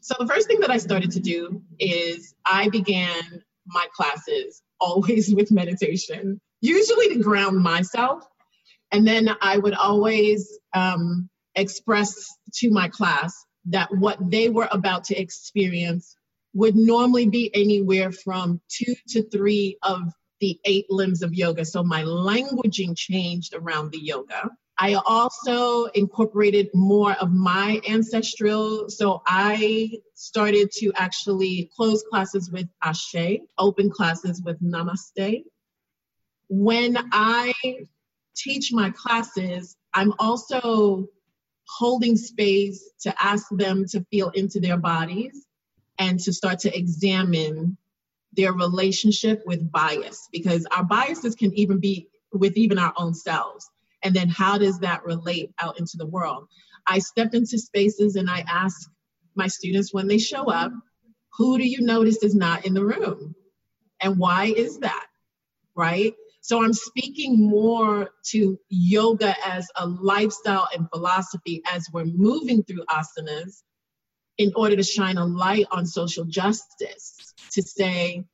So, 0.00 0.14
the 0.18 0.26
first 0.26 0.48
thing 0.48 0.60
that 0.60 0.70
I 0.70 0.78
started 0.78 1.12
to 1.12 1.20
do 1.20 1.62
is 1.78 2.34
I 2.44 2.68
began 2.68 3.42
my 3.66 3.86
classes 3.94 4.62
always 4.80 5.32
with 5.34 5.52
meditation, 5.52 6.40
usually 6.60 7.08
to 7.10 7.22
ground 7.22 7.58
myself. 7.58 8.24
And 8.90 9.06
then 9.06 9.30
I 9.40 9.56
would 9.56 9.74
always 9.74 10.58
um, 10.74 11.30
express 11.54 12.28
to 12.54 12.70
my 12.70 12.88
class 12.88 13.34
that 13.66 13.88
what 13.96 14.18
they 14.30 14.48
were 14.48 14.68
about 14.70 15.04
to 15.04 15.18
experience 15.18 16.16
would 16.54 16.76
normally 16.76 17.28
be 17.28 17.50
anywhere 17.54 18.12
from 18.12 18.60
two 18.68 18.94
to 19.08 19.22
three 19.30 19.78
of 19.82 20.12
the 20.40 20.58
eight 20.64 20.86
limbs 20.90 21.22
of 21.22 21.32
yoga. 21.32 21.64
So 21.64 21.82
my 21.82 22.02
languaging 22.02 22.96
changed 22.96 23.54
around 23.54 23.92
the 23.92 24.00
yoga. 24.02 24.50
I 24.82 24.94
also 24.94 25.84
incorporated 25.94 26.68
more 26.74 27.12
of 27.12 27.30
my 27.30 27.80
ancestral. 27.88 28.90
So 28.90 29.22
I 29.28 29.92
started 30.14 30.72
to 30.78 30.90
actually 30.96 31.70
close 31.76 32.02
classes 32.10 32.50
with 32.50 32.68
Ashe, 32.82 33.38
open 33.58 33.90
classes 33.90 34.42
with 34.44 34.60
Namaste. 34.60 35.44
When 36.48 36.98
I 37.12 37.52
teach 38.34 38.72
my 38.72 38.90
classes, 38.90 39.76
I'm 39.94 40.14
also 40.18 41.06
holding 41.68 42.16
space 42.16 42.90
to 43.02 43.14
ask 43.24 43.46
them 43.52 43.84
to 43.90 44.04
feel 44.10 44.30
into 44.30 44.58
their 44.58 44.78
bodies 44.78 45.46
and 46.00 46.18
to 46.18 46.32
start 46.32 46.58
to 46.60 46.76
examine 46.76 47.76
their 48.32 48.52
relationship 48.52 49.44
with 49.46 49.70
bias 49.70 50.28
because 50.32 50.66
our 50.76 50.82
biases 50.82 51.36
can 51.36 51.56
even 51.56 51.78
be 51.78 52.08
with 52.32 52.56
even 52.56 52.80
our 52.80 52.92
own 52.96 53.14
selves 53.14 53.70
and 54.02 54.14
then 54.14 54.28
how 54.28 54.58
does 54.58 54.78
that 54.80 55.04
relate 55.04 55.50
out 55.58 55.78
into 55.78 55.96
the 55.96 56.06
world? 56.06 56.48
I 56.86 56.98
step 56.98 57.34
into 57.34 57.58
spaces 57.58 58.16
and 58.16 58.28
i 58.28 58.44
ask 58.48 58.90
my 59.34 59.46
students 59.46 59.94
when 59.94 60.08
they 60.08 60.18
show 60.18 60.50
up 60.50 60.72
who 61.38 61.58
do 61.58 61.66
you 61.66 61.80
notice 61.80 62.22
is 62.22 62.34
not 62.34 62.66
in 62.66 62.74
the 62.74 62.84
room? 62.84 63.34
And 64.00 64.18
why 64.18 64.46
is 64.46 64.78
that? 64.80 65.06
Right? 65.74 66.14
So 66.40 66.62
I'm 66.62 66.72
speaking 66.72 67.48
more 67.48 68.10
to 68.30 68.58
yoga 68.68 69.34
as 69.46 69.68
a 69.76 69.86
lifestyle 69.86 70.68
and 70.74 70.88
philosophy 70.90 71.62
as 71.72 71.86
we're 71.92 72.04
moving 72.04 72.64
through 72.64 72.84
asanas 72.90 73.62
in 74.38 74.52
order 74.56 74.76
to 74.76 74.82
shine 74.82 75.18
a 75.18 75.24
light 75.24 75.66
on 75.70 75.86
social 75.86 76.24
justice 76.24 77.34
to 77.52 77.62
say, 77.62 78.24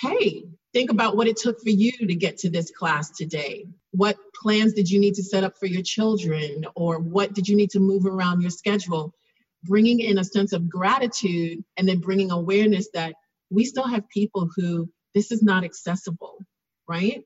hey, 0.00 0.44
think 0.72 0.90
about 0.90 1.16
what 1.16 1.28
it 1.28 1.36
took 1.36 1.60
for 1.60 1.70
you 1.70 1.92
to 1.92 2.14
get 2.14 2.38
to 2.38 2.50
this 2.50 2.70
class 2.70 3.10
today. 3.10 3.66
What 3.92 4.16
plans 4.34 4.72
did 4.72 4.90
you 4.90 5.00
need 5.00 5.14
to 5.14 5.22
set 5.22 5.44
up 5.44 5.56
for 5.58 5.66
your 5.66 5.82
children? 5.82 6.66
Or 6.74 6.98
what 6.98 7.32
did 7.32 7.48
you 7.48 7.56
need 7.56 7.70
to 7.70 7.80
move 7.80 8.06
around 8.06 8.40
your 8.40 8.50
schedule? 8.50 9.14
Bringing 9.62 10.00
in 10.00 10.18
a 10.18 10.24
sense 10.24 10.52
of 10.52 10.68
gratitude 10.68 11.64
and 11.76 11.88
then 11.88 12.00
bringing 12.00 12.30
awareness 12.30 12.88
that 12.94 13.14
we 13.50 13.64
still 13.64 13.86
have 13.86 14.08
people 14.08 14.50
who 14.56 14.90
this 15.14 15.30
is 15.30 15.42
not 15.42 15.64
accessible, 15.64 16.38
right? 16.88 17.22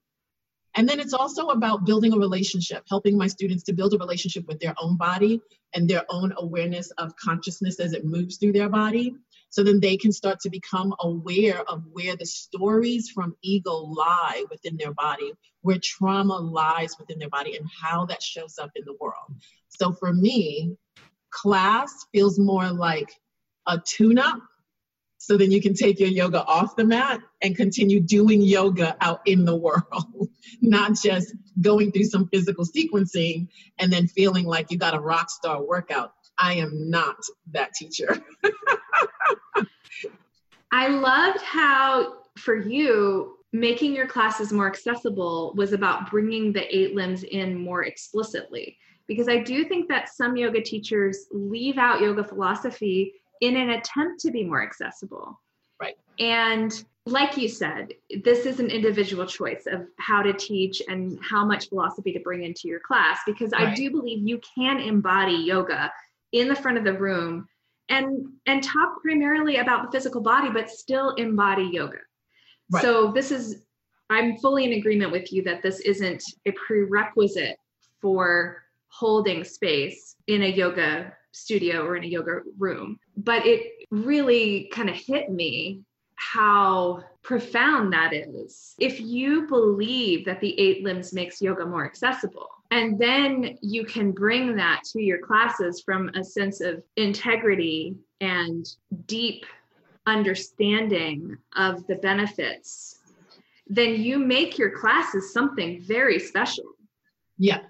And 0.75 0.89
then 0.89 1.01
it's 1.01 1.15
also 1.15 1.49
about 1.49 1.87
building 1.87 2.13
a 2.13 2.19
relationship, 2.19 2.85
helping 2.89 3.17
my 3.17 3.27
students 3.27 3.65
to 3.65 3.73
build 3.73 3.95
a 3.95 3.99
relationship 3.99 4.47
with 4.47 4.61
their 4.61 4.75
own 4.81 4.97
body 4.97 5.41
and 5.75 5.89
their 5.89 6.05
own 6.09 6.33
awareness 6.37 6.91
of 6.93 7.17
consciousness 7.17 7.81
as 7.81 7.95
it 7.95 8.05
moves 8.05 8.37
through 8.37 8.53
their 8.53 8.69
body. 8.69 9.15
So 9.51 9.65
then 9.65 9.81
they 9.81 9.97
can 9.97 10.13
start 10.13 10.41
to 10.41 10.51
become 10.51 10.95
aware 11.01 11.61
of 11.69 11.83
where 11.93 12.17
the 12.17 12.27
stories 12.27 13.11
from 13.11 13.37
ego 13.43 13.73
lie 13.73 14.45
within 14.51 14.77
their 14.77 14.93
body, 14.93 15.33
where 15.63 15.79
trauma 15.83 16.37
lies 16.37 16.97
within 16.99 17.19
their 17.19 17.31
body, 17.31 17.57
and 17.57 17.67
how 17.81 18.07
that 18.07 18.23
shows 18.23 18.59
up 18.59 18.71
in 18.77 18.85
the 18.85 18.97
world. 19.01 19.35
So 19.69 19.93
for 19.93 20.13
me, 20.13 20.77
class 21.31 21.93
feels 22.13 22.39
more 22.39 22.71
like 22.71 23.11
a 23.67 23.81
tune 23.85 24.19
up 24.19 24.41
so 25.19 25.37
then 25.37 25.51
you 25.51 25.61
can 25.61 25.75
take 25.75 25.99
your 25.99 26.09
yoga 26.09 26.45
off 26.45 26.77
the 26.77 26.85
mat 26.85 27.21
and 27.43 27.57
continue 27.57 28.01
doing 28.01 28.41
yoga 28.41 28.97
out 29.01 29.21
in 29.27 29.45
the 29.45 29.55
world, 29.55 30.29
not 30.63 30.95
just 30.95 31.35
going 31.61 31.91
through 31.91 32.05
some 32.05 32.29
physical 32.29 32.65
sequencing 32.65 33.49
and 33.79 33.93
then 33.93 34.07
feeling 34.07 34.47
like 34.47 34.71
you 34.71 34.79
got 34.79 34.95
a 34.95 35.01
rock 35.01 35.29
star 35.29 35.63
workout. 35.63 36.13
I 36.39 36.55
am 36.55 36.89
not 36.89 37.17
that 37.51 37.75
teacher. 37.75 38.17
I 40.73 40.89
loved 40.89 41.41
how, 41.41 42.19
for 42.37 42.57
you, 42.57 43.39
making 43.53 43.95
your 43.95 44.07
classes 44.07 44.53
more 44.53 44.67
accessible 44.67 45.55
was 45.57 45.73
about 45.73 46.11
bringing 46.11 46.53
the 46.53 46.77
eight 46.77 46.95
limbs 46.95 47.23
in 47.25 47.59
more 47.59 47.85
explicitly. 47.85 48.77
Because 49.07 49.29
I 49.29 49.39
do 49.39 49.65
think 49.65 49.89
that 49.89 50.11
some 50.11 50.37
yoga 50.37 50.61
teachers 50.61 51.27
leave 51.33 51.79
out 51.79 52.03
yoga 52.03 52.23
philosophy 52.23 53.15
in 53.41 53.57
an 53.57 53.71
attempt 53.71 54.21
to 54.21 54.31
be 54.31 54.45
more 54.45 54.63
accessible. 54.63 55.41
Right. 55.81 55.97
And 56.19 56.85
like 57.07 57.39
you 57.39 57.49
said, 57.49 57.95
this 58.23 58.45
is 58.45 58.61
an 58.61 58.71
individual 58.71 59.25
choice 59.25 59.67
of 59.67 59.87
how 59.99 60.23
to 60.23 60.35
teach 60.35 60.83
and 60.89 61.19
how 61.23 61.45
much 61.45 61.71
philosophy 61.71 62.13
to 62.13 62.21
bring 62.21 62.43
into 62.43 62.69
your 62.69 62.81
class 62.81 63.21
because 63.25 63.53
right. 63.53 63.69
I 63.69 63.75
do 63.75 63.91
believe 63.91 64.27
you 64.27 64.41
can 64.55 64.79
embody 64.79 65.33
yoga 65.35 65.91
in 66.33 66.49
the 66.49 66.55
front 66.55 66.77
of 66.77 66.85
the 66.85 66.93
room 66.93 67.49
and 67.89 68.29
and 68.47 68.63
talk 68.63 69.01
primarily 69.03 69.57
about 69.57 69.85
the 69.85 69.97
physical 69.97 70.21
body 70.21 70.51
but 70.51 70.71
still 70.71 71.11
embody 71.15 71.69
yoga. 71.73 71.99
Right. 72.71 72.83
So 72.83 73.13
this 73.13 73.31
is 73.31 73.65
I'm 74.11 74.39
fully 74.39 74.65
in 74.65 74.79
agreement 74.79 75.13
with 75.13 75.33
you 75.33 75.43
that 75.45 75.63
this 75.63 75.81
isn't 75.81 76.23
a 76.47 76.53
prerequisite 76.53 77.57
for 78.01 78.63
holding 78.89 79.45
space 79.45 80.17
in 80.27 80.43
a 80.43 80.47
yoga 80.47 81.13
studio 81.33 81.85
or 81.85 81.97
in 81.97 82.05
a 82.05 82.07
yoga 82.07 82.41
room. 82.59 82.99
But 83.17 83.47
it 83.47 83.87
really 83.91 84.71
kind 84.73 84.89
of 84.89 84.97
hit 84.97 85.31
me 85.31 85.83
how 86.15 87.05
profound 87.23 87.93
that 87.93 88.13
is. 88.13 88.75
If 88.79 89.01
you 89.01 89.47
believe 89.47 90.25
that 90.25 90.41
the 90.41 90.59
eight 90.59 90.83
limbs 90.83 91.13
makes 91.13 91.41
yoga 91.41 91.65
more 91.65 91.85
accessible, 91.85 92.49
and 92.71 92.99
then 92.99 93.59
you 93.63 93.85
can 93.85 94.13
bring 94.13 94.57
that 94.57 94.83
to 94.93 95.03
your 95.03 95.19
classes 95.19 95.81
from 95.81 96.11
a 96.11 96.23
sense 96.23 96.61
of 96.61 96.83
integrity 96.97 97.97
and 98.21 98.67
deep 99.07 99.47
understanding 100.07 101.37
of 101.57 101.87
the 101.87 101.97
benefits, 101.97 103.01
then 103.67 104.01
you 104.01 104.19
make 104.19 104.59
your 104.59 104.71
classes 104.71 105.33
something 105.33 105.83
very 105.83 106.19
special. 106.19 106.65
Yeah, 107.39 107.61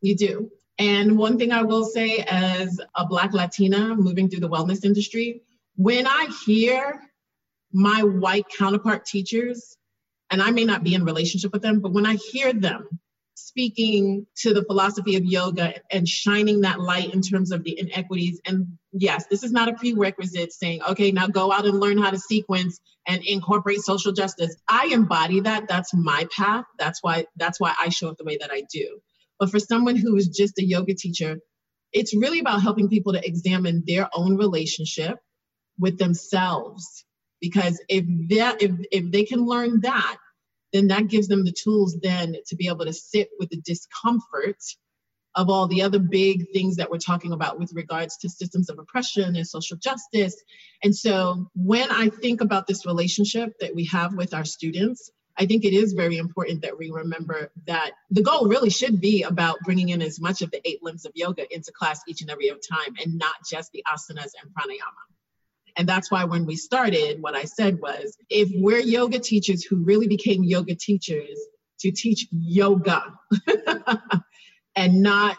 you 0.00 0.16
do. 0.16 0.50
And 0.78 1.16
one 1.16 1.38
thing 1.38 1.52
I 1.52 1.62
will 1.62 1.84
say 1.84 2.24
as 2.28 2.80
a 2.94 3.06
Black 3.06 3.32
Latina 3.32 3.94
moving 3.94 4.28
through 4.28 4.40
the 4.40 4.48
wellness 4.48 4.84
industry, 4.84 5.42
when 5.76 6.06
I 6.06 6.28
hear 6.44 7.00
my 7.72 8.02
white 8.02 8.46
counterpart 8.56 9.06
teachers, 9.06 9.76
and 10.30 10.42
I 10.42 10.50
may 10.50 10.64
not 10.64 10.82
be 10.82 10.94
in 10.94 11.04
relationship 11.04 11.52
with 11.52 11.62
them, 11.62 11.80
but 11.80 11.92
when 11.92 12.06
I 12.06 12.14
hear 12.14 12.52
them 12.52 12.98
speaking 13.36 14.26
to 14.34 14.54
the 14.54 14.64
philosophy 14.64 15.16
of 15.16 15.24
yoga 15.24 15.74
and 15.90 16.08
shining 16.08 16.62
that 16.62 16.80
light 16.80 17.12
in 17.12 17.20
terms 17.20 17.52
of 17.52 17.62
the 17.64 17.78
inequities. 17.78 18.40
And 18.46 18.78
yes, 18.92 19.26
this 19.30 19.42
is 19.42 19.52
not 19.52 19.68
a 19.68 19.74
prerequisite 19.74 20.52
saying, 20.52 20.80
okay, 20.82 21.12
now 21.12 21.26
go 21.26 21.52
out 21.52 21.66
and 21.66 21.78
learn 21.78 21.98
how 21.98 22.10
to 22.10 22.18
sequence 22.18 22.80
and 23.06 23.22
incorporate 23.24 23.80
social 23.80 24.12
justice. 24.12 24.56
I 24.66 24.86
embody 24.86 25.40
that. 25.40 25.68
That's 25.68 25.92
my 25.94 26.26
path. 26.34 26.64
That's 26.78 27.02
why 27.02 27.26
that's 27.36 27.60
why 27.60 27.74
I 27.78 27.90
show 27.90 28.08
up 28.08 28.16
the 28.16 28.24
way 28.24 28.38
that 28.38 28.50
I 28.50 28.62
do. 28.72 29.00
But 29.38 29.50
for 29.50 29.58
someone 29.58 29.96
who 29.96 30.16
is 30.16 30.28
just 30.28 30.58
a 30.58 30.64
yoga 30.64 30.94
teacher, 30.94 31.38
it's 31.92 32.16
really 32.16 32.40
about 32.40 32.62
helping 32.62 32.88
people 32.88 33.12
to 33.12 33.26
examine 33.26 33.84
their 33.86 34.08
own 34.14 34.38
relationship 34.38 35.18
with 35.78 35.98
themselves. 35.98 37.04
Because 37.42 37.78
if 37.90 38.06
that 38.30 38.62
if, 38.62 38.72
if 38.90 39.12
they 39.12 39.24
can 39.24 39.44
learn 39.44 39.80
that, 39.82 40.16
then 40.72 40.88
that 40.88 41.08
gives 41.08 41.28
them 41.28 41.44
the 41.44 41.52
tools 41.52 41.96
then 42.02 42.36
to 42.46 42.56
be 42.56 42.68
able 42.68 42.84
to 42.84 42.92
sit 42.92 43.28
with 43.38 43.50
the 43.50 43.60
discomfort 43.64 44.58
of 45.34 45.50
all 45.50 45.68
the 45.68 45.82
other 45.82 45.98
big 45.98 46.46
things 46.52 46.76
that 46.76 46.90
we're 46.90 46.98
talking 46.98 47.32
about 47.32 47.58
with 47.58 47.72
regards 47.74 48.16
to 48.16 48.28
systems 48.28 48.70
of 48.70 48.78
oppression 48.78 49.36
and 49.36 49.46
social 49.46 49.76
justice. 49.76 50.42
And 50.82 50.96
so 50.96 51.50
when 51.54 51.90
I 51.90 52.08
think 52.08 52.40
about 52.40 52.66
this 52.66 52.86
relationship 52.86 53.52
that 53.60 53.74
we 53.74 53.84
have 53.86 54.14
with 54.14 54.32
our 54.32 54.46
students, 54.46 55.10
I 55.38 55.44
think 55.44 55.64
it 55.66 55.74
is 55.74 55.92
very 55.92 56.16
important 56.16 56.62
that 56.62 56.78
we 56.78 56.90
remember 56.90 57.52
that 57.66 57.90
the 58.10 58.22
goal 58.22 58.48
really 58.48 58.70
should 58.70 59.00
be 59.02 59.22
about 59.22 59.58
bringing 59.64 59.90
in 59.90 60.00
as 60.00 60.18
much 60.18 60.40
of 60.40 60.50
the 60.50 60.66
eight 60.66 60.82
limbs 60.82 61.04
of 61.04 61.12
yoga 61.14 61.44
into 61.54 61.70
class 61.72 62.00
each 62.08 62.22
and 62.22 62.30
every 62.30 62.48
time 62.48 62.94
and 63.04 63.18
not 63.18 63.34
just 63.48 63.70
the 63.72 63.84
asanas 63.86 64.32
and 64.42 64.50
pranayama. 64.54 65.15
And 65.76 65.88
that's 65.88 66.10
why 66.10 66.24
when 66.24 66.46
we 66.46 66.56
started, 66.56 67.20
what 67.20 67.34
I 67.34 67.44
said 67.44 67.80
was 67.80 68.16
if 68.30 68.48
we're 68.54 68.80
yoga 68.80 69.18
teachers 69.18 69.64
who 69.64 69.76
really 69.84 70.08
became 70.08 70.42
yoga 70.42 70.74
teachers 70.74 71.38
to 71.80 71.90
teach 71.90 72.26
yoga 72.30 73.12
and 74.76 75.02
not 75.02 75.36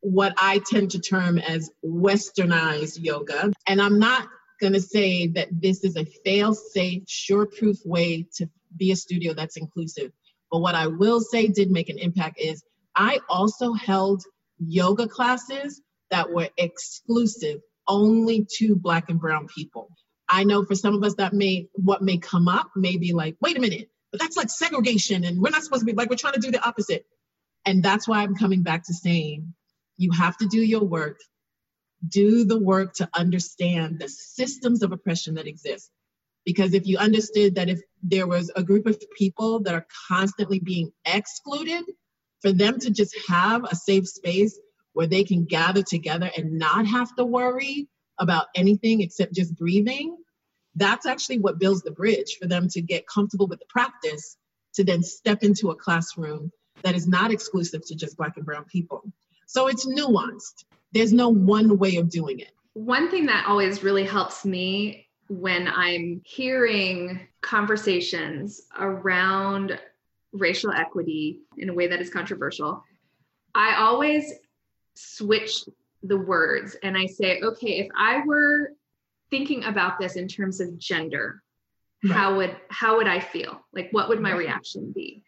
what 0.00 0.34
I 0.38 0.60
tend 0.70 0.92
to 0.92 1.00
term 1.00 1.38
as 1.38 1.70
westernized 1.84 3.02
yoga. 3.02 3.52
And 3.66 3.82
I'm 3.82 3.98
not 3.98 4.28
going 4.60 4.72
to 4.74 4.80
say 4.80 5.28
that 5.28 5.48
this 5.50 5.84
is 5.84 5.96
a 5.96 6.04
fail 6.24 6.54
safe, 6.54 7.02
sure 7.08 7.46
proof 7.46 7.78
way 7.84 8.26
to 8.36 8.48
be 8.76 8.92
a 8.92 8.96
studio 8.96 9.34
that's 9.34 9.56
inclusive. 9.56 10.12
But 10.50 10.60
what 10.60 10.74
I 10.74 10.86
will 10.86 11.20
say 11.20 11.48
did 11.48 11.70
make 11.70 11.88
an 11.88 11.98
impact 11.98 12.40
is 12.40 12.62
I 12.94 13.20
also 13.28 13.72
held 13.72 14.22
yoga 14.58 15.08
classes 15.08 15.82
that 16.10 16.30
were 16.30 16.48
exclusive 16.56 17.60
only 17.88 18.46
to 18.58 18.76
black 18.76 19.08
and 19.08 19.20
brown 19.20 19.48
people. 19.48 19.90
I 20.28 20.44
know 20.44 20.64
for 20.64 20.74
some 20.74 20.94
of 20.94 21.02
us 21.02 21.14
that 21.14 21.32
may 21.32 21.68
what 21.74 22.02
may 22.02 22.18
come 22.18 22.48
up 22.48 22.70
may 22.76 22.96
be 22.96 23.12
like, 23.12 23.36
wait 23.40 23.56
a 23.56 23.60
minute, 23.60 23.90
but 24.12 24.20
that's 24.20 24.36
like 24.36 24.50
segregation 24.50 25.24
and 25.24 25.40
we're 25.40 25.50
not 25.50 25.62
supposed 25.62 25.80
to 25.80 25.86
be 25.86 25.92
like 25.92 26.10
we're 26.10 26.16
trying 26.16 26.34
to 26.34 26.40
do 26.40 26.50
the 26.50 26.64
opposite. 26.66 27.06
And 27.64 27.82
that's 27.82 28.06
why 28.06 28.22
I'm 28.22 28.36
coming 28.36 28.62
back 28.62 28.84
to 28.84 28.94
saying 28.94 29.54
you 29.96 30.12
have 30.12 30.36
to 30.38 30.46
do 30.46 30.60
your 30.60 30.84
work, 30.84 31.18
do 32.06 32.44
the 32.44 32.58
work 32.58 32.94
to 32.94 33.08
understand 33.14 33.98
the 33.98 34.08
systems 34.08 34.82
of 34.82 34.92
oppression 34.92 35.34
that 35.34 35.46
exist. 35.46 35.90
Because 36.44 36.72
if 36.72 36.86
you 36.86 36.98
understood 36.98 37.56
that 37.56 37.68
if 37.68 37.80
there 38.02 38.26
was 38.26 38.50
a 38.54 38.62
group 38.62 38.86
of 38.86 38.98
people 39.16 39.60
that 39.60 39.74
are 39.74 39.86
constantly 40.08 40.60
being 40.60 40.92
excluded, 41.04 41.84
for 42.40 42.52
them 42.52 42.78
to 42.78 42.90
just 42.90 43.16
have 43.28 43.64
a 43.64 43.74
safe 43.74 44.08
space 44.08 44.58
where 44.98 45.06
they 45.06 45.22
can 45.22 45.44
gather 45.44 45.80
together 45.80 46.28
and 46.36 46.58
not 46.58 46.84
have 46.84 47.14
to 47.14 47.24
worry 47.24 47.86
about 48.18 48.46
anything 48.56 49.00
except 49.00 49.32
just 49.32 49.56
breathing, 49.56 50.16
that's 50.74 51.06
actually 51.06 51.38
what 51.38 51.60
builds 51.60 51.82
the 51.82 51.92
bridge 51.92 52.36
for 52.42 52.48
them 52.48 52.66
to 52.68 52.80
get 52.82 53.06
comfortable 53.06 53.46
with 53.46 53.60
the 53.60 53.66
practice 53.68 54.36
to 54.74 54.82
then 54.82 55.00
step 55.00 55.44
into 55.44 55.70
a 55.70 55.76
classroom 55.76 56.50
that 56.82 56.96
is 56.96 57.06
not 57.06 57.30
exclusive 57.30 57.86
to 57.86 57.94
just 57.94 58.16
Black 58.16 58.32
and 58.38 58.44
Brown 58.44 58.64
people. 58.64 59.04
So 59.46 59.68
it's 59.68 59.86
nuanced. 59.86 60.64
There's 60.90 61.12
no 61.12 61.28
one 61.28 61.78
way 61.78 61.94
of 61.94 62.10
doing 62.10 62.40
it. 62.40 62.50
One 62.72 63.08
thing 63.08 63.26
that 63.26 63.46
always 63.46 63.84
really 63.84 64.04
helps 64.04 64.44
me 64.44 65.06
when 65.28 65.68
I'm 65.68 66.22
hearing 66.24 67.20
conversations 67.40 68.62
around 68.76 69.78
racial 70.32 70.72
equity 70.72 71.42
in 71.56 71.68
a 71.68 71.72
way 71.72 71.86
that 71.86 72.00
is 72.00 72.10
controversial, 72.10 72.82
I 73.54 73.76
always 73.76 74.32
switch 74.98 75.64
the 76.02 76.16
words 76.16 76.76
and 76.82 76.96
I 76.96 77.06
say, 77.06 77.40
okay, 77.40 77.78
if 77.78 77.88
I 77.96 78.22
were 78.26 78.72
thinking 79.30 79.64
about 79.64 79.98
this 79.98 80.16
in 80.16 80.26
terms 80.26 80.60
of 80.60 80.78
gender, 80.78 81.42
right. 82.04 82.16
how 82.16 82.36
would 82.36 82.56
how 82.68 82.96
would 82.96 83.06
I 83.06 83.20
feel? 83.20 83.60
Like 83.72 83.88
what 83.92 84.08
would 84.08 84.20
my 84.20 84.32
right. 84.32 84.38
reaction 84.38 84.92
be? 84.92 85.22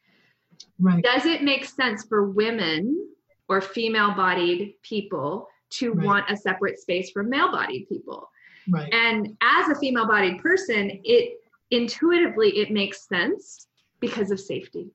Right. 0.79 1.03
Does 1.03 1.27
it 1.27 1.43
make 1.43 1.65
sense 1.65 2.05
for 2.05 2.31
women 2.31 3.09
or 3.49 3.61
female 3.61 4.15
bodied 4.15 4.75
people 4.83 5.49
to 5.71 5.93
right. 5.93 6.07
want 6.07 6.31
a 6.31 6.37
separate 6.37 6.79
space 6.79 7.11
from 7.11 7.31
male 7.31 7.53
bodied 7.53 7.89
people? 7.89 8.29
Right. 8.69 8.93
And 8.93 9.37
as 9.41 9.69
a 9.69 9.79
female 9.79 10.07
bodied 10.07 10.43
person, 10.43 11.01
it 11.05 11.41
intuitively 11.71 12.59
it 12.59 12.71
makes 12.71 13.07
sense 13.09 13.67
because 14.01 14.31
of 14.31 14.41
safety. 14.41 14.91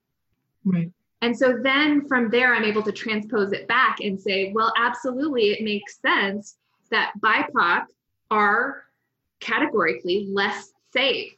Right. 0.65 0.91
And 1.22 1.38
so 1.38 1.57
then 1.61 2.07
from 2.07 2.30
there, 2.30 2.53
I'm 2.53 2.66
able 2.66 2.84
to 2.84 2.91
transpose 2.91 3.51
it 3.51 3.68
back 3.68 3.99
and 4.01 4.20
say, 4.20 4.51
well, 4.53 4.74
absolutely, 4.78 5.51
it 5.51 5.63
makes 5.63 5.99
sense 5.99 6.57
that 6.91 7.13
BIPOC 7.20 7.86
are 8.30 8.84
categorically 9.39 10.28
less 10.32 10.72
safe. 10.91 11.34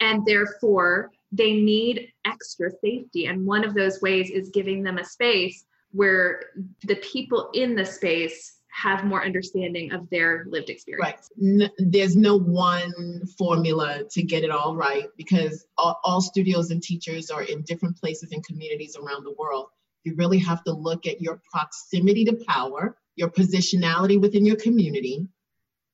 And 0.00 0.24
therefore, 0.24 1.10
they 1.32 1.52
need 1.52 2.12
extra 2.24 2.70
safety. 2.82 3.26
And 3.26 3.46
one 3.46 3.64
of 3.64 3.74
those 3.74 4.00
ways 4.00 4.30
is 4.30 4.50
giving 4.50 4.82
them 4.82 4.98
a 4.98 5.04
space 5.04 5.64
where 5.92 6.44
the 6.84 6.96
people 6.96 7.50
in 7.52 7.74
the 7.74 7.84
space 7.84 8.59
have 8.72 9.04
more 9.04 9.24
understanding 9.24 9.92
of 9.92 10.08
their 10.10 10.44
lived 10.48 10.70
experience. 10.70 11.30
Right. 11.36 11.70
there's 11.78 12.16
no 12.16 12.38
one 12.38 13.26
formula 13.38 14.04
to 14.10 14.22
get 14.22 14.44
it 14.44 14.50
all 14.50 14.76
right 14.76 15.08
because 15.16 15.66
all, 15.76 16.00
all 16.04 16.20
studios 16.20 16.70
and 16.70 16.82
teachers 16.82 17.30
are 17.30 17.42
in 17.42 17.62
different 17.62 17.96
places 17.96 18.32
and 18.32 18.44
communities 18.44 18.96
around 18.96 19.24
the 19.24 19.34
world. 19.38 19.66
You 20.04 20.14
really 20.14 20.38
have 20.38 20.64
to 20.64 20.72
look 20.72 21.06
at 21.06 21.20
your 21.20 21.40
proximity 21.50 22.24
to 22.26 22.38
power, 22.48 22.96
your 23.16 23.28
positionality 23.28 24.20
within 24.20 24.46
your 24.46 24.56
community, 24.56 25.28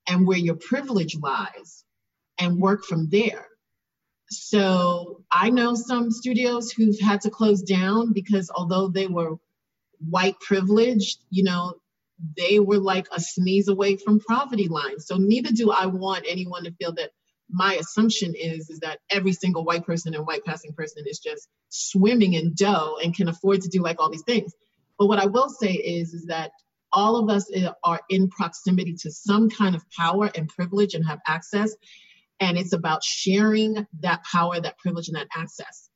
and 0.09 0.27
where 0.27 0.39
your 0.39 0.55
privilege 0.55 1.17
lies, 1.17 1.85
and 2.39 2.59
work 2.59 2.85
from 2.85 3.09
there. 3.09 3.47
So 4.29 5.25
I 5.33 5.51
know 5.51 5.75
some 5.75 6.11
studios 6.11 6.71
who've 6.71 6.99
had 7.01 7.21
to 7.23 7.31
close 7.31 7.63
down 7.63 8.13
because 8.13 8.51
although 8.55 8.89
they 8.89 9.07
were 9.07 9.37
white 9.99 10.39
privileged, 10.41 11.21
you 11.31 11.45
know, 11.45 11.75
they 12.37 12.59
were 12.61 12.79
like 12.79 13.07
a 13.13 13.21
sneeze 13.21 13.69
away 13.69 13.97
from 13.97 14.21
poverty 14.21 14.69
line. 14.69 14.99
So 15.01 15.17
neither 15.17 15.51
do 15.51 15.71
I 15.71 15.87
want 15.87 16.25
anyone 16.29 16.65
to 16.65 16.73
feel 16.73 16.93
that 16.95 17.11
my 17.51 17.75
assumption 17.75 18.35
is 18.35 18.71
is 18.71 18.81
that 18.81 18.99
every 19.11 19.33
single 19.33 19.65
white 19.65 19.87
person 19.87 20.15
and 20.15 20.27
white 20.27 20.45
passing 20.45 20.73
person 20.73 21.05
is 21.07 21.19
just 21.19 21.49
swimming 21.69 22.35
in 22.35 22.55
dough 22.55 22.97
and 23.03 23.15
can 23.15 23.29
afford 23.29 23.61
to 23.63 23.69
do 23.69 23.83
like 23.83 24.01
all 24.01 24.11
these 24.11 24.25
things. 24.25 24.53
But 24.99 25.07
what 25.07 25.19
I 25.19 25.27
will 25.27 25.49
say 25.49 25.73
is 25.73 26.15
is 26.15 26.27
that 26.27 26.53
all 26.93 27.17
of 27.17 27.29
us 27.29 27.51
are 27.85 28.01
in 28.09 28.29
proximity 28.29 28.95
to 29.01 29.11
some 29.11 29.51
kind 29.51 29.75
of 29.75 29.85
power 29.91 30.31
and 30.35 30.49
privilege 30.49 30.95
and 30.95 31.07
have 31.07 31.21
access. 31.27 31.75
And 32.41 32.57
it's 32.57 32.73
about 32.73 33.05
sharing 33.05 33.87
that 34.01 34.25
power, 34.25 34.61
that 34.61 34.79
privilege, 34.79 35.09
and 35.09 35.17
that 35.17 35.29
access. 35.37 35.91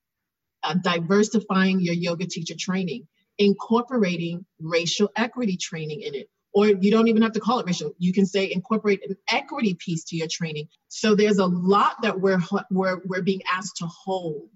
Uh, 0.63 0.75
diversifying 0.75 1.81
your 1.81 1.95
yoga 1.95 2.27
teacher 2.27 2.55
training 2.59 3.07
incorporating 3.41 4.45
racial 4.61 5.11
equity 5.17 5.57
training 5.57 6.03
in 6.03 6.15
it. 6.15 6.29
Or 6.53 6.67
you 6.67 6.91
don't 6.91 7.09
even 7.09 7.23
have 7.23 7.33
to 7.33 7.41
call 7.41 7.61
it 7.61 7.67
racial. 7.67 7.93
You 7.99 8.13
can 8.13 8.27
say 8.27 8.53
incorporate 8.53 9.09
an 9.09 9.17
equity 9.31 9.75
piece 9.75 10.05
to 10.07 10.17
your 10.17 10.27
training. 10.31 10.69
So 10.89 11.15
there's 11.15 11.39
a 11.39 11.47
lot 11.47 12.03
that 12.03 12.21
we're 12.21 12.41
we're, 12.71 13.01
we're 13.05 13.23
being 13.23 13.43
asked 13.51 13.77
to 13.77 13.87
hold, 13.87 14.51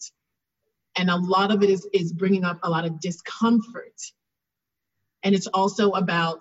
and 0.97 1.09
a 1.09 1.16
lot 1.16 1.53
of 1.53 1.62
it 1.62 1.70
is 1.70 1.89
is 1.93 2.12
bringing 2.12 2.45
up 2.45 2.59
a 2.62 2.70
lot 2.70 2.85
of 2.85 3.01
discomfort. 3.01 3.95
And 5.22 5.35
it's 5.35 5.47
also 5.47 5.93
about 5.93 6.41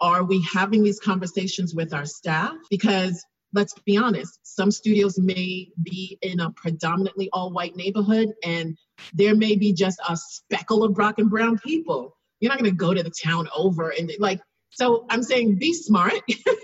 are 0.00 0.24
we 0.24 0.42
having 0.52 0.82
these 0.82 1.00
conversations 1.00 1.74
with 1.74 1.92
our 1.92 2.06
staff? 2.06 2.54
Because 2.70 3.24
let's 3.52 3.74
be 3.86 3.96
honest, 3.96 4.40
some 4.42 4.70
studios 4.70 5.18
may 5.18 5.70
be 5.82 6.18
in 6.22 6.40
a 6.40 6.50
predominantly 6.50 7.30
all 7.32 7.50
white 7.50 7.76
neighborhood 7.76 8.32
and 8.44 8.76
there 9.14 9.34
may 9.34 9.56
be 9.56 9.72
just 9.72 9.98
a 10.08 10.16
speckle 10.16 10.84
of 10.84 10.94
black 10.94 11.18
and 11.18 11.30
brown 11.30 11.58
people. 11.58 12.16
You're 12.40 12.50
not 12.50 12.58
going 12.58 12.70
to 12.70 12.76
go 12.76 12.94
to 12.94 13.02
the 13.02 13.10
town 13.10 13.48
over 13.56 13.90
and 13.90 14.10
like, 14.18 14.40
so 14.70 15.06
I'm 15.08 15.22
saying 15.22 15.56
be 15.56 15.72
smart. 15.72 16.14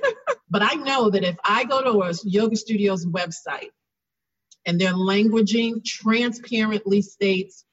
but 0.50 0.62
I 0.62 0.74
know 0.74 1.10
that 1.10 1.24
if 1.24 1.36
I 1.44 1.64
go 1.64 1.82
to 1.82 2.02
a 2.02 2.12
yoga 2.24 2.56
studio's 2.56 3.06
website 3.06 3.70
and 4.66 4.80
their 4.80 4.92
languaging 4.92 5.84
transparently 5.84 7.02
states 7.02 7.64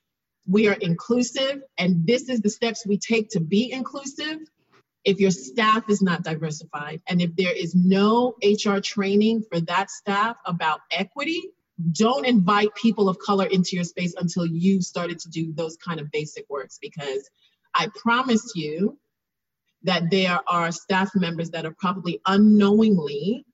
we 0.48 0.68
are 0.68 0.74
inclusive 0.74 1.62
and 1.78 2.08
this 2.08 2.30
is 2.30 2.42
the 2.42 2.50
steps 2.50 2.86
we 2.86 2.98
take 2.98 3.30
to 3.30 3.40
be 3.40 3.72
inclusive, 3.72 4.40
if 5.04 5.20
your 5.20 5.32
staff 5.32 5.84
is 5.90 6.02
not 6.02 6.24
diversified 6.24 7.02
and 7.08 7.22
if 7.22 7.36
there 7.36 7.54
is 7.54 7.74
no 7.76 8.36
HR 8.44 8.78
training 8.80 9.44
for 9.52 9.60
that 9.62 9.90
staff 9.90 10.38
about 10.46 10.82
equity, 10.92 11.42
don't 11.94 12.26
invite 12.26 12.74
people 12.76 13.10
of 13.10 13.18
color 13.20 13.46
into 13.46 13.76
your 13.76 13.84
space 13.84 14.14
until 14.18 14.46
you've 14.46 14.84
started 14.84 15.18
to 15.20 15.30
do 15.30 15.52
those 15.54 15.78
kind 15.78 16.00
of 16.00 16.12
basic 16.12 16.46
works 16.50 16.78
because 16.80 17.30
I 17.74 17.88
promise 17.96 18.54
you 18.56 19.00
that 19.84 20.12
there 20.12 20.40
are 20.48 20.72
staff 20.72 21.10
members 21.16 21.50
that 21.52 21.66
are 21.66 21.76
probably 21.80 22.22
unknowingly 22.28 23.46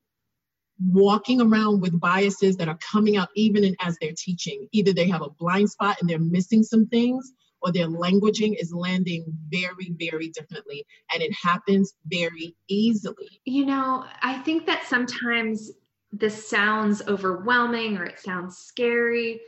walking 0.79 1.41
around 1.41 1.81
with 1.81 1.99
biases 1.99 2.57
that 2.57 2.67
are 2.67 2.77
coming 2.91 3.17
out 3.17 3.29
even 3.35 3.63
in, 3.63 3.75
as 3.79 3.97
they're 3.99 4.11
teaching. 4.15 4.67
Either 4.73 4.93
they 4.93 5.07
have 5.07 5.21
a 5.21 5.29
blind 5.29 5.69
spot 5.69 5.97
and 5.99 6.09
they're 6.09 6.19
missing 6.19 6.63
some 6.63 6.85
things, 6.87 7.31
or 7.67 7.71
their 7.71 7.87
languaging 7.87 8.55
is 8.59 8.73
landing 8.73 9.25
very, 9.49 9.91
very 9.99 10.29
differently. 10.29 10.85
And 11.13 11.21
it 11.21 11.33
happens 11.41 11.93
very 12.05 12.55
easily. 12.69 13.41
You 13.45 13.65
know, 13.65 14.05
I 14.21 14.39
think 14.39 14.65
that 14.67 14.85
sometimes 14.85 15.71
this 16.13 16.49
sounds 16.49 17.01
overwhelming 17.07 17.97
or 17.97 18.05
it 18.05 18.19
sounds 18.19 18.57
scary. 18.57 19.41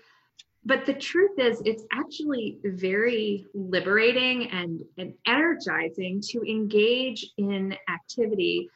But 0.66 0.86
the 0.86 0.94
truth 0.94 1.40
is, 1.40 1.62
it's 1.64 1.86
actually 1.94 2.58
very 2.66 3.46
liberating 3.54 4.50
and, 4.52 4.82
and 4.98 5.14
energizing 5.26 6.22
to 6.32 6.42
engage 6.42 7.26
in 7.38 7.74
activity 7.88 8.70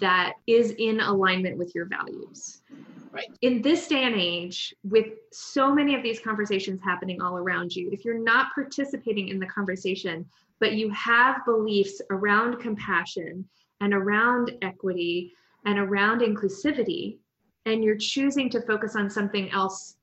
that 0.00 0.34
is 0.46 0.72
in 0.78 1.00
alignment 1.00 1.56
with 1.56 1.74
your 1.74 1.86
values. 1.86 2.62
Right. 3.10 3.30
In 3.40 3.62
this 3.62 3.88
day 3.88 4.04
and 4.04 4.14
age, 4.14 4.74
with 4.84 5.06
so 5.32 5.74
many 5.74 5.94
of 5.94 6.02
these 6.02 6.20
conversations 6.20 6.80
happening 6.82 7.22
all 7.22 7.38
around 7.38 7.74
you, 7.74 7.88
if 7.90 8.04
you're 8.04 8.18
not 8.18 8.54
participating 8.54 9.28
in 9.28 9.38
the 9.38 9.46
conversation, 9.46 10.26
but 10.60 10.72
you 10.74 10.90
have 10.90 11.44
beliefs 11.46 12.02
around 12.10 12.60
compassion 12.60 13.48
and 13.80 13.94
around 13.94 14.52
equity 14.60 15.32
and 15.64 15.78
around 15.78 16.20
inclusivity, 16.20 17.16
and 17.64 17.82
you're 17.82 17.96
choosing 17.96 18.50
to 18.50 18.60
focus 18.62 18.94
on 18.94 19.08
something 19.08 19.50
else 19.52 19.96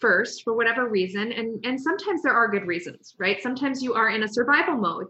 first 0.00 0.42
for 0.42 0.54
whatever 0.54 0.88
reason, 0.88 1.32
and, 1.32 1.64
and 1.64 1.80
sometimes 1.80 2.22
there 2.22 2.32
are 2.32 2.48
good 2.48 2.66
reasons, 2.66 3.14
right? 3.18 3.42
Sometimes 3.42 3.82
you 3.82 3.94
are 3.94 4.10
in 4.10 4.22
a 4.22 4.28
survival 4.28 4.76
mode 4.76 5.06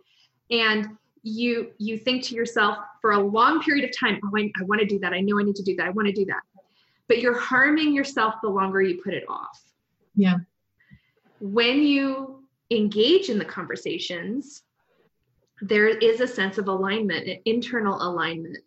and 0.50 0.88
you 1.28 1.72
you 1.78 1.98
think 1.98 2.24
to 2.24 2.34
yourself 2.34 2.78
for 3.00 3.12
a 3.12 3.18
long 3.18 3.62
period 3.62 3.84
of 3.84 3.96
time, 3.96 4.20
oh, 4.24 4.30
I, 4.36 4.50
I 4.60 4.64
want 4.64 4.80
to 4.80 4.86
do 4.86 4.98
that. 5.00 5.12
I 5.12 5.20
know 5.20 5.38
I 5.38 5.42
need 5.42 5.56
to 5.56 5.62
do 5.62 5.76
that. 5.76 5.86
I 5.86 5.90
want 5.90 6.08
to 6.08 6.12
do 6.12 6.24
that 6.26 6.42
but 7.08 7.20
you're 7.20 7.38
harming 7.38 7.94
yourself 7.94 8.34
the 8.42 8.48
longer 8.48 8.82
you 8.82 9.02
put 9.02 9.14
it 9.14 9.24
off. 9.28 9.62
Yeah. 10.14 10.36
When 11.40 11.82
you 11.82 12.44
engage 12.70 13.30
in 13.30 13.38
the 13.38 13.44
conversations, 13.44 14.62
there 15.62 15.88
is 15.88 16.20
a 16.20 16.28
sense 16.28 16.58
of 16.58 16.68
alignment, 16.68 17.26
an 17.26 17.38
internal 17.46 18.00
alignment 18.00 18.58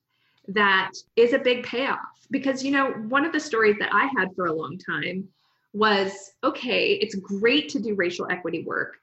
that 0.48 0.92
is 1.16 1.34
a 1.34 1.40
big 1.40 1.64
payoff. 1.64 2.00
Because, 2.32 2.64
you 2.64 2.72
know, 2.72 2.92
one 2.92 3.26
of 3.26 3.32
the 3.32 3.40
stories 3.40 3.76
that 3.80 3.94
I 3.94 4.10
had 4.18 4.36
for 4.36 4.48
a 4.48 4.54
long 4.54 4.78
time 4.78 5.28
was 5.74 6.34
okay, 6.44 6.94
it's 6.94 7.16
great 7.16 7.70
to 7.70 7.80
do 7.80 7.96
racial 7.96 8.28
equity 8.30 8.64
work, 8.64 8.98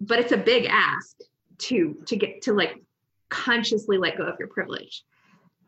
but 0.00 0.18
it's 0.18 0.32
a 0.32 0.36
big 0.36 0.66
ask 0.66 1.16
to 1.60 1.96
to 2.06 2.16
get 2.16 2.42
to 2.42 2.52
like 2.52 2.82
consciously 3.28 3.98
let 3.98 4.18
go 4.18 4.24
of 4.24 4.36
your 4.38 4.48
privilege. 4.48 5.04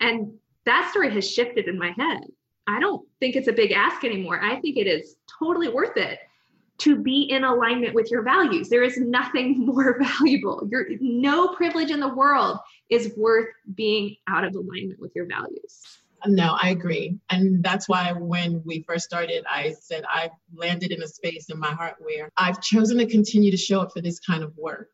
And 0.00 0.34
that 0.64 0.90
story 0.90 1.10
has 1.12 1.28
shifted 1.30 1.68
in 1.68 1.78
my 1.78 1.92
head 1.96 2.24
I 2.66 2.80
don't 2.80 3.06
think 3.20 3.36
it's 3.36 3.48
a 3.48 3.52
big 3.52 3.72
ask 3.72 4.04
anymore. 4.04 4.40
I 4.42 4.60
think 4.60 4.76
it 4.76 4.86
is 4.86 5.16
totally 5.38 5.68
worth 5.68 5.96
it 5.96 6.18
to 6.78 6.96
be 6.96 7.22
in 7.22 7.44
alignment 7.44 7.94
with 7.94 8.10
your 8.10 8.22
values. 8.22 8.68
There 8.68 8.82
is 8.82 8.98
nothing 8.98 9.58
more 9.66 9.98
valuable. 10.00 10.66
Your 10.70 10.86
no 11.00 11.48
privilege 11.48 11.90
in 11.90 12.00
the 12.00 12.14
world 12.14 12.58
is 12.88 13.12
worth 13.16 13.48
being 13.74 14.16
out 14.28 14.44
of 14.44 14.54
alignment 14.54 15.00
with 15.00 15.12
your 15.14 15.26
values. 15.26 15.82
No, 16.24 16.56
I 16.62 16.70
agree. 16.70 17.18
And 17.30 17.64
that's 17.64 17.88
why 17.88 18.12
when 18.12 18.62
we 18.64 18.84
first 18.86 19.04
started, 19.04 19.44
I 19.50 19.74
said 19.80 20.04
I've 20.12 20.30
landed 20.54 20.92
in 20.92 21.02
a 21.02 21.08
space 21.08 21.50
in 21.50 21.58
my 21.58 21.72
heart 21.72 21.96
where 21.98 22.30
I've 22.36 22.62
chosen 22.62 22.98
to 22.98 23.06
continue 23.06 23.50
to 23.50 23.56
show 23.56 23.80
up 23.80 23.92
for 23.92 24.00
this 24.00 24.20
kind 24.20 24.44
of 24.44 24.56
work. 24.56 24.90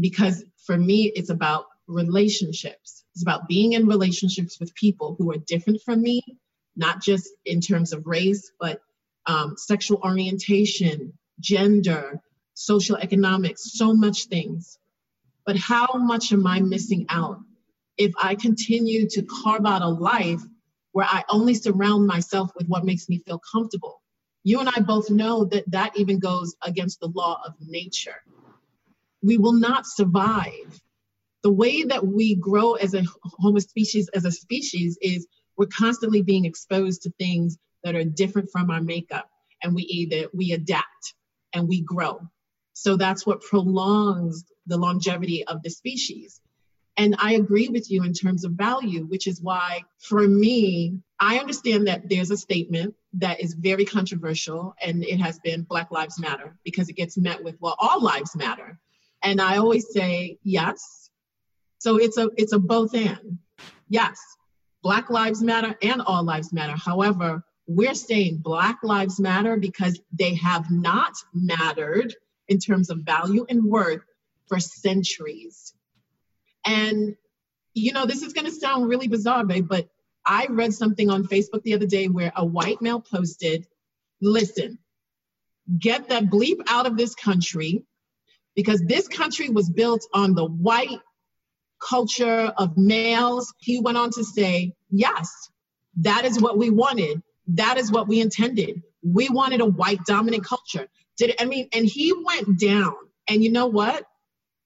Because 0.00 0.44
for 0.64 0.76
me, 0.76 1.12
it's 1.14 1.30
about 1.30 1.66
relationships. 1.86 3.04
It's 3.14 3.22
about 3.22 3.48
being 3.48 3.72
in 3.72 3.86
relationships 3.86 4.60
with 4.60 4.74
people 4.74 5.16
who 5.18 5.32
are 5.32 5.38
different 5.38 5.80
from 5.82 6.02
me, 6.02 6.22
not 6.76 7.02
just 7.02 7.28
in 7.46 7.60
terms 7.60 7.92
of 7.92 8.06
race, 8.06 8.52
but 8.60 8.80
um, 9.26 9.56
sexual 9.56 10.00
orientation, 10.04 11.12
gender, 11.40 12.20
social 12.54 12.96
economics, 12.96 13.72
so 13.72 13.94
much 13.94 14.26
things. 14.26 14.78
But 15.46 15.56
how 15.56 15.86
much 15.94 16.32
am 16.32 16.46
I 16.46 16.60
missing 16.60 17.06
out 17.08 17.40
if 17.96 18.12
I 18.22 18.34
continue 18.34 19.08
to 19.08 19.22
carve 19.22 19.66
out 19.66 19.82
a 19.82 19.88
life 19.88 20.42
where 20.92 21.06
I 21.08 21.24
only 21.30 21.54
surround 21.54 22.06
myself 22.06 22.50
with 22.56 22.66
what 22.68 22.84
makes 22.84 23.08
me 23.08 23.18
feel 23.18 23.40
comfortable? 23.50 24.02
You 24.44 24.60
and 24.60 24.68
I 24.68 24.80
both 24.80 25.10
know 25.10 25.44
that 25.46 25.70
that 25.70 25.96
even 25.96 26.18
goes 26.18 26.54
against 26.62 27.00
the 27.00 27.08
law 27.08 27.40
of 27.46 27.54
nature. 27.60 28.22
We 29.22 29.38
will 29.38 29.52
not 29.52 29.86
survive. 29.86 30.80
The 31.42 31.52
way 31.52 31.84
that 31.84 32.06
we 32.06 32.34
grow 32.34 32.74
as 32.74 32.94
a 32.94 33.04
homo 33.22 33.58
species, 33.58 34.08
as 34.14 34.24
a 34.24 34.32
species, 34.32 34.98
is 35.00 35.26
we're 35.56 35.66
constantly 35.66 36.22
being 36.22 36.44
exposed 36.44 37.02
to 37.02 37.10
things 37.18 37.58
that 37.84 37.94
are 37.94 38.04
different 38.04 38.50
from 38.50 38.70
our 38.70 38.80
makeup 38.80 39.28
and 39.62 39.74
we 39.74 39.82
either 39.82 40.28
we 40.32 40.52
adapt 40.52 41.14
and 41.52 41.68
we 41.68 41.80
grow. 41.82 42.20
So 42.74 42.96
that's 42.96 43.26
what 43.26 43.42
prolongs 43.42 44.44
the 44.66 44.76
longevity 44.76 45.44
of 45.46 45.62
the 45.62 45.70
species. 45.70 46.40
And 46.96 47.14
i 47.18 47.34
agree 47.34 47.68
with 47.68 47.90
you 47.90 48.02
in 48.02 48.12
terms 48.12 48.44
of 48.44 48.52
value 48.52 49.06
which 49.06 49.28
is 49.28 49.40
why 49.40 49.82
for 50.00 50.26
me 50.26 50.98
i 51.20 51.38
understand 51.38 51.86
that 51.86 52.08
there's 52.08 52.32
a 52.32 52.36
statement 52.36 52.92
that 53.12 53.40
is 53.40 53.54
very 53.54 53.84
controversial 53.84 54.74
and 54.82 55.04
it 55.04 55.20
has 55.20 55.38
been 55.38 55.62
black 55.62 55.92
lives 55.92 56.18
matter 56.18 56.58
because 56.64 56.88
it 56.88 56.96
gets 56.96 57.16
met 57.16 57.42
with 57.44 57.54
well 57.60 57.76
all 57.78 58.02
lives 58.02 58.34
matter 58.34 58.80
and 59.22 59.40
i 59.40 59.56
always 59.56 59.92
say 59.92 60.38
yes 60.42 61.10
so 61.78 61.96
it's 61.96 62.18
a 62.18 62.28
it's 62.36 62.52
a 62.52 62.58
both 62.58 62.94
and 62.94 63.38
yes 63.88 64.18
Black 64.82 65.10
Lives 65.10 65.42
Matter 65.42 65.76
and 65.82 66.00
All 66.02 66.22
Lives 66.22 66.52
Matter. 66.52 66.76
However, 66.76 67.44
we're 67.66 67.94
saying 67.94 68.38
Black 68.38 68.78
Lives 68.82 69.18
Matter 69.18 69.56
because 69.56 70.00
they 70.12 70.34
have 70.36 70.70
not 70.70 71.12
mattered 71.34 72.14
in 72.48 72.58
terms 72.58 72.88
of 72.88 73.00
value 73.00 73.44
and 73.48 73.64
worth 73.64 74.02
for 74.46 74.58
centuries. 74.60 75.74
And, 76.64 77.16
you 77.74 77.92
know, 77.92 78.06
this 78.06 78.22
is 78.22 78.32
going 78.32 78.46
to 78.46 78.50
sound 78.50 78.88
really 78.88 79.08
bizarre, 79.08 79.44
babe, 79.44 79.68
but 79.68 79.88
I 80.24 80.46
read 80.48 80.72
something 80.72 81.10
on 81.10 81.24
Facebook 81.24 81.62
the 81.62 81.74
other 81.74 81.86
day 81.86 82.08
where 82.08 82.32
a 82.36 82.44
white 82.44 82.80
male 82.80 83.00
posted, 83.00 83.66
listen, 84.20 84.78
get 85.78 86.08
that 86.08 86.24
bleep 86.24 86.60
out 86.68 86.86
of 86.86 86.96
this 86.96 87.14
country 87.14 87.84
because 88.58 88.82
this 88.86 89.06
country 89.06 89.48
was 89.48 89.70
built 89.70 90.04
on 90.12 90.34
the 90.34 90.44
white 90.44 90.98
culture 91.80 92.52
of 92.56 92.76
males. 92.76 93.54
He 93.58 93.78
went 93.78 93.96
on 93.96 94.10
to 94.10 94.24
say, 94.24 94.72
yes, 94.90 95.30
that 96.00 96.24
is 96.24 96.40
what 96.40 96.58
we 96.58 96.68
wanted. 96.68 97.22
That 97.46 97.78
is 97.78 97.92
what 97.92 98.08
we 98.08 98.20
intended. 98.20 98.82
We 99.00 99.28
wanted 99.28 99.60
a 99.60 99.64
white 99.64 100.04
dominant 100.06 100.44
culture. 100.44 100.88
Did 101.18 101.36
I 101.38 101.44
mean, 101.44 101.68
and 101.72 101.86
he 101.86 102.12
went 102.12 102.58
down. 102.58 102.96
And 103.28 103.44
you 103.44 103.52
know 103.52 103.68
what? 103.68 104.04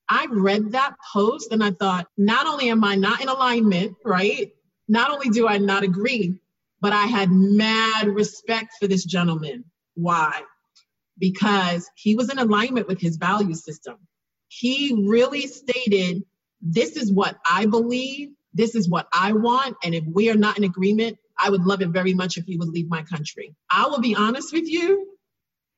I 0.08 0.26
read 0.30 0.72
that 0.72 0.94
post 1.12 1.52
and 1.52 1.62
I 1.62 1.72
thought, 1.72 2.06
not 2.16 2.46
only 2.46 2.70
am 2.70 2.84
I 2.84 2.94
not 2.94 3.20
in 3.20 3.28
alignment, 3.28 3.98
right? 4.06 4.52
Not 4.88 5.10
only 5.10 5.28
do 5.28 5.46
I 5.46 5.58
not 5.58 5.82
agree, 5.82 6.36
but 6.80 6.94
I 6.94 7.04
had 7.04 7.30
mad 7.30 8.08
respect 8.08 8.72
for 8.80 8.86
this 8.86 9.04
gentleman. 9.04 9.66
Why? 9.96 10.44
Because 11.22 11.88
he 11.94 12.16
was 12.16 12.30
in 12.32 12.38
alignment 12.40 12.88
with 12.88 13.00
his 13.00 13.16
value 13.16 13.54
system. 13.54 13.94
He 14.48 15.06
really 15.06 15.46
stated 15.46 16.24
this 16.60 16.96
is 16.96 17.12
what 17.12 17.38
I 17.48 17.66
believe, 17.66 18.30
this 18.52 18.74
is 18.74 18.88
what 18.88 19.06
I 19.14 19.32
want, 19.32 19.76
and 19.84 19.94
if 19.94 20.04
we 20.04 20.30
are 20.30 20.36
not 20.36 20.58
in 20.58 20.64
agreement, 20.64 21.18
I 21.38 21.48
would 21.48 21.62
love 21.62 21.80
it 21.80 21.90
very 21.90 22.12
much 22.12 22.38
if 22.38 22.48
you 22.48 22.58
would 22.58 22.70
leave 22.70 22.90
my 22.90 23.02
country. 23.02 23.54
I 23.70 23.86
will 23.86 24.00
be 24.00 24.16
honest 24.16 24.52
with 24.52 24.68
you, 24.68 25.16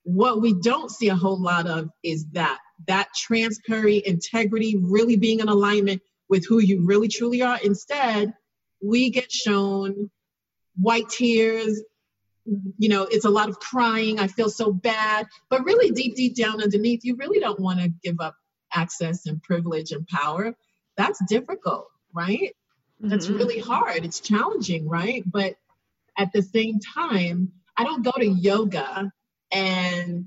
what 0.05 0.41
we 0.41 0.55
don't 0.55 0.91
see 0.91 1.11
a 1.11 1.15
whole 1.15 1.41
lot 1.41 1.67
of 1.67 1.91
is 2.03 2.27
that 2.33 2.59
that 2.87 3.09
transparency, 3.15 4.03
integrity, 4.07 4.79
really 4.81 5.17
being 5.17 5.41
in 5.41 5.49
alignment 5.49 6.01
with 6.31 6.47
who 6.49 6.59
you 6.59 6.87
really 6.87 7.09
truly 7.09 7.43
are. 7.43 7.59
Instead, 7.63 8.33
we 8.83 9.11
get 9.11 9.31
shown 9.31 10.11
white 10.77 11.11
tears. 11.11 11.83
You 12.47 12.89
know, 12.89 13.05
it's 13.05 13.25
a 13.25 13.31
lot 13.31 13.49
of 13.49 13.59
crying. 13.59 14.21
I 14.21 14.27
feel 14.27 14.51
so 14.51 14.73
bad. 14.73 15.27
But 15.49 15.65
really, 15.65 15.91
deep, 15.91 16.15
deep 16.15 16.37
down 16.37 16.63
underneath, 16.63 17.05
you 17.05 17.17
really 17.17 17.41
don't 17.41 17.61
want 17.61 17.81
to 17.81 17.89
give 18.03 18.21
up 18.21 18.37
access 18.73 19.27
and 19.27 19.43
privilege 19.43 19.93
and 19.93 20.07
power 20.07 20.55
that's 20.97 21.25
difficult, 21.27 21.89
right? 22.13 22.55
Mm-hmm. 23.01 23.09
That's 23.09 23.29
really 23.29 23.59
hard. 23.59 24.05
It's 24.05 24.21
challenging, 24.21 24.89
right? 24.89 25.23
But 25.27 25.57
at 26.17 26.33
the 26.33 26.43
same 26.43 26.81
time, 26.81 27.53
I 27.77 27.85
don't 27.85 28.05
go 28.05 28.13
to 28.13 28.27
yoga 28.27 29.13
and 29.53 30.27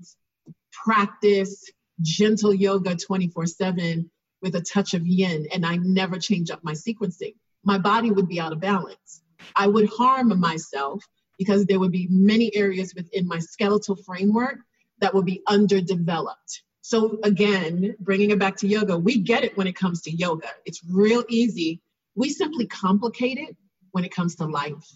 practice 0.72 1.72
gentle 2.02 2.54
yoga 2.54 2.96
24 2.96 3.46
7 3.48 4.12
with 4.42 4.56
a 4.56 4.62
touch 4.62 4.94
of 4.94 5.08
yin 5.08 5.48
and 5.52 5.66
I 5.66 5.78
never 5.78 6.20
change 6.20 6.52
up 6.52 6.64
my 6.64 6.74
sequencing, 6.74 7.34
my 7.64 7.80
body 7.80 8.12
would 8.12 8.28
be 8.28 8.40
out 8.40 8.54
of 8.54 8.60
balance. 8.60 9.22
I 9.56 9.68
would 9.68 9.90
harm 9.90 10.38
myself 10.40 11.04
because 11.38 11.66
there 11.66 11.80
would 11.80 11.92
be 11.92 12.08
many 12.10 12.54
areas 12.56 12.94
within 12.96 13.28
my 13.28 13.40
skeletal 13.40 13.96
framework 13.96 14.60
that 15.00 15.14
would 15.14 15.26
be 15.26 15.42
underdeveloped. 15.48 16.64
So, 16.82 17.20
again, 17.24 17.96
bringing 18.00 18.32
it 18.32 18.40
back 18.40 18.56
to 18.58 18.68
yoga, 18.68 18.98
we 18.98 19.20
get 19.20 19.44
it 19.44 19.58
when 19.58 19.68
it 19.68 19.76
comes 19.76 20.02
to 20.04 20.12
yoga. 20.12 20.50
It's 20.66 20.82
real 20.90 21.24
easy. 21.28 21.82
We 22.16 22.30
simply 22.30 22.66
complicate 22.66 23.38
it 23.38 23.56
when 23.92 24.06
it 24.06 24.16
comes 24.16 24.36
to 24.38 24.46
life 24.46 24.88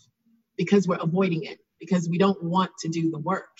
because 0.57 0.87
we're 0.87 0.95
avoiding 0.95 1.43
it, 1.43 1.59
because 1.79 2.07
we 2.07 2.17
don't 2.17 2.41
want 2.41 2.71
to 2.79 2.89
do 2.89 3.11
the 3.11 3.19
work. 3.19 3.57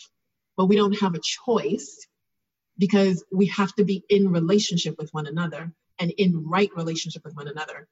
But 0.55 0.67
we 0.67 0.75
don't 0.75 0.99
have 0.99 1.13
a 1.13 1.19
choice 1.19 2.07
because 2.77 3.23
we 3.31 3.47
have 3.47 3.73
to 3.75 3.83
be 3.83 4.03
in 4.09 4.31
relationship 4.31 4.95
with 4.97 5.13
one 5.13 5.27
another 5.27 5.71
and 5.99 6.11
in 6.11 6.47
right 6.47 6.69
relationship 6.75 7.23
with 7.23 7.35
one 7.35 7.47
another. 7.47 7.87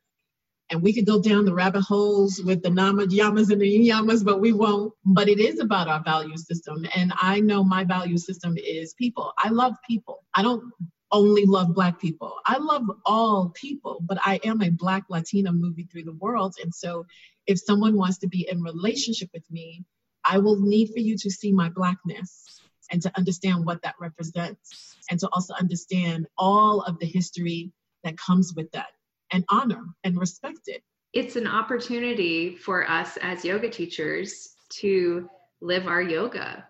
And 0.71 0.83
we 0.83 0.93
could 0.93 1.05
go 1.05 1.19
down 1.21 1.45
the 1.45 1.53
rabbit 1.53 1.81
holes 1.81 2.41
with 2.43 2.61
the 2.61 2.69
niyamas 2.69 3.49
and 3.51 3.61
the 3.61 3.89
yamas, 3.89 4.23
but 4.23 4.39
we 4.39 4.53
won't. 4.53 4.93
But 5.03 5.27
it 5.27 5.39
is 5.39 5.59
about 5.59 5.87
our 5.87 6.03
value 6.03 6.37
system. 6.37 6.85
And 6.95 7.11
I 7.15 7.39
know 7.39 7.63
my 7.63 7.83
value 7.83 8.17
system 8.17 8.55
is 8.57 8.93
people. 8.93 9.33
I 9.37 9.49
love 9.49 9.73
people. 9.87 10.23
I 10.35 10.43
don't 10.43 10.71
only 11.11 11.45
love 11.45 11.73
Black 11.73 11.99
people. 11.99 12.35
I 12.45 12.57
love 12.57 12.83
all 13.05 13.49
people, 13.49 13.99
but 14.01 14.19
I 14.23 14.39
am 14.43 14.61
a 14.61 14.69
Black 14.69 15.03
Latina 15.09 15.51
moving 15.51 15.87
through 15.87 16.03
the 16.03 16.13
world. 16.13 16.55
And 16.61 16.73
so 16.73 17.05
if 17.47 17.59
someone 17.59 17.97
wants 17.97 18.19
to 18.19 18.27
be 18.27 18.47
in 18.49 18.61
relationship 18.61 19.29
with 19.33 19.49
me, 19.49 19.83
I 20.23 20.37
will 20.37 20.61
need 20.61 20.91
for 20.93 20.99
you 20.99 21.17
to 21.17 21.31
see 21.31 21.51
my 21.51 21.69
Blackness 21.69 22.61
and 22.91 23.01
to 23.01 23.11
understand 23.17 23.65
what 23.65 23.81
that 23.81 23.95
represents 23.99 24.95
and 25.09 25.19
to 25.19 25.29
also 25.31 25.53
understand 25.55 26.27
all 26.37 26.81
of 26.81 26.99
the 26.99 27.05
history 27.05 27.71
that 28.03 28.17
comes 28.17 28.53
with 28.55 28.71
that 28.71 28.87
and 29.31 29.43
honor 29.49 29.83
and 30.03 30.17
respect 30.17 30.61
it. 30.67 30.83
It's 31.13 31.35
an 31.35 31.47
opportunity 31.47 32.55
for 32.55 32.89
us 32.89 33.17
as 33.21 33.43
yoga 33.43 33.69
teachers 33.69 34.55
to 34.69 35.29
live 35.61 35.87
our 35.87 36.01
yoga. 36.01 36.65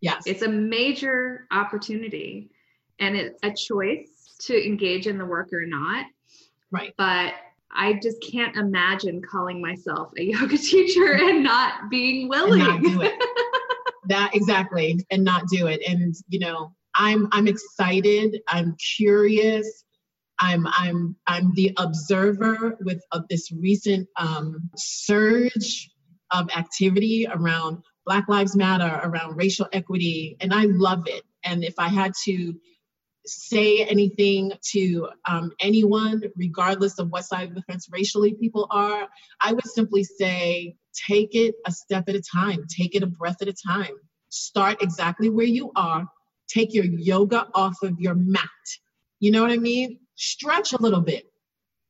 Yes. 0.00 0.22
It's 0.26 0.42
a 0.42 0.48
major 0.48 1.46
opportunity 1.50 2.50
and 2.98 3.16
it's 3.16 3.38
a 3.42 3.52
choice 3.52 4.36
to 4.40 4.66
engage 4.66 5.06
in 5.06 5.18
the 5.18 5.26
work 5.26 5.52
or 5.52 5.66
not. 5.66 6.06
Right. 6.70 6.94
But 6.96 7.34
I 7.72 7.94
just 8.02 8.22
can't 8.22 8.56
imagine 8.56 9.22
calling 9.22 9.60
myself 9.60 10.12
a 10.18 10.24
yoga 10.24 10.56
teacher 10.56 11.14
and 11.14 11.42
not 11.42 11.90
being 11.90 12.28
willing. 12.28 12.60
And 12.60 12.82
not 12.82 12.82
do 12.82 13.02
it. 13.02 13.14
that 14.08 14.34
exactly 14.34 15.04
and 15.10 15.24
not 15.24 15.46
do 15.48 15.66
it. 15.66 15.80
And 15.86 16.14
you 16.28 16.38
know, 16.40 16.74
I'm 16.94 17.28
I'm 17.32 17.46
excited, 17.46 18.40
I'm 18.48 18.76
curious, 18.96 19.84
I'm 20.40 20.66
I'm 20.66 21.16
I'm 21.26 21.52
the 21.54 21.72
observer 21.76 22.76
with 22.80 23.02
uh, 23.12 23.20
this 23.28 23.52
recent 23.52 24.08
um, 24.16 24.70
surge 24.76 25.90
of 26.32 26.48
activity 26.56 27.26
around 27.30 27.82
Black 28.06 28.28
Lives 28.28 28.56
Matter, 28.56 29.00
around 29.04 29.36
racial 29.36 29.66
equity, 29.72 30.36
and 30.40 30.52
I 30.54 30.64
love 30.64 31.04
it. 31.06 31.22
And 31.44 31.62
if 31.62 31.74
I 31.78 31.88
had 31.88 32.12
to 32.24 32.54
say 33.26 33.84
anything 33.84 34.52
to 34.72 35.08
um, 35.28 35.52
anyone, 35.60 36.22
regardless 36.36 36.98
of 36.98 37.10
what 37.10 37.24
side 37.24 37.48
of 37.48 37.54
the 37.54 37.62
fence 37.62 37.88
racially 37.92 38.34
people 38.34 38.66
are, 38.70 39.08
I 39.40 39.52
would 39.52 39.66
simply 39.66 40.04
say 40.04 40.76
take 41.06 41.34
it 41.34 41.54
a 41.66 41.72
step 41.72 42.08
at 42.08 42.14
a 42.14 42.22
time, 42.22 42.64
take 42.68 42.94
it 42.94 43.02
a 43.02 43.06
breath 43.06 43.42
at 43.42 43.48
a 43.48 43.54
time. 43.54 43.94
Start 44.30 44.82
exactly 44.82 45.28
where 45.28 45.46
you 45.46 45.70
are. 45.76 46.06
Take 46.48 46.72
your 46.72 46.84
yoga 46.84 47.48
off 47.54 47.76
of 47.82 47.98
your 48.00 48.14
mat. 48.14 48.48
You 49.20 49.30
know 49.30 49.42
what 49.42 49.52
I 49.52 49.58
mean? 49.58 50.00
Stretch 50.20 50.72
a 50.72 50.80
little 50.80 51.00
bit. 51.00 51.24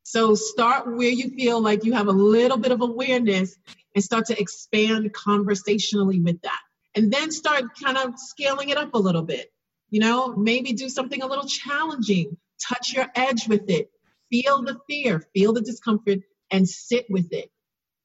So 0.05 0.35
start 0.35 0.87
where 0.87 1.11
you 1.11 1.31
feel 1.31 1.61
like 1.61 1.85
you 1.85 1.93
have 1.93 2.07
a 2.09 2.13
little 2.13 2.57
bit 2.57 2.73
of 2.73 2.81
awareness 2.81 3.57
and 3.95 4.03
start 4.03 4.27
to 4.27 4.41
expand 4.41 5.13
conversationally 5.13 6.21
with 6.21 6.41
that. 6.43 6.61
And 6.95 7.13
then 7.13 7.31
start 7.31 7.65
kind 7.83 7.97
of 7.99 8.19
scaling 8.19 8.71
it 8.71 8.77
up 8.77 8.95
a 8.95 8.99
little 8.99 9.23
bit. 9.23 9.53
You 9.91 10.01
know, 10.01 10.35
maybe 10.35 10.73
do 10.73 10.89
something 10.89 11.23
a 11.23 11.27
little 11.27 11.47
challenging, 11.47 12.37
touch 12.61 12.93
your 12.93 13.07
edge 13.15 13.49
with 13.49 13.69
it, 13.69 13.91
feel 14.31 14.63
the 14.63 14.79
fear, 14.89 15.25
feel 15.35 15.53
the 15.53 15.61
discomfort, 15.61 16.21
and 16.51 16.69
sit 16.69 17.07
with 17.11 17.33
it. 17.33 17.51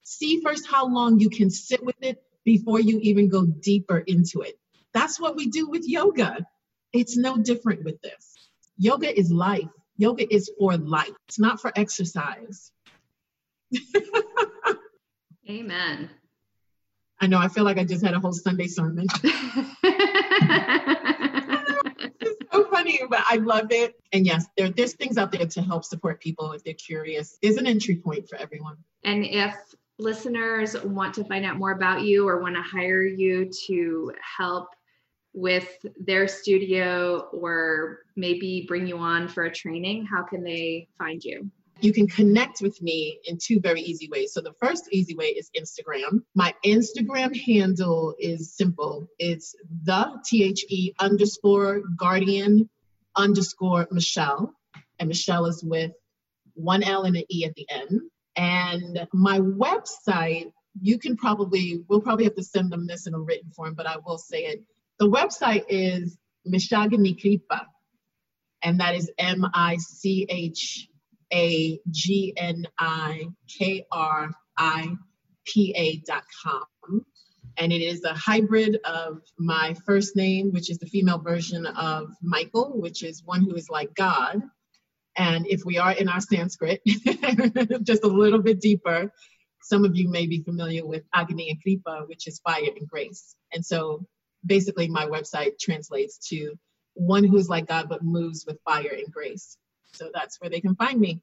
See 0.02 0.40
first 0.42 0.66
how 0.68 0.86
long 0.88 1.20
you 1.20 1.30
can 1.30 1.50
sit 1.50 1.84
with 1.84 1.96
it 2.02 2.22
before 2.44 2.80
you 2.80 2.98
even 3.00 3.28
go 3.28 3.46
deeper 3.46 3.98
into 3.98 4.42
it. 4.42 4.58
That's 4.92 5.20
what 5.20 5.36
we 5.36 5.48
do 5.48 5.68
with 5.68 5.88
yoga. 5.88 6.46
It's 6.92 7.16
no 7.16 7.36
different 7.36 7.84
with 7.84 8.00
this. 8.02 8.34
Yoga 8.78 9.16
is 9.16 9.30
life. 9.30 9.68
Yoga 9.96 10.32
is 10.32 10.50
for 10.58 10.76
life, 10.76 11.12
it's 11.28 11.38
not 11.38 11.60
for 11.60 11.72
exercise. 11.76 12.70
Amen. 15.48 16.10
I 17.20 17.26
know, 17.26 17.38
I 17.38 17.48
feel 17.48 17.64
like 17.64 17.78
I 17.78 17.84
just 17.84 18.04
had 18.04 18.14
a 18.14 18.20
whole 18.20 18.32
Sunday 18.32 18.66
sermon. 18.66 19.06
It's 22.20 22.52
so 22.52 22.64
funny, 22.70 23.00
but 23.08 23.22
I 23.28 23.36
love 23.36 23.68
it. 23.70 23.94
And 24.12 24.26
yes, 24.26 24.46
there, 24.56 24.70
there's 24.70 24.94
things 24.94 25.18
out 25.18 25.32
there 25.32 25.46
to 25.46 25.62
help 25.62 25.84
support 25.84 26.20
people 26.20 26.52
if 26.52 26.64
they're 26.64 26.74
curious. 26.74 27.38
Is 27.42 27.56
an 27.56 27.66
entry 27.66 27.96
point 27.96 28.28
for 28.28 28.36
everyone. 28.36 28.76
And 29.04 29.24
if 29.24 29.54
listeners 29.98 30.80
want 30.82 31.14
to 31.14 31.24
find 31.24 31.44
out 31.44 31.56
more 31.56 31.72
about 31.72 32.02
you 32.02 32.28
or 32.28 32.40
want 32.40 32.54
to 32.56 32.62
hire 32.62 33.04
you 33.04 33.50
to 33.66 34.12
help 34.38 34.68
with 35.36 35.68
their 36.00 36.26
studio 36.26 37.28
or 37.30 37.98
maybe 38.16 38.64
bring 38.66 38.86
you 38.86 38.96
on 38.96 39.28
for 39.28 39.44
a 39.44 39.52
training, 39.52 40.06
how 40.06 40.22
can 40.22 40.42
they 40.42 40.88
find 40.98 41.22
you? 41.22 41.50
You 41.80 41.92
can 41.92 42.08
connect 42.08 42.62
with 42.62 42.80
me 42.80 43.20
in 43.26 43.36
two 43.36 43.60
very 43.60 43.82
easy 43.82 44.08
ways. 44.10 44.32
So, 44.32 44.40
the 44.40 44.54
first 44.54 44.88
easy 44.92 45.14
way 45.14 45.26
is 45.26 45.50
Instagram. 45.54 46.22
My 46.34 46.54
Instagram 46.64 47.38
handle 47.38 48.14
is 48.18 48.54
simple 48.54 49.08
it's 49.18 49.54
the 49.84 50.18
T 50.24 50.42
H 50.42 50.64
E 50.70 50.94
underscore 50.98 51.82
guardian 51.98 52.70
underscore 53.14 53.86
Michelle. 53.90 54.54
And 54.98 55.08
Michelle 55.08 55.44
is 55.44 55.62
with 55.62 55.92
one 56.54 56.82
L 56.82 57.02
and 57.02 57.14
an 57.14 57.24
E 57.30 57.44
at 57.44 57.54
the 57.54 57.66
end. 57.68 58.00
And 58.36 59.06
my 59.12 59.40
website, 59.40 60.50
you 60.80 60.98
can 60.98 61.18
probably, 61.18 61.84
we'll 61.88 62.00
probably 62.00 62.24
have 62.24 62.36
to 62.36 62.42
send 62.42 62.72
them 62.72 62.86
this 62.86 63.06
in 63.06 63.12
a 63.12 63.18
written 63.18 63.50
form, 63.50 63.74
but 63.74 63.86
I 63.86 63.96
will 63.98 64.18
say 64.18 64.44
it 64.44 64.64
the 64.98 65.08
website 65.08 65.64
is 65.68 66.16
Michagani 66.46 67.20
Kripa, 67.20 67.66
and 68.62 68.80
that 68.80 68.94
is 68.94 69.10
M 69.18 69.46
I 69.52 69.76
C 69.76 70.26
H 70.28 70.88
A 71.32 71.80
G 71.90 72.32
N 72.36 72.66
I 72.78 73.26
K 73.58 73.86
R 73.92 74.30
I 74.56 74.94
P 75.44 75.74
A 75.76 75.96
dot 76.06 76.24
com. 76.44 77.04
And 77.58 77.72
it 77.72 77.80
is 77.80 78.04
a 78.04 78.12
hybrid 78.12 78.78
of 78.84 79.22
my 79.38 79.74
first 79.86 80.14
name, 80.14 80.52
which 80.52 80.70
is 80.70 80.78
the 80.78 80.86
female 80.86 81.18
version 81.18 81.64
of 81.66 82.10
Michael, 82.22 82.78
which 82.78 83.02
is 83.02 83.22
one 83.24 83.42
who 83.42 83.54
is 83.54 83.70
like 83.70 83.94
God. 83.94 84.42
And 85.16 85.46
if 85.46 85.64
we 85.64 85.78
are 85.78 85.92
in 85.92 86.08
our 86.08 86.20
Sanskrit, 86.20 86.82
just 87.82 88.04
a 88.04 88.08
little 88.08 88.42
bit 88.42 88.60
deeper, 88.60 89.10
some 89.62 89.86
of 89.86 89.96
you 89.96 90.10
may 90.10 90.26
be 90.26 90.42
familiar 90.42 90.84
with 90.84 91.04
Agni 91.14 91.48
and 91.48 91.62
Kripa, 91.62 92.04
which 92.06 92.26
is 92.26 92.40
fire 92.40 92.60
and 92.78 92.86
grace. 92.86 93.34
And 93.54 93.64
so 93.64 94.06
basically 94.46 94.88
my 94.88 95.06
website 95.06 95.58
translates 95.58 96.18
to 96.28 96.54
one 96.94 97.24
who's 97.24 97.48
like 97.48 97.66
God 97.66 97.88
but 97.88 98.02
moves 98.02 98.44
with 98.46 98.58
fire 98.64 98.96
and 98.96 99.12
grace. 99.12 99.58
So 99.92 100.10
that's 100.12 100.40
where 100.40 100.50
they 100.50 100.60
can 100.60 100.74
find 100.74 101.00
me. 101.00 101.20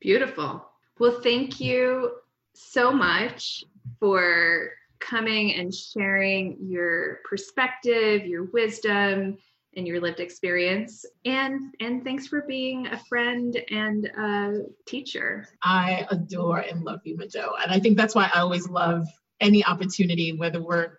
Beautiful. 0.00 0.66
Well, 0.98 1.20
thank 1.22 1.60
you 1.60 2.12
so 2.54 2.92
much 2.92 3.64
for 3.98 4.72
coming 4.98 5.54
and 5.54 5.74
sharing 5.74 6.58
your 6.60 7.20
perspective, 7.24 8.26
your 8.26 8.44
wisdom, 8.44 9.38
and 9.76 9.86
your 9.86 10.00
lived 10.00 10.20
experience. 10.20 11.04
And 11.24 11.74
and 11.80 12.04
thanks 12.04 12.26
for 12.26 12.42
being 12.42 12.86
a 12.88 12.98
friend 13.08 13.56
and 13.70 14.06
a 14.06 14.62
teacher. 14.86 15.46
I 15.62 16.06
adore 16.10 16.58
and 16.58 16.82
love 16.82 17.00
you, 17.04 17.16
Majo. 17.16 17.52
And 17.62 17.72
I 17.72 17.78
think 17.78 17.96
that's 17.96 18.14
why 18.14 18.30
I 18.34 18.40
always 18.40 18.68
love 18.68 19.06
any 19.40 19.64
opportunity, 19.64 20.32
whether 20.32 20.62
we're 20.62 20.98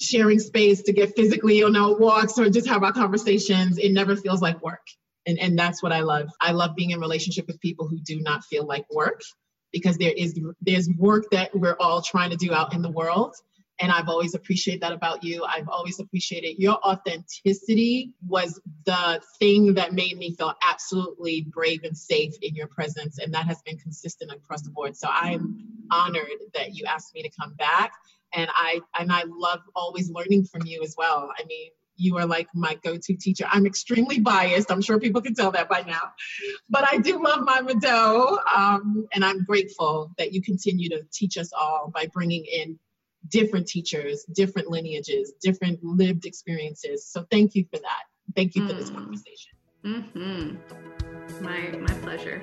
sharing 0.00 0.38
space 0.38 0.82
to 0.82 0.92
get 0.92 1.14
physically 1.16 1.62
on 1.62 1.76
our 1.76 1.96
walks 1.96 2.38
or 2.38 2.48
just 2.50 2.68
have 2.68 2.82
our 2.82 2.92
conversations, 2.92 3.78
it 3.78 3.92
never 3.92 4.16
feels 4.16 4.42
like 4.42 4.62
work. 4.62 4.86
And, 5.26 5.38
and 5.38 5.58
that's 5.58 5.82
what 5.82 5.92
I 5.92 6.00
love. 6.00 6.28
I 6.40 6.52
love 6.52 6.76
being 6.76 6.90
in 6.90 7.00
relationship 7.00 7.46
with 7.46 7.60
people 7.60 7.88
who 7.88 7.98
do 7.98 8.20
not 8.20 8.44
feel 8.44 8.66
like 8.66 8.84
work 8.90 9.22
because 9.72 9.96
there 9.96 10.12
is 10.16 10.38
there's 10.60 10.88
work 10.96 11.24
that 11.32 11.50
we're 11.54 11.76
all 11.80 12.00
trying 12.00 12.30
to 12.30 12.36
do 12.36 12.52
out 12.54 12.74
in 12.74 12.82
the 12.82 12.90
world. 12.90 13.34
And 13.80 13.90
I've 13.90 14.08
always 14.08 14.34
appreciated 14.34 14.82
that 14.82 14.92
about 14.92 15.24
you. 15.24 15.44
I've 15.44 15.68
always 15.68 15.98
appreciated 15.98 16.60
your 16.60 16.78
authenticity 16.86 18.12
was 18.28 18.60
the 18.86 19.20
thing 19.40 19.74
that 19.74 19.92
made 19.92 20.16
me 20.16 20.32
feel 20.36 20.54
absolutely 20.62 21.46
brave 21.48 21.80
and 21.82 21.98
safe 21.98 22.34
in 22.40 22.54
your 22.54 22.68
presence. 22.68 23.18
And 23.18 23.34
that 23.34 23.46
has 23.46 23.62
been 23.62 23.76
consistent 23.78 24.30
across 24.30 24.62
the 24.62 24.70
board. 24.70 24.96
So 24.96 25.08
I'm 25.10 25.66
honored 25.90 26.38
that 26.54 26.76
you 26.76 26.84
asked 26.84 27.14
me 27.14 27.22
to 27.22 27.30
come 27.30 27.54
back 27.54 27.92
and 28.34 28.50
I 28.54 28.80
and 28.98 29.12
I 29.12 29.24
love 29.26 29.60
always 29.74 30.10
learning 30.10 30.46
from 30.46 30.66
you 30.66 30.82
as 30.82 30.94
well. 30.96 31.30
I 31.38 31.44
mean, 31.44 31.70
you 31.96 32.16
are 32.18 32.26
like 32.26 32.48
my 32.54 32.76
go-to 32.82 33.14
teacher. 33.14 33.46
I'm 33.50 33.66
extremely 33.66 34.18
biased. 34.18 34.70
I'm 34.70 34.82
sure 34.82 34.98
people 34.98 35.22
can 35.22 35.34
tell 35.34 35.52
that 35.52 35.68
by 35.68 35.82
now, 35.82 36.12
but 36.68 36.84
I 36.90 36.98
do 36.98 37.22
love 37.22 37.44
my 37.44 37.60
Mado, 37.60 38.38
um, 38.54 39.06
and 39.14 39.24
I'm 39.24 39.44
grateful 39.44 40.12
that 40.18 40.32
you 40.32 40.42
continue 40.42 40.88
to 40.90 41.02
teach 41.12 41.38
us 41.38 41.52
all 41.52 41.90
by 41.94 42.06
bringing 42.12 42.44
in 42.44 42.78
different 43.28 43.66
teachers, 43.66 44.24
different 44.34 44.68
lineages, 44.68 45.32
different 45.42 45.82
lived 45.82 46.26
experiences. 46.26 47.06
So 47.06 47.26
thank 47.30 47.54
you 47.54 47.64
for 47.72 47.78
that. 47.78 48.02
Thank 48.34 48.54
you 48.54 48.66
for 48.66 48.74
this 48.74 48.90
mm. 48.90 48.94
conversation. 48.94 49.52
Mm-hmm. 49.84 51.44
My 51.44 51.70
my 51.78 51.94
pleasure. 52.00 52.42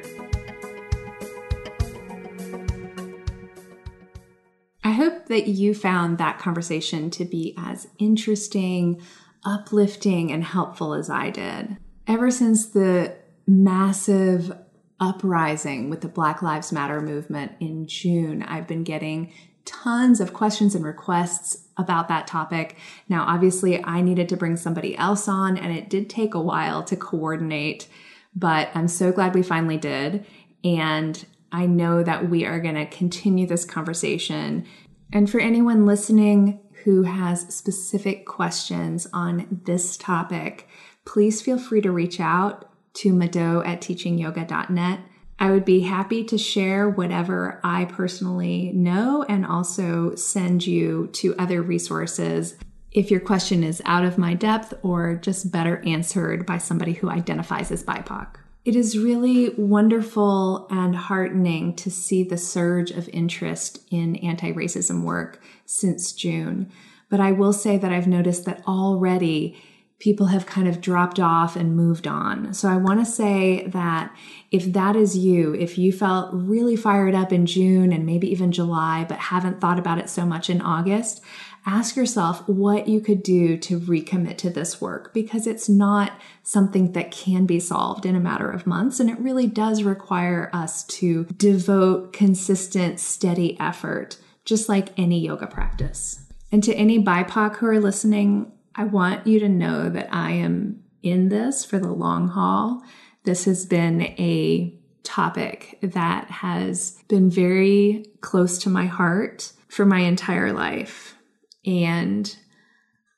I 4.91 4.93
hope 4.93 5.27
that 5.27 5.47
you 5.47 5.73
found 5.73 6.17
that 6.17 6.37
conversation 6.37 7.09
to 7.11 7.23
be 7.23 7.55
as 7.57 7.87
interesting, 7.97 9.01
uplifting, 9.45 10.33
and 10.33 10.43
helpful 10.43 10.93
as 10.93 11.09
I 11.09 11.29
did. 11.29 11.77
Ever 12.07 12.29
since 12.29 12.65
the 12.65 13.15
massive 13.47 14.51
uprising 14.99 15.89
with 15.89 16.01
the 16.01 16.09
Black 16.09 16.41
Lives 16.41 16.73
Matter 16.73 16.99
movement 16.99 17.53
in 17.61 17.87
June, 17.87 18.43
I've 18.43 18.67
been 18.67 18.83
getting 18.83 19.31
tons 19.63 20.19
of 20.19 20.33
questions 20.33 20.75
and 20.75 20.83
requests 20.83 21.69
about 21.77 22.09
that 22.09 22.27
topic. 22.27 22.75
Now, 23.07 23.23
obviously, 23.25 23.81
I 23.81 24.01
needed 24.01 24.27
to 24.27 24.35
bring 24.35 24.57
somebody 24.57 24.97
else 24.97 25.29
on, 25.29 25.55
and 25.55 25.71
it 25.73 25.89
did 25.89 26.09
take 26.09 26.33
a 26.33 26.41
while 26.41 26.83
to 26.83 26.97
coordinate, 26.97 27.87
but 28.35 28.67
I'm 28.75 28.89
so 28.89 29.13
glad 29.13 29.35
we 29.35 29.41
finally 29.41 29.77
did. 29.77 30.25
And 30.65 31.25
I 31.51 31.65
know 31.65 32.03
that 32.03 32.29
we 32.29 32.45
are 32.45 32.59
going 32.59 32.75
to 32.75 32.85
continue 32.85 33.45
this 33.45 33.65
conversation. 33.65 34.65
And 35.11 35.29
for 35.29 35.39
anyone 35.39 35.85
listening 35.85 36.59
who 36.83 37.03
has 37.03 37.53
specific 37.53 38.25
questions 38.25 39.07
on 39.13 39.61
this 39.65 39.97
topic, 39.97 40.67
please 41.05 41.41
feel 41.41 41.59
free 41.59 41.81
to 41.81 41.91
reach 41.91 42.19
out 42.19 42.69
to 42.93 43.13
mado 43.13 43.61
at 43.63 43.81
teachingyoga.net. 43.81 44.99
I 45.39 45.51
would 45.51 45.65
be 45.65 45.81
happy 45.81 46.23
to 46.25 46.37
share 46.37 46.89
whatever 46.89 47.59
I 47.63 47.85
personally 47.85 48.71
know 48.73 49.25
and 49.27 49.45
also 49.45 50.15
send 50.15 50.65
you 50.67 51.07
to 51.13 51.35
other 51.37 51.61
resources 51.61 52.55
if 52.91 53.09
your 53.09 53.21
question 53.21 53.63
is 53.63 53.81
out 53.85 54.03
of 54.03 54.17
my 54.17 54.33
depth 54.33 54.73
or 54.83 55.15
just 55.15 55.51
better 55.51 55.81
answered 55.85 56.45
by 56.45 56.57
somebody 56.57 56.93
who 56.93 57.09
identifies 57.09 57.71
as 57.71 57.83
BIPOC. 57.83 58.35
It 58.63 58.75
is 58.75 58.97
really 58.97 59.49
wonderful 59.57 60.67
and 60.69 60.95
heartening 60.95 61.75
to 61.77 61.89
see 61.89 62.23
the 62.23 62.37
surge 62.37 62.91
of 62.91 63.09
interest 63.09 63.79
in 63.89 64.17
anti 64.17 64.53
racism 64.53 65.03
work 65.03 65.41
since 65.65 66.13
June. 66.13 66.71
But 67.09 67.19
I 67.19 67.31
will 67.31 67.53
say 67.53 67.77
that 67.77 67.91
I've 67.91 68.07
noticed 68.07 68.45
that 68.45 68.61
already 68.67 69.59
people 69.97 70.27
have 70.27 70.45
kind 70.45 70.67
of 70.67 70.81
dropped 70.81 71.19
off 71.19 71.55
and 71.55 71.75
moved 71.75 72.07
on. 72.07 72.53
So 72.53 72.67
I 72.67 72.77
want 72.77 72.99
to 72.99 73.05
say 73.05 73.67
that 73.67 74.15
if 74.49 74.73
that 74.73 74.95
is 74.95 75.17
you, 75.17 75.53
if 75.53 75.77
you 75.77 75.91
felt 75.91 76.29
really 76.31 76.75
fired 76.75 77.13
up 77.13 77.31
in 77.31 77.45
June 77.45 77.91
and 77.91 78.05
maybe 78.05 78.31
even 78.31 78.51
July, 78.51 79.05
but 79.07 79.17
haven't 79.17 79.61
thought 79.61 79.77
about 79.77 79.99
it 79.99 80.09
so 80.09 80.25
much 80.25 80.49
in 80.49 80.61
August, 80.61 81.21
ask 81.65 81.95
yourself 81.95 82.47
what 82.47 82.87
you 82.87 82.99
could 82.99 83.21
do 83.21 83.57
to 83.57 83.79
recommit 83.79 84.37
to 84.37 84.49
this 84.49 84.81
work 84.81 85.13
because 85.13 85.45
it's 85.45 85.69
not 85.69 86.13
something 86.43 86.93
that 86.93 87.11
can 87.11 87.45
be 87.45 87.59
solved 87.59 88.05
in 88.05 88.15
a 88.15 88.19
matter 88.19 88.49
of 88.49 88.65
months. 88.65 88.99
And 88.99 89.09
it 89.09 89.19
really 89.19 89.47
does 89.47 89.83
require 89.83 90.49
us 90.53 90.83
to 90.85 91.25
devote 91.37 92.13
consistent, 92.13 92.99
steady 92.99 93.59
effort, 93.59 94.17
just 94.45 94.69
like 94.69 94.97
any 94.97 95.19
yoga 95.19 95.47
practice. 95.47 96.25
And 96.51 96.63
to 96.63 96.73
any 96.73 97.01
BIPOC 97.01 97.57
who 97.57 97.67
are 97.67 97.79
listening, 97.79 98.51
I 98.75 98.85
want 98.85 99.27
you 99.27 99.39
to 99.39 99.49
know 99.49 99.89
that 99.89 100.09
I 100.13 100.31
am 100.31 100.83
in 101.03 101.29
this 101.29 101.63
for 101.63 101.79
the 101.79 101.91
long 101.91 102.27
haul. 102.27 102.83
This 103.23 103.45
has 103.45 103.65
been 103.65 104.01
a 104.01 104.77
topic 105.03 105.77
that 105.81 106.29
has 106.29 106.97
been 107.07 107.29
very 107.29 108.05
close 108.21 108.57
to 108.59 108.69
my 108.69 108.85
heart 108.85 109.51
for 109.67 109.85
my 109.85 109.99
entire 109.99 110.53
life. 110.53 111.17
And 111.65 112.35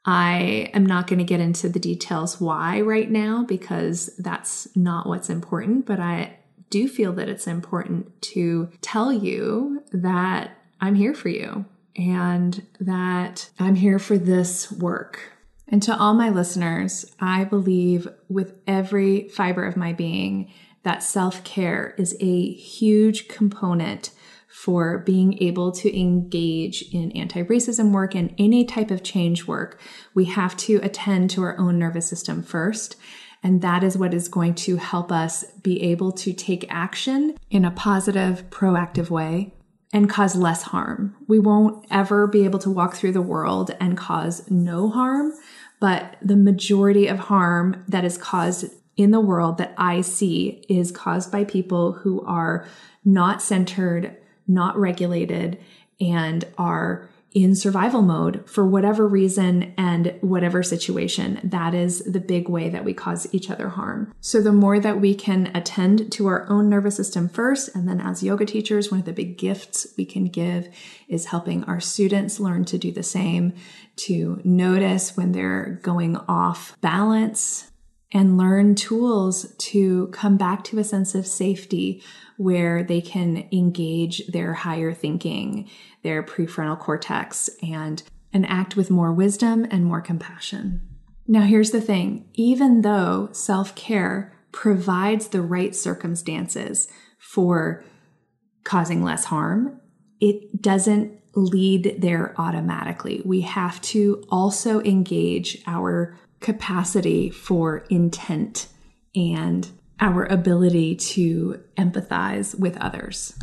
I 0.06 0.70
am 0.74 0.86
not 0.86 1.08
going 1.08 1.20
to 1.20 1.26
get 1.26 1.40
into 1.40 1.70
the 1.70 1.80
details 1.80 2.42
why 2.42 2.82
right 2.82 3.10
now 3.10 3.44
because 3.44 4.08
that's 4.18 4.68
not 4.76 5.08
what's 5.08 5.30
important, 5.30 5.86
but 5.86 6.00
I 6.00 6.38
do 6.70 6.88
feel 6.88 7.14
that 7.14 7.30
it's 7.30 7.48
important 7.48 8.22
to 8.22 8.70
tell 8.82 9.14
you 9.14 9.84
that 9.94 10.58
I'm 10.82 10.96
here 10.96 11.14
for 11.14 11.30
you 11.30 11.66
and 11.96 12.66
that 12.80 13.50
I'm 13.60 13.76
here 13.76 14.00
for 14.00 14.18
this 14.18 14.72
work. 14.72 15.32
And 15.68 15.82
to 15.84 15.98
all 15.98 16.14
my 16.14 16.30
listeners, 16.30 17.06
I 17.20 17.46
believe 17.46 18.08
with 18.28 18.56
every 18.68 19.30
fiber 19.30 19.66
of 19.66 19.78
my 19.78 19.94
being 19.94 20.52
that 20.84 21.02
self 21.02 21.44
care 21.44 21.96
is 21.98 22.16
a 22.20 22.52
huge 22.54 23.30
component 23.30 24.12
for 24.54 25.00
being 25.00 25.42
able 25.42 25.72
to 25.72 26.00
engage 26.00 26.84
in 26.94 27.12
anti 27.14 27.44
racism 27.44 27.92
work 27.92 28.14
and 28.14 28.36
any 28.38 28.64
type 28.64 28.92
of 28.92 29.02
change 29.02 29.48
work. 29.48 29.82
We 30.14 30.26
have 30.26 30.56
to 30.58 30.80
attend 30.84 31.32
to 31.32 31.42
our 31.42 31.58
own 31.58 31.80
nervous 31.80 32.08
system 32.08 32.44
first. 32.44 32.96
And 33.42 33.64
that 33.64 33.84
is 33.84 33.98
what 33.98 34.14
is 34.14 34.28
going 34.28 34.54
to 34.56 34.78
help 34.78 35.12
us 35.12 35.44
be 35.64 35.82
able 35.82 36.12
to 36.12 36.34
take 36.34 36.68
action 36.70 37.36
in 37.50 37.66
a 37.66 37.72
positive, 37.72 38.48
proactive 38.52 39.10
way 39.10 39.56
and 39.92 40.08
cause 40.08 40.36
less 40.36 40.62
harm. 40.62 41.16
We 41.28 41.40
won't 41.40 41.88
ever 41.90 42.28
be 42.28 42.46
able 42.46 42.60
to 42.60 42.70
walk 42.70 42.94
through 42.94 43.14
the 43.14 43.24
world 43.24 43.76
and 43.80 43.98
cause 43.98 44.50
no 44.52 44.88
harm, 44.88 45.34
but 45.80 46.16
the 46.22 46.38
majority 46.38 47.08
of 47.08 47.18
harm 47.18 47.84
that 47.88 48.06
is 48.06 48.20
caused 48.20 48.66
in 48.98 49.10
the 49.10 49.20
world 49.20 49.58
that 49.58 49.74
I 49.80 50.02
see 50.02 50.64
is 50.70 50.92
caused 50.92 51.32
by 51.32 51.44
people 51.44 51.94
who 51.94 52.24
are 52.26 52.68
not 53.04 53.42
centered, 53.42 54.16
not 54.48 54.78
regulated, 54.78 55.60
and 56.00 56.46
are 56.58 57.10
in 57.34 57.56
survival 57.56 58.04
mode 58.04 58.48
for 58.48 58.66
whatever 58.66 59.08
reason 59.08 59.74
and 59.78 60.16
whatever 60.22 60.62
situation. 60.62 61.40
That 61.44 61.74
is 61.74 62.00
the 62.04 62.20
big 62.20 62.48
way 62.48 62.70
that 62.70 62.86
we 62.86 62.94
cause 62.94 63.28
each 63.34 63.50
other 63.50 63.70
harm. 63.70 64.14
So, 64.22 64.42
the 64.42 64.52
more 64.52 64.80
that 64.80 65.02
we 65.02 65.16
can 65.16 65.52
attend 65.56 66.12
to 66.14 66.28
our 66.28 66.48
own 66.50 66.70
nervous 66.70 66.96
system 66.96 67.28
first, 67.28 67.76
and 67.76 67.88
then 67.88 68.00
as 68.00 68.24
yoga 68.24 68.46
teachers, 68.46 68.92
one 68.92 69.00
of 69.00 69.06
the 69.06 69.14
big 69.14 69.38
gifts 69.38 69.88
we 69.98 70.06
can 70.06 70.26
give 70.26 70.70
is 71.08 71.26
helping 71.26 71.64
our 71.64 71.80
students 71.80 72.40
learn 72.40 72.66
to 72.66 72.78
do 72.78 72.92
the 72.92 73.04
same, 73.04 73.54
to 73.96 74.40
notice 74.44 75.18
when 75.18 75.32
they're 75.32 75.80
going 75.82 76.18
off 76.28 76.80
balance. 76.82 77.70
And 78.16 78.38
learn 78.38 78.76
tools 78.76 79.56
to 79.58 80.06
come 80.10 80.38
back 80.38 80.64
to 80.66 80.78
a 80.78 80.84
sense 80.84 81.16
of 81.16 81.26
safety 81.26 82.04
where 82.38 82.84
they 82.84 83.02
can 83.02 83.48
engage 83.52 84.26
their 84.28 84.54
higher 84.54 84.94
thinking, 84.94 85.70
their 86.02 86.24
prefrontal 86.24 86.80
cortex, 86.80 87.50
and, 87.62 88.04
and 88.32 88.46
act 88.48 88.76
with 88.76 88.90
more 88.90 89.12
wisdom 89.14 89.66
and 89.70 89.86
more 89.86 90.02
compassion. 90.02 90.82
Now, 91.28 91.42
here's 91.42 91.72
the 91.72 91.82
thing 91.82 92.28
even 92.34 92.82
though 92.82 93.30
self 93.32 93.76
care 93.76 94.34
provides 94.52 95.30
the 95.30 95.42
right 95.42 95.76
circumstances 95.76 96.88
for 97.18 97.84
causing 98.64 99.04
less 99.04 99.26
harm, 99.26 99.80
it 100.20 100.62
doesn't 100.62 101.20
lead 101.36 101.96
there 102.00 102.34
automatically. 102.38 103.22
We 103.26 103.42
have 103.42 103.82
to 103.82 104.24
also 104.30 104.82
engage 104.82 105.62
our 105.66 106.18
capacity 106.40 107.30
for 107.30 107.80
intent 107.90 108.68
and 109.16 109.68
our 110.04 110.26
ability 110.26 110.96
to 110.96 111.64
empathize 111.78 112.60
with 112.60 112.78
others. 112.78 113.34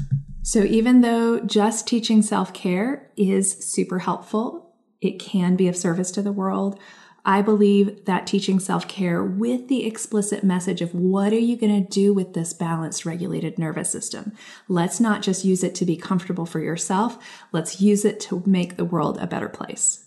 So, 0.42 0.62
even 0.62 1.00
though 1.00 1.40
just 1.40 1.88
teaching 1.88 2.22
self 2.22 2.52
care 2.52 3.10
is 3.16 3.52
super 3.52 4.00
helpful, 4.00 4.74
it 5.00 5.18
can 5.18 5.56
be 5.56 5.68
of 5.68 5.76
service 5.76 6.10
to 6.12 6.22
the 6.22 6.32
world. 6.32 6.78
I 7.24 7.42
believe 7.42 8.04
that 8.04 8.26
teaching 8.26 8.60
self 8.60 8.86
care 8.88 9.24
with 9.24 9.68
the 9.68 9.86
explicit 9.86 10.44
message 10.44 10.82
of 10.82 10.94
what 10.94 11.32
are 11.32 11.38
you 11.38 11.56
going 11.56 11.82
to 11.82 11.90
do 11.90 12.12
with 12.12 12.34
this 12.34 12.52
balanced, 12.52 13.06
regulated 13.06 13.58
nervous 13.58 13.90
system? 13.90 14.32
Let's 14.68 15.00
not 15.00 15.22
just 15.22 15.44
use 15.44 15.64
it 15.64 15.74
to 15.76 15.86
be 15.86 15.96
comfortable 15.96 16.46
for 16.46 16.60
yourself. 16.60 17.18
Let's 17.52 17.80
use 17.80 18.04
it 18.04 18.20
to 18.20 18.42
make 18.46 18.76
the 18.76 18.84
world 18.84 19.18
a 19.18 19.26
better 19.26 19.48
place. 19.48 20.04